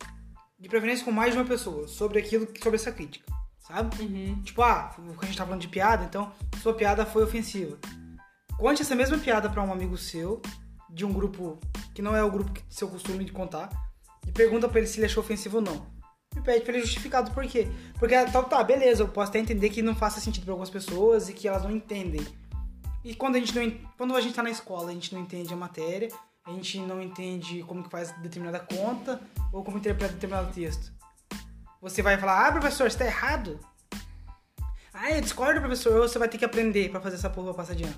De 0.58 0.66
preferência 0.66 1.04
com 1.04 1.12
mais 1.12 1.34
de 1.34 1.38
uma 1.38 1.44
pessoa 1.44 1.86
sobre 1.86 2.18
aquilo, 2.18 2.48
sobre 2.62 2.76
essa 2.76 2.90
crítica. 2.90 3.30
Sabe? 3.58 3.94
Uhum. 4.02 4.42
Tipo, 4.42 4.62
ah, 4.62 4.96
a 4.96 5.26
gente 5.26 5.36
tá 5.36 5.44
falando 5.44 5.60
de 5.60 5.68
piada, 5.68 6.02
então 6.02 6.32
sua 6.62 6.72
piada 6.72 7.04
foi 7.04 7.24
ofensiva. 7.24 7.76
Conte 8.56 8.80
essa 8.80 8.94
mesma 8.94 9.18
piada 9.18 9.50
pra 9.50 9.62
um 9.62 9.70
amigo 9.70 9.98
seu, 9.98 10.40
de 10.90 11.04
um 11.04 11.12
grupo 11.12 11.58
que 11.94 12.02
não 12.02 12.14
é 12.14 12.22
o 12.22 12.30
grupo 12.30 12.52
que 12.52 12.62
seu 12.68 12.88
costume 12.88 13.24
de 13.24 13.32
contar, 13.32 13.70
e 14.26 14.32
pergunta 14.32 14.68
pra 14.68 14.78
ele 14.78 14.88
se 14.88 14.98
ele 14.98 15.06
achou 15.06 15.22
ofensivo 15.22 15.56
ou 15.58 15.62
não. 15.62 15.86
E 16.36 16.40
pede 16.40 16.64
pra 16.64 16.74
ele 16.74 16.82
justificar 16.82 17.22
do 17.22 17.30
porquê. 17.30 17.68
Porque, 17.98 18.14
tá, 18.26 18.42
tá, 18.42 18.62
beleza, 18.62 19.02
eu 19.02 19.08
posso 19.08 19.30
até 19.30 19.38
entender 19.38 19.70
que 19.70 19.80
não 19.80 19.94
faça 19.94 20.20
sentido 20.20 20.44
pra 20.44 20.52
algumas 20.52 20.68
pessoas 20.68 21.28
e 21.28 21.32
que 21.32 21.48
elas 21.48 21.62
não 21.62 21.70
entendem. 21.70 22.26
E 23.04 23.14
quando 23.14 23.36
a 23.36 23.38
gente 23.38 23.54
não 23.54 23.70
quando 23.96 24.16
a 24.16 24.20
gente 24.20 24.34
tá 24.34 24.42
na 24.42 24.50
escola, 24.50 24.90
a 24.90 24.92
gente 24.92 25.14
não 25.14 25.22
entende 25.22 25.54
a 25.54 25.56
matéria, 25.56 26.08
a 26.44 26.50
gente 26.50 26.78
não 26.80 27.00
entende 27.00 27.62
como 27.62 27.82
que 27.84 27.90
faz 27.90 28.10
determinada 28.20 28.60
conta 28.60 29.20
ou 29.52 29.64
como 29.64 29.78
interpreta 29.78 30.14
determinado 30.14 30.52
texto. 30.52 30.92
Você 31.80 32.02
vai 32.02 32.18
falar, 32.18 32.48
ah, 32.48 32.52
professor, 32.52 32.90
você 32.90 32.98
tá 32.98 33.06
errado. 33.06 33.60
Ah, 34.92 35.12
eu 35.12 35.20
discordo, 35.20 35.60
professor. 35.60 36.00
Ou 36.00 36.08
você 36.08 36.18
vai 36.18 36.28
ter 36.28 36.38
que 36.38 36.44
aprender 36.44 36.90
pra 36.90 37.00
fazer 37.00 37.16
essa 37.16 37.30
porra 37.30 37.54
passar 37.54 37.74
de 37.74 37.84
ano. 37.84 37.94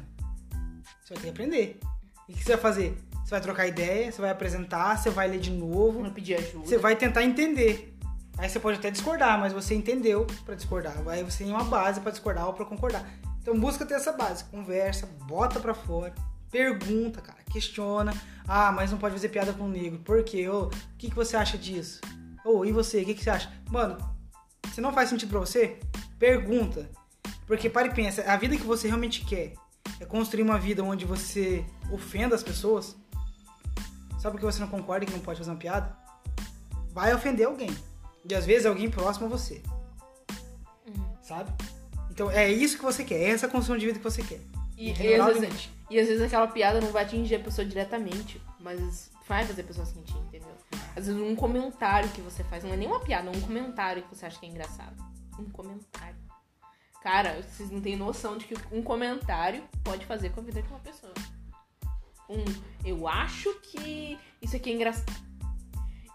Você 1.02 1.14
vai 1.14 1.18
ter 1.18 1.22
que 1.22 1.28
aprender. 1.28 1.80
E 2.28 2.32
o 2.32 2.36
que 2.36 2.44
você 2.44 2.52
vai 2.52 2.60
fazer? 2.60 2.98
Você 3.24 3.30
vai 3.30 3.40
trocar 3.40 3.66
ideia, 3.66 4.10
você 4.10 4.20
vai 4.20 4.30
apresentar, 4.30 4.96
você 4.96 5.10
vai 5.10 5.28
ler 5.28 5.40
de 5.40 5.50
novo. 5.50 6.02
Vai 6.02 6.10
pedir 6.10 6.34
ajuda. 6.34 6.66
Você 6.66 6.78
vai 6.78 6.96
tentar 6.96 7.22
entender. 7.22 7.94
Aí 8.38 8.48
você 8.48 8.60
pode 8.60 8.78
até 8.78 8.90
discordar, 8.90 9.38
mas 9.38 9.52
você 9.52 9.74
entendeu 9.74 10.26
pra 10.44 10.54
discordar. 10.54 10.96
Aí 11.08 11.22
você 11.22 11.44
tem 11.44 11.52
uma 11.52 11.64
base 11.64 12.00
pra 12.00 12.10
discordar 12.10 12.46
ou 12.46 12.52
pra 12.52 12.64
concordar. 12.64 13.04
Então 13.42 13.58
busca 13.58 13.84
ter 13.84 13.94
essa 13.94 14.12
base. 14.12 14.44
Conversa, 14.44 15.06
bota 15.26 15.58
pra 15.58 15.74
fora, 15.74 16.14
pergunta, 16.50 17.20
cara, 17.20 17.38
questiona. 17.50 18.12
Ah, 18.46 18.70
mas 18.70 18.90
não 18.90 18.98
pode 18.98 19.14
fazer 19.14 19.28
piada 19.28 19.52
com 19.52 19.64
o 19.64 19.68
negro. 19.68 19.98
Por 19.98 20.22
quê? 20.22 20.48
Ô, 20.48 20.64
o 20.66 20.70
que, 20.96 21.10
que 21.10 21.16
você 21.16 21.36
acha 21.36 21.58
disso? 21.58 22.00
Ô, 22.44 22.64
e 22.64 22.72
você? 22.72 23.02
O 23.02 23.04
que, 23.04 23.14
que 23.14 23.24
você 23.24 23.30
acha? 23.30 23.52
Mano, 23.70 23.98
se 24.72 24.80
não 24.80 24.92
faz 24.92 25.08
sentido 25.08 25.30
pra 25.30 25.40
você, 25.40 25.78
pergunta. 26.18 26.88
Porque 27.46 27.68
para 27.68 27.88
e 27.88 27.94
pensa, 27.94 28.22
a 28.22 28.36
vida 28.36 28.56
que 28.56 28.62
você 28.62 28.86
realmente 28.86 29.24
quer 29.24 29.54
é 30.00 30.04
construir 30.04 30.42
uma 30.42 30.58
vida 30.58 30.82
onde 30.82 31.04
você 31.04 31.64
ofenda 31.90 32.34
as 32.34 32.42
pessoas. 32.42 32.96
Sabe 34.18 34.32
por 34.32 34.40
que 34.40 34.46
você 34.46 34.60
não 34.60 34.68
concorda 34.68 35.06
que 35.06 35.12
não 35.12 35.20
pode 35.20 35.38
fazer 35.38 35.50
uma 35.50 35.56
piada? 35.56 35.96
Vai 36.92 37.14
ofender 37.14 37.46
alguém. 37.46 37.70
E 38.28 38.34
às 38.34 38.44
vezes 38.44 38.66
é 38.66 38.68
alguém 38.68 38.90
próximo 38.90 39.26
a 39.26 39.28
você. 39.28 39.62
Sabe? 41.22 41.50
Então 42.10 42.30
é 42.30 42.50
isso 42.50 42.76
que 42.76 42.84
você 42.84 43.04
quer, 43.04 43.20
é 43.20 43.30
essa 43.30 43.46
construção 43.46 43.78
de 43.78 43.86
vida 43.86 43.98
que 43.98 44.04
você 44.04 44.22
quer. 44.22 44.40
E, 44.76 44.90
Ignorar 44.90 45.10
e 45.10 45.20
às 45.20 45.40
vezes, 45.40 45.70
e 45.90 46.00
às 46.00 46.06
vezes 46.08 46.22
aquela 46.22 46.46
piada 46.48 46.80
não 46.80 46.90
vai 46.90 47.04
atingir 47.04 47.36
a 47.36 47.40
pessoa 47.40 47.64
diretamente, 47.64 48.40
mas 48.60 49.10
vai 49.26 49.44
fazer 49.46 49.62
a 49.62 49.64
pessoa 49.64 49.86
sentir, 49.86 50.16
entendeu? 50.18 50.50
Às 50.96 51.06
vezes 51.06 51.20
um 51.20 51.36
comentário 51.36 52.08
que 52.10 52.20
você 52.20 52.42
faz, 52.44 52.64
não 52.64 52.72
é 52.72 52.76
nem 52.76 52.88
uma 52.88 53.00
piada, 53.00 53.28
é 53.28 53.30
um 53.30 53.40
comentário 53.40 54.02
que 54.02 54.16
você 54.16 54.26
acha 54.26 54.38
que 54.38 54.46
é 54.46 54.48
engraçado. 54.48 54.96
Um 55.38 55.48
comentário. 55.50 56.16
Cara, 57.02 57.42
vocês 57.42 57.70
não 57.70 57.80
têm 57.80 57.96
noção 57.96 58.36
de 58.36 58.44
que 58.44 58.54
um 58.72 58.82
comentário 58.82 59.62
pode 59.84 60.04
fazer 60.04 60.30
com 60.30 60.40
a 60.40 60.42
vida 60.42 60.60
de 60.60 60.68
uma 60.68 60.80
pessoa. 60.80 61.12
Um, 62.28 62.44
eu 62.84 63.08
acho 63.08 63.54
que 63.60 64.18
isso 64.42 64.56
aqui 64.56 64.70
é 64.70 64.74
engraçado. 64.74 65.28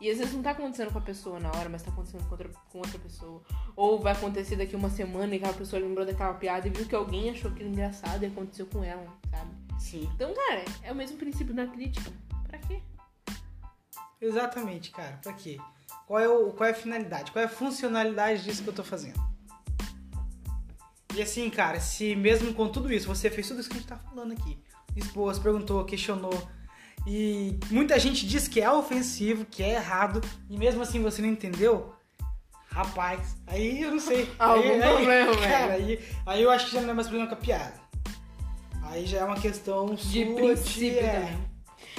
E 0.04 0.10
às 0.10 0.18
vezes 0.18 0.34
não 0.34 0.44
tá 0.44 0.52
acontecendo 0.52 0.92
com 0.92 0.98
a 0.98 1.02
pessoa 1.02 1.40
na 1.40 1.50
hora, 1.50 1.70
mas 1.70 1.82
tá 1.82 1.90
acontecendo 1.90 2.26
com 2.26 2.32
outra, 2.32 2.50
com 2.70 2.78
outra 2.80 3.00
pessoa. 3.00 3.42
Ou 3.74 4.02
vai 4.02 4.12
acontecer 4.12 4.58
daqui 4.58 4.76
uma 4.76 4.90
semana 4.90 5.34
e 5.34 5.38
aquela 5.38 5.54
pessoa 5.54 5.82
lembrou 5.82 6.06
daquela 6.06 6.34
piada 6.34 6.68
e 6.68 6.72
viu 6.72 6.86
que 6.86 6.94
alguém 6.94 7.30
achou 7.30 7.50
aquilo 7.50 7.70
engraçado 7.70 8.22
e 8.22 8.26
aconteceu 8.26 8.66
com 8.68 8.84
ela, 8.84 9.08
sabe? 9.32 9.52
Sim. 9.80 10.10
Então, 10.14 10.34
cara, 10.34 10.66
é 10.84 10.92
o 10.92 10.96
mesmo 10.96 11.18
princípio 11.18 11.54
da 11.54 11.66
crítica. 11.66 12.12
Pra 12.46 12.58
quê? 12.58 12.82
Exatamente, 14.20 14.92
cara. 14.92 15.20
Pra 15.24 15.32
quê? 15.32 15.58
Qual 16.06 16.20
é, 16.20 16.28
o, 16.28 16.52
qual 16.52 16.68
é 16.68 16.72
a 16.74 16.76
finalidade? 16.76 17.32
Qual 17.32 17.42
é 17.42 17.46
a 17.46 17.50
funcionalidade 17.50 18.44
disso 18.44 18.62
que 18.62 18.70
eu 18.70 18.74
tô 18.74 18.84
fazendo? 18.84 19.20
E 21.16 21.22
assim, 21.22 21.50
cara, 21.50 21.80
se 21.80 22.16
mesmo 22.16 22.54
com 22.54 22.68
tudo 22.68 22.92
isso, 22.92 23.08
você 23.08 23.30
fez 23.30 23.48
tudo 23.48 23.60
isso 23.60 23.70
que 23.70 23.76
a 23.76 23.80
gente 23.80 23.90
tá 23.90 23.98
falando 23.98 24.32
aqui, 24.32 24.58
expôs, 24.96 25.38
perguntou, 25.38 25.84
questionou, 25.86 26.48
e 27.06 27.60
muita 27.70 28.00
gente 28.00 28.26
diz 28.26 28.48
que 28.48 28.62
é 28.62 28.72
ofensivo, 28.72 29.46
que 29.46 29.62
é 29.62 29.76
errado, 29.76 30.22
e 30.50 30.58
mesmo 30.58 30.82
assim 30.82 31.02
você 31.02 31.22
não 31.22 31.30
entendeu, 31.30 31.94
rapaz, 32.66 33.36
aí 33.46 33.82
eu 33.82 33.92
não 33.92 34.00
sei. 34.00 34.28
Algum 34.40 34.70
aí, 34.70 34.82
problema, 34.82 35.00
aí, 35.00 35.06
velho. 35.06 35.40
Cara, 35.42 35.74
aí, 35.74 36.00
aí 36.26 36.42
eu 36.42 36.50
acho 36.50 36.66
que 36.68 36.72
já 36.74 36.82
não 36.82 36.90
é 36.90 36.94
mais 36.94 37.08
problema 37.08 37.30
com 37.30 37.36
a 37.36 37.38
piada. 37.38 37.84
Aí 38.84 39.06
já 39.06 39.20
é 39.20 39.24
uma 39.24 39.40
questão 39.40 39.96
De 39.96 40.26
sua 40.26 40.36
princípio 40.36 41.00
é. 41.00 41.38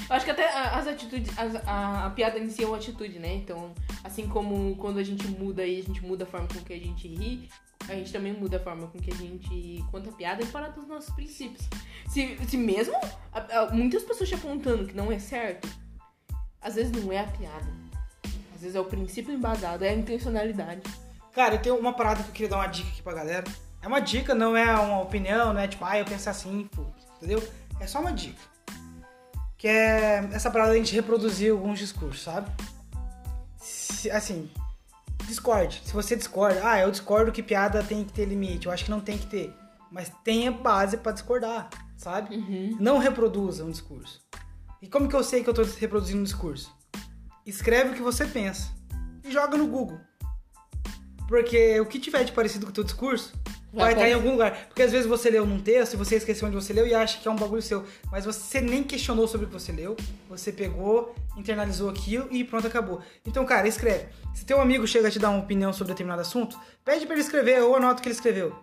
Eu 0.08 0.16
acho 0.16 0.24
que 0.24 0.30
até 0.30 0.46
as 0.50 0.86
atitudes, 0.86 1.30
as- 1.38 1.56
a, 1.66 2.06
a 2.06 2.10
piada 2.10 2.38
em 2.38 2.48
si 2.50 2.62
é 2.62 2.66
uma 2.66 2.76
atitude, 2.76 3.18
né? 3.18 3.34
Então, 3.34 3.72
assim 4.02 4.28
como 4.28 4.76
quando 4.76 4.98
a 4.98 5.02
gente 5.02 5.26
muda 5.26 5.64
e 5.66 5.80
a 5.80 5.82
gente 5.82 6.04
muda 6.04 6.24
a 6.24 6.26
forma 6.26 6.46
com 6.46 6.60
que 6.60 6.72
a 6.72 6.78
gente 6.78 7.08
ri, 7.08 7.48
a 7.88 7.94
gente 7.94 8.12
também 8.12 8.32
muda 8.32 8.56
a 8.58 8.60
forma 8.60 8.86
com 8.86 8.98
que 8.98 9.10
a 9.10 9.14
gente 9.16 9.82
conta 9.90 10.10
a 10.10 10.12
piada 10.12 10.42
e 10.42 10.46
fala 10.46 10.68
dos 10.68 10.86
nossos 10.86 11.14
princípios. 11.14 11.66
Se, 12.08 12.36
se 12.46 12.56
mesmo 12.56 12.94
a- 13.32 13.60
a- 13.60 13.70
muitas 13.72 14.02
pessoas 14.02 14.28
te 14.28 14.34
apontando 14.34 14.86
que 14.86 14.94
não 14.94 15.10
é 15.10 15.18
certo, 15.18 15.68
às 16.60 16.74
vezes 16.74 16.92
não 16.92 17.10
é 17.12 17.20
a 17.20 17.26
piada. 17.26 17.66
Às 18.54 18.60
vezes 18.60 18.76
é 18.76 18.80
o 18.80 18.84
princípio 18.84 19.34
embasado, 19.34 19.84
é 19.84 19.88
a 19.90 19.94
intencionalidade. 19.94 20.82
Cara, 21.32 21.54
eu 21.56 21.62
tenho 21.62 21.76
uma 21.76 21.92
parada 21.92 22.22
que 22.22 22.28
eu 22.28 22.32
queria 22.32 22.48
dar 22.50 22.56
uma 22.58 22.66
dica 22.68 22.88
aqui 22.88 23.02
pra 23.02 23.12
galera. 23.14 23.44
É 23.82 23.88
uma 23.88 24.00
dica, 24.00 24.34
não 24.34 24.56
é 24.56 24.72
uma 24.78 25.00
opinião, 25.00 25.52
não 25.52 25.60
é 25.60 25.66
tipo, 25.68 25.84
ah, 25.84 25.98
eu 25.98 26.04
penso 26.04 26.30
assim, 26.30 26.68
pô, 26.74 26.86
entendeu? 27.16 27.42
É 27.80 27.86
só 27.86 28.00
uma 28.00 28.12
dica. 28.12 28.40
Que 29.64 29.68
é 29.68 30.28
essa 30.30 30.50
parada 30.50 30.72
de 30.72 30.76
a 30.76 30.78
gente 30.78 30.94
reproduzir 30.94 31.50
alguns 31.50 31.78
discursos, 31.78 32.22
sabe? 32.22 32.50
Se- 33.56 34.10
assim, 34.10 34.50
discorde. 35.26 35.80
Se 35.86 35.94
você 35.94 36.14
discorda, 36.14 36.60
ah, 36.62 36.80
eu 36.80 36.90
discordo 36.90 37.32
que 37.32 37.42
piada 37.42 37.82
tem 37.82 38.04
que 38.04 38.12
ter 38.12 38.26
limite. 38.26 38.66
Eu 38.66 38.72
acho 38.72 38.84
que 38.84 38.90
não 38.90 39.00
tem 39.00 39.16
que 39.16 39.26
ter. 39.26 39.54
Mas 39.90 40.12
tenha 40.22 40.52
base 40.52 40.98
pra 40.98 41.12
discordar, 41.12 41.70
sabe? 41.96 42.36
Não 42.78 42.98
reproduza 42.98 43.64
um 43.64 43.70
discurso. 43.70 44.20
E 44.82 44.86
como 44.86 45.08
que 45.08 45.16
eu 45.16 45.24
sei 45.24 45.42
que 45.42 45.48
eu 45.48 45.54
tô 45.54 45.62
reproduzindo 45.62 46.20
um 46.20 46.24
discurso? 46.24 46.70
Escreve 47.46 47.92
o 47.92 47.94
que 47.94 48.02
você 48.02 48.26
pensa 48.26 48.70
e 49.24 49.32
joga 49.32 49.56
no 49.56 49.66
Google. 49.66 49.98
Porque 51.26 51.80
o 51.80 51.86
que 51.86 51.98
tiver 51.98 52.22
de 52.24 52.32
parecido 52.32 52.66
com 52.66 52.70
o 52.70 52.74
teu 52.74 52.84
discurso 52.84 53.32
Vai 53.74 53.92
estar 53.92 54.08
em 54.08 54.12
aparecer. 54.12 54.14
algum 54.14 54.30
lugar. 54.30 54.66
Porque 54.68 54.82
às 54.82 54.92
vezes 54.92 55.06
você 55.06 55.30
leu 55.30 55.44
num 55.44 55.60
texto 55.60 55.94
e 55.94 55.96
você 55.96 56.16
esqueceu 56.16 56.46
onde 56.46 56.56
você 56.56 56.72
leu 56.72 56.86
e 56.86 56.94
acha 56.94 57.18
que 57.18 57.26
é 57.26 57.30
um 57.30 57.36
bagulho 57.36 57.60
seu. 57.60 57.84
Mas 58.10 58.24
você 58.24 58.60
nem 58.60 58.82
questionou 58.84 59.26
sobre 59.26 59.46
o 59.46 59.48
que 59.48 59.54
você 59.54 59.72
leu. 59.72 59.96
Você 60.28 60.52
pegou, 60.52 61.14
internalizou 61.36 61.90
aquilo 61.90 62.28
e 62.30 62.44
pronto, 62.44 62.66
acabou. 62.66 63.00
Então, 63.26 63.44
cara, 63.44 63.66
escreve. 63.66 64.06
Se 64.34 64.44
teu 64.44 64.60
amigo 64.60 64.86
chega 64.86 65.08
a 65.08 65.10
te 65.10 65.18
dar 65.18 65.30
uma 65.30 65.40
opinião 65.40 65.72
sobre 65.72 65.92
determinado 65.92 66.22
assunto, 66.22 66.58
pede 66.84 67.04
pra 67.04 67.14
ele 67.14 67.22
escrever 67.22 67.62
ou 67.62 67.74
anota 67.74 67.98
o 67.98 68.02
que 68.02 68.08
ele 68.08 68.14
escreveu. 68.14 68.54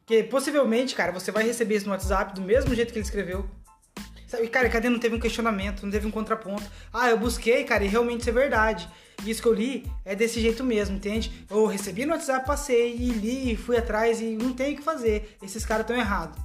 Porque 0.00 0.22
possivelmente, 0.22 0.94
cara, 0.94 1.12
você 1.12 1.30
vai 1.30 1.44
receber 1.44 1.76
isso 1.76 1.86
no 1.86 1.92
WhatsApp 1.92 2.34
do 2.34 2.40
mesmo 2.40 2.74
jeito 2.74 2.92
que 2.92 2.98
ele 2.98 3.04
escreveu. 3.04 3.48
Sabe, 4.28 4.46
cara, 4.48 4.68
cadê 4.68 4.90
não 4.90 4.98
teve 4.98 5.16
um 5.16 5.18
questionamento, 5.18 5.82
não 5.82 5.90
teve 5.90 6.06
um 6.06 6.10
contraponto. 6.10 6.64
Ah, 6.92 7.08
eu 7.08 7.18
busquei, 7.18 7.64
cara, 7.64 7.82
e 7.82 7.88
realmente 7.88 8.20
isso 8.20 8.28
é 8.28 8.32
verdade. 8.32 8.86
E 9.24 9.30
isso 9.30 9.40
que 9.40 9.48
eu 9.48 9.54
li 9.54 9.90
é 10.04 10.14
desse 10.14 10.38
jeito 10.38 10.62
mesmo, 10.62 10.96
entende? 10.96 11.46
Eu 11.50 11.66
recebi 11.66 12.04
no 12.04 12.12
WhatsApp, 12.12 12.46
passei 12.46 12.94
e 12.94 13.08
li, 13.08 13.52
e 13.52 13.56
fui 13.56 13.78
atrás 13.78 14.20
e 14.20 14.36
não 14.36 14.52
tem 14.52 14.74
o 14.74 14.76
que 14.76 14.82
fazer. 14.82 15.36
Esses 15.42 15.64
caras 15.64 15.84
estão 15.84 15.96
errados. 15.96 16.38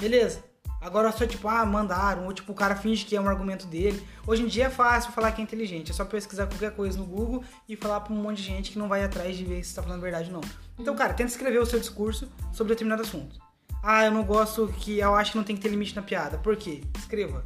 Beleza. 0.00 0.42
Agora 0.80 1.10
só 1.10 1.26
tipo, 1.26 1.48
ah, 1.48 1.66
mandaram, 1.66 2.26
ou 2.26 2.32
tipo, 2.32 2.52
o 2.52 2.54
cara 2.54 2.76
finge 2.76 3.04
que 3.04 3.16
é 3.16 3.20
um 3.20 3.28
argumento 3.28 3.66
dele. 3.66 4.06
Hoje 4.24 4.44
em 4.44 4.46
dia 4.46 4.66
é 4.66 4.70
fácil 4.70 5.10
falar 5.10 5.32
que 5.32 5.40
é 5.40 5.44
inteligente. 5.44 5.90
É 5.90 5.94
só 5.94 6.04
pesquisar 6.04 6.46
qualquer 6.46 6.70
coisa 6.76 6.96
no 6.96 7.04
Google 7.04 7.42
e 7.68 7.74
falar 7.74 8.02
pra 8.02 8.14
um 8.14 8.22
monte 8.22 8.36
de 8.36 8.44
gente 8.44 8.70
que 8.70 8.78
não 8.78 8.86
vai 8.86 9.02
atrás 9.02 9.36
de 9.36 9.44
ver 9.44 9.64
se 9.64 9.74
tá 9.74 9.82
falando 9.82 10.00
verdade 10.00 10.30
ou 10.32 10.40
não. 10.40 10.48
Então, 10.78 10.94
cara, 10.94 11.12
tenta 11.12 11.30
escrever 11.30 11.58
o 11.58 11.66
seu 11.66 11.80
discurso 11.80 12.30
sobre 12.52 12.72
determinado 12.72 13.02
assunto. 13.02 13.45
Ah, 13.82 14.04
eu 14.04 14.10
não 14.10 14.24
gosto 14.24 14.68
que. 14.78 14.98
Eu 14.98 15.14
acho 15.14 15.32
que 15.32 15.36
não 15.36 15.44
tem 15.44 15.56
que 15.56 15.62
ter 15.62 15.68
limite 15.68 15.94
na 15.94 16.02
piada. 16.02 16.38
Por 16.38 16.56
quê? 16.56 16.82
Escreva. 16.98 17.44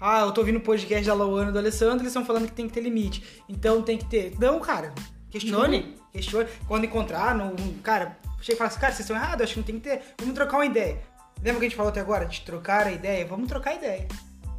Ah, 0.00 0.20
eu 0.20 0.32
tô 0.32 0.40
ouvindo 0.42 0.56
o 0.56 0.60
podcast 0.60 1.04
da 1.04 1.14
Lauana 1.14 1.50
e 1.50 1.52
do 1.52 1.58
Alessandro, 1.58 1.98
eles 1.98 2.08
estão 2.08 2.24
falando 2.24 2.46
que 2.46 2.52
tem 2.52 2.68
que 2.68 2.74
ter 2.74 2.80
limite. 2.80 3.42
Então 3.48 3.82
tem 3.82 3.98
que 3.98 4.04
ter. 4.04 4.38
Não, 4.38 4.60
cara. 4.60 4.94
Questione. 5.30 5.96
Questione. 6.12 6.48
Quando 6.68 6.84
encontrar, 6.84 7.34
no, 7.34 7.54
cara, 7.82 8.16
chega 8.40 8.54
e 8.54 8.56
fala 8.56 8.68
assim, 8.68 8.80
cara, 8.80 8.92
vocês 8.92 9.00
estão 9.00 9.16
errados, 9.16 9.42
acho 9.42 9.54
que 9.54 9.60
não 9.60 9.66
tem 9.66 9.80
que 9.80 9.88
ter. 9.88 10.02
Vamos 10.18 10.34
trocar 10.34 10.58
uma 10.58 10.66
ideia. 10.66 10.98
Lembra 11.42 11.60
que 11.60 11.66
a 11.66 11.68
gente 11.68 11.76
falou 11.76 11.90
até 11.90 12.00
agora? 12.00 12.24
De 12.26 12.40
trocar 12.42 12.86
a 12.86 12.92
ideia? 12.92 13.26
Vamos 13.26 13.48
trocar 13.48 13.70
a 13.70 13.74
ideia. 13.74 14.06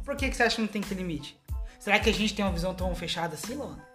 Por 0.04 0.14
que, 0.16 0.28
que 0.28 0.36
você 0.36 0.42
acha 0.42 0.56
que 0.56 0.62
não 0.62 0.68
tem 0.68 0.82
que 0.82 0.88
ter 0.88 0.94
limite? 0.94 1.38
Será 1.78 1.98
que 1.98 2.08
a 2.08 2.12
gente 2.12 2.34
tem 2.34 2.44
uma 2.44 2.52
visão 2.52 2.74
tão 2.74 2.94
fechada 2.94 3.34
assim, 3.34 3.54
Launa? 3.54 3.86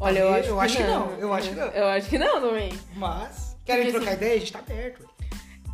Olha, 0.00 0.20
eu 0.20 0.34
acho, 0.34 0.48
eu 0.48 0.56
que, 0.56 0.62
acho 0.62 0.76
que 0.76 0.82
não. 0.82 1.06
não, 1.06 1.18
eu 1.18 1.34
acho 1.34 1.48
que 1.48 1.54
não. 1.54 1.66
Eu 1.66 1.86
acho 1.86 2.08
que 2.08 2.18
não 2.18 2.40
também. 2.40 2.72
Mas, 2.96 3.56
querem 3.64 3.90
trocar 3.90 4.08
assim, 4.08 4.16
ideia? 4.16 4.34
A 4.34 4.38
gente 4.38 4.52
tá 4.52 4.58
aberto. 4.58 5.08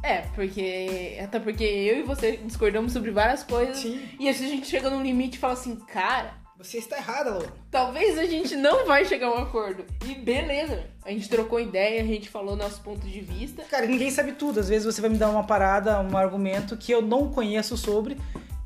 É, 0.02 0.22
porque. 0.34 1.18
Até 1.22 1.38
porque 1.38 1.64
eu 1.64 1.98
e 1.98 2.02
você 2.02 2.36
discordamos 2.38 2.92
sobre 2.92 3.10
várias 3.10 3.42
coisas. 3.42 3.78
Sim. 3.78 4.00
E 4.18 4.28
assim 4.28 4.46
a 4.46 4.48
gente 4.48 4.66
chega 4.66 4.88
num 4.90 5.02
limite 5.02 5.36
e 5.36 5.40
fala 5.40 5.52
assim, 5.52 5.76
cara, 5.76 6.34
Você 6.56 6.78
está 6.78 6.96
errada, 6.96 7.30
Launa. 7.30 7.52
talvez 7.70 8.18
a 8.18 8.24
gente 8.26 8.56
não 8.56 8.86
vai 8.86 9.04
chegar 9.04 9.28
a 9.28 9.34
um 9.34 9.42
acordo. 9.42 9.84
E 10.06 10.14
beleza. 10.14 10.86
A 11.04 11.10
gente 11.10 11.28
trocou 11.28 11.58
ideia, 11.60 12.02
a 12.02 12.06
gente 12.06 12.28
falou 12.28 12.56
nosso 12.56 12.80
ponto 12.82 13.06
de 13.06 13.20
vista. 13.20 13.62
Cara, 13.64 13.86
ninguém 13.86 14.10
sabe 14.10 14.32
tudo. 14.32 14.60
Às 14.60 14.68
vezes 14.68 14.84
você 14.84 15.00
vai 15.00 15.10
me 15.10 15.18
dar 15.18 15.30
uma 15.30 15.44
parada, 15.44 16.00
um 16.00 16.16
argumento 16.16 16.76
que 16.76 16.92
eu 16.92 17.02
não 17.02 17.30
conheço 17.30 17.76
sobre 17.76 18.16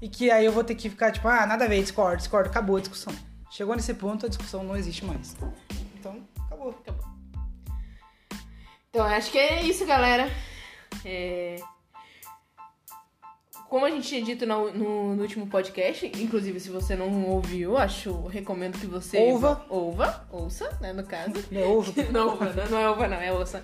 e 0.02 0.08
que 0.08 0.30
aí 0.30 0.44
eu 0.44 0.52
vou 0.52 0.62
ter 0.64 0.74
que 0.74 0.88
ficar 0.90 1.10
tipo, 1.12 1.26
ah, 1.28 1.46
nada 1.46 1.64
a 1.64 1.68
ver, 1.68 1.80
discordo, 1.80 2.18
discordo, 2.18 2.48
acabou 2.48 2.76
a 2.76 2.80
discussão. 2.80 3.12
Chegou 3.50 3.74
nesse 3.76 3.94
ponto, 3.94 4.26
a 4.26 4.28
discussão 4.28 4.62
não 4.64 4.76
existe 4.76 5.04
mais. 5.04 5.36
Então, 5.98 6.16
acabou. 6.46 6.70
Acabou. 6.70 7.04
Então, 8.90 9.04
acho 9.06 9.30
que 9.30 9.38
é 9.38 9.62
isso, 9.62 9.84
galera. 9.86 10.28
É... 11.04 11.56
Como 13.68 13.86
a 13.86 13.90
gente 13.90 14.06
tinha 14.06 14.22
dito 14.22 14.46
no, 14.46 14.72
no- 14.72 15.16
no 15.16 15.22
último 15.22 15.46
podcast, 15.48 16.06
inclusive 16.06 16.60
se 16.60 16.70
você 16.70 16.94
não 16.94 17.24
ouviu, 17.26 17.76
acho, 17.76 18.26
recomendo 18.26 18.78
que 18.78 18.86
você 18.86 19.18
Ouva. 19.18 19.64
ouva, 19.68 20.26
ouça, 20.30 20.78
né, 20.80 20.92
no 20.92 21.02
caso. 21.04 21.32
Meu 21.50 21.78
ovo. 21.78 21.92
Não, 22.12 22.28
ouva, 22.30 22.52
não, 22.52 22.66
não 22.70 22.78
é 22.78 22.88
ouva, 22.88 23.08
não, 23.08 23.16
é 23.16 23.32
ouça. 23.32 23.62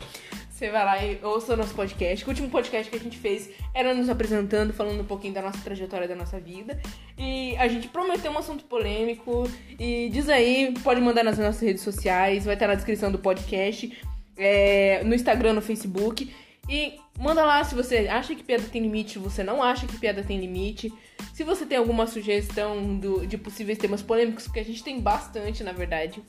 Você 0.50 0.68
vai 0.70 0.84
lá 0.84 1.02
e 1.04 1.18
ouça 1.22 1.54
o 1.54 1.56
nosso 1.56 1.74
podcast. 1.74 2.24
O 2.24 2.28
último 2.28 2.50
podcast 2.50 2.90
que 2.90 2.96
a 2.96 3.00
gente 3.00 3.16
fez 3.18 3.50
era 3.72 3.94
nos 3.94 4.08
apresentando, 4.10 4.72
falando 4.74 5.00
um 5.00 5.06
pouquinho 5.06 5.32
da 5.32 5.40
nossa 5.40 5.58
trajetória, 5.62 6.06
da 6.08 6.14
nossa 6.16 6.38
vida. 6.40 6.78
E 7.16 7.56
a 7.56 7.66
gente 7.68 7.88
prometeu 7.88 8.30
um 8.32 8.36
assunto 8.38 8.64
polêmico. 8.64 9.48
E 9.78 10.10
diz 10.12 10.28
aí, 10.28 10.74
pode 10.82 11.00
mandar 11.00 11.22
nas 11.24 11.38
nossas 11.38 11.60
redes 11.62 11.82
sociais, 11.82 12.44
vai 12.44 12.54
estar 12.54 12.66
na 12.66 12.74
descrição 12.74 13.10
do 13.12 13.18
podcast, 13.18 13.96
é, 14.36 15.02
no 15.04 15.14
Instagram, 15.14 15.54
no 15.54 15.62
Facebook. 15.62 16.30
E 16.70 17.00
manda 17.18 17.44
lá 17.44 17.64
se 17.64 17.74
você 17.74 18.06
acha 18.08 18.32
que 18.32 18.44
piada 18.44 18.62
tem 18.62 18.80
limite, 18.80 19.14
se 19.14 19.18
você 19.18 19.42
não 19.42 19.60
acha 19.60 19.88
que 19.88 19.98
piada 19.98 20.22
tem 20.22 20.38
limite. 20.38 20.92
Se 21.34 21.42
você 21.42 21.66
tem 21.66 21.76
alguma 21.76 22.06
sugestão 22.06 22.96
do, 22.96 23.26
de 23.26 23.36
possíveis 23.36 23.76
temas 23.76 24.02
polêmicos, 24.02 24.44
porque 24.44 24.60
a 24.60 24.64
gente 24.64 24.84
tem 24.84 25.00
bastante, 25.00 25.64
na 25.64 25.72
verdade. 25.72 26.22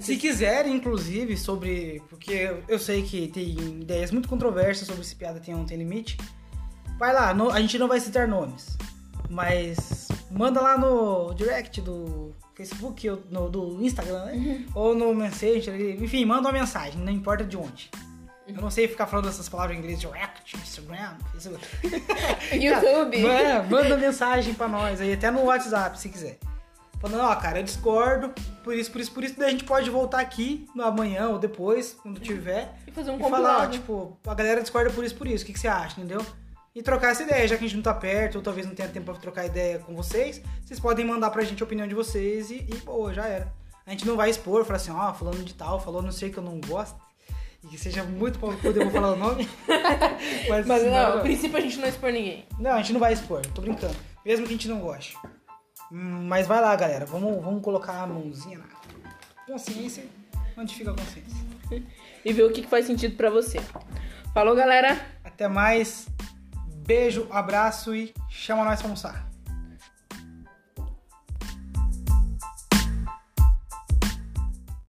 Se 0.00 0.16
quiser, 0.16 0.66
inclusive, 0.66 1.34
sobre. 1.36 2.02
Porque 2.10 2.54
eu 2.68 2.78
sei 2.78 3.02
que 3.02 3.28
tem 3.28 3.52
ideias 3.80 4.10
muito 4.10 4.28
controversas 4.28 4.86
sobre 4.86 5.02
se 5.02 5.16
piada 5.16 5.40
tem 5.40 5.54
ou 5.54 5.60
não 5.60 5.66
tem 5.66 5.78
limite. 5.78 6.18
Vai 6.98 7.14
lá, 7.14 7.30
a 7.30 7.60
gente 7.60 7.78
não 7.78 7.88
vai 7.88 7.98
citar 7.98 8.28
nomes. 8.28 8.76
Mas 9.30 10.08
manda 10.30 10.60
lá 10.60 10.78
no 10.78 11.32
direct 11.34 11.80
do 11.80 12.34
Facebook, 12.54 13.08
ou 13.08 13.22
no, 13.30 13.48
do 13.48 13.82
Instagram, 13.82 14.26
né? 14.26 14.32
Uhum. 14.34 14.66
Ou 14.74 14.94
no 14.94 15.14
Messenger, 15.14 15.74
enfim, 16.02 16.24
manda 16.24 16.48
uma 16.48 16.52
mensagem, 16.52 17.00
não 17.00 17.12
importa 17.12 17.44
de 17.44 17.56
onde. 17.56 17.90
Eu 18.46 18.62
não 18.62 18.70
sei 18.70 18.86
ficar 18.86 19.06
falando 19.06 19.28
essas 19.28 19.48
palavras 19.48 19.76
em 19.76 19.80
inglês, 19.80 19.98
direct, 19.98 20.56
Instagram, 20.56 21.16
Facebook. 21.32 21.66
YouTube. 22.54 23.22
Cara, 23.22 23.62
manda 23.64 23.96
mensagem 23.96 24.54
pra 24.54 24.68
nós 24.68 25.00
aí, 25.00 25.14
até 25.14 25.32
no 25.32 25.42
WhatsApp, 25.42 25.98
se 25.98 26.08
quiser. 26.08 26.38
Falando, 27.00 27.22
ó, 27.22 27.34
cara, 27.36 27.58
eu 27.58 27.64
discordo, 27.64 28.32
por 28.62 28.72
isso, 28.72 28.90
por 28.90 29.00
isso, 29.00 29.12
por 29.12 29.24
isso, 29.24 29.34
daí 29.36 29.48
a 29.48 29.50
gente 29.50 29.64
pode 29.64 29.90
voltar 29.90 30.20
aqui 30.20 30.66
no 30.74 30.84
amanhã 30.84 31.28
ou 31.28 31.38
depois, 31.38 31.96
quando 32.00 32.20
tiver. 32.20 32.72
E 32.86 32.92
fazer 32.92 33.10
um 33.10 33.18
e 33.18 33.30
falar, 33.30 33.64
ó, 33.64 33.66
tipo, 33.66 34.16
a 34.24 34.34
galera 34.34 34.62
discorda 34.62 34.90
por 34.90 35.04
isso, 35.04 35.16
por 35.16 35.26
isso, 35.26 35.42
o 35.42 35.46
que, 35.46 35.52
que 35.52 35.58
você 35.58 35.68
acha, 35.68 36.00
entendeu? 36.00 36.24
E 36.74 36.82
trocar 36.82 37.10
essa 37.10 37.24
ideia, 37.24 37.48
já 37.48 37.56
que 37.56 37.64
a 37.64 37.66
gente 37.66 37.76
não 37.76 37.82
tá 37.82 37.94
perto, 37.94 38.36
ou 38.36 38.42
talvez 38.42 38.64
não 38.64 38.74
tenha 38.74 38.88
tempo 38.88 39.06
pra 39.06 39.14
trocar 39.20 39.44
ideia 39.44 39.80
com 39.80 39.94
vocês, 39.94 40.40
vocês 40.64 40.78
podem 40.78 41.04
mandar 41.04 41.30
pra 41.30 41.42
gente 41.42 41.62
a 41.62 41.66
opinião 41.66 41.88
de 41.88 41.94
vocês 41.94 42.50
e, 42.50 42.66
e 42.68 42.76
boa, 42.84 43.12
já 43.12 43.26
era. 43.26 43.52
A 43.84 43.90
gente 43.90 44.06
não 44.06 44.16
vai 44.16 44.30
expor, 44.30 44.64
falar 44.64 44.76
assim, 44.76 44.90
ó, 44.90 45.12
falando 45.12 45.44
de 45.44 45.54
tal, 45.54 45.80
falou 45.80 46.00
não 46.00 46.12
sei 46.12 46.30
que 46.30 46.38
eu 46.38 46.42
não 46.42 46.60
gosto 46.60 47.05
e 47.64 47.68
que 47.68 47.78
seja 47.78 48.04
muito 48.04 48.38
pau 48.38 48.52
eu 48.52 48.72
vou 48.72 48.90
falar 48.90 49.12
o 49.12 49.16
nome. 49.16 49.48
Mas, 50.48 50.66
Mas 50.66 50.84
não, 50.84 51.16
no 51.16 51.22
princípio 51.22 51.56
a 51.56 51.60
gente 51.60 51.78
não 51.78 51.88
expor 51.88 52.12
ninguém. 52.12 52.44
Não, 52.58 52.72
a 52.72 52.78
gente 52.78 52.92
não 52.92 53.00
vai 53.00 53.12
expor, 53.12 53.44
tô 53.46 53.60
brincando. 53.60 53.96
Mesmo 54.24 54.46
que 54.46 54.52
a 54.52 54.56
gente 54.56 54.68
não 54.68 54.80
goste. 54.80 55.16
Hum, 55.92 56.26
mas 56.26 56.46
vai 56.46 56.60
lá, 56.60 56.74
galera. 56.74 57.06
Vamos, 57.06 57.42
vamos 57.44 57.62
colocar 57.62 58.02
a 58.02 58.06
mãozinha 58.06 58.58
na 58.58 58.64
consciência. 59.46 60.04
Onde 60.56 60.74
fica 60.74 60.90
a 60.90 60.94
consciência? 60.94 61.36
e 62.24 62.32
ver 62.32 62.42
o 62.42 62.52
que 62.52 62.66
faz 62.66 62.86
sentido 62.86 63.16
para 63.16 63.30
você. 63.30 63.60
Falou, 64.34 64.54
galera. 64.56 65.00
Até 65.24 65.46
mais. 65.46 66.08
Beijo, 66.86 67.26
abraço 67.30 67.94
e 67.94 68.12
chama 68.28 68.64
nós 68.64 68.80
pra 68.80 68.86
almoçar. 68.86 69.25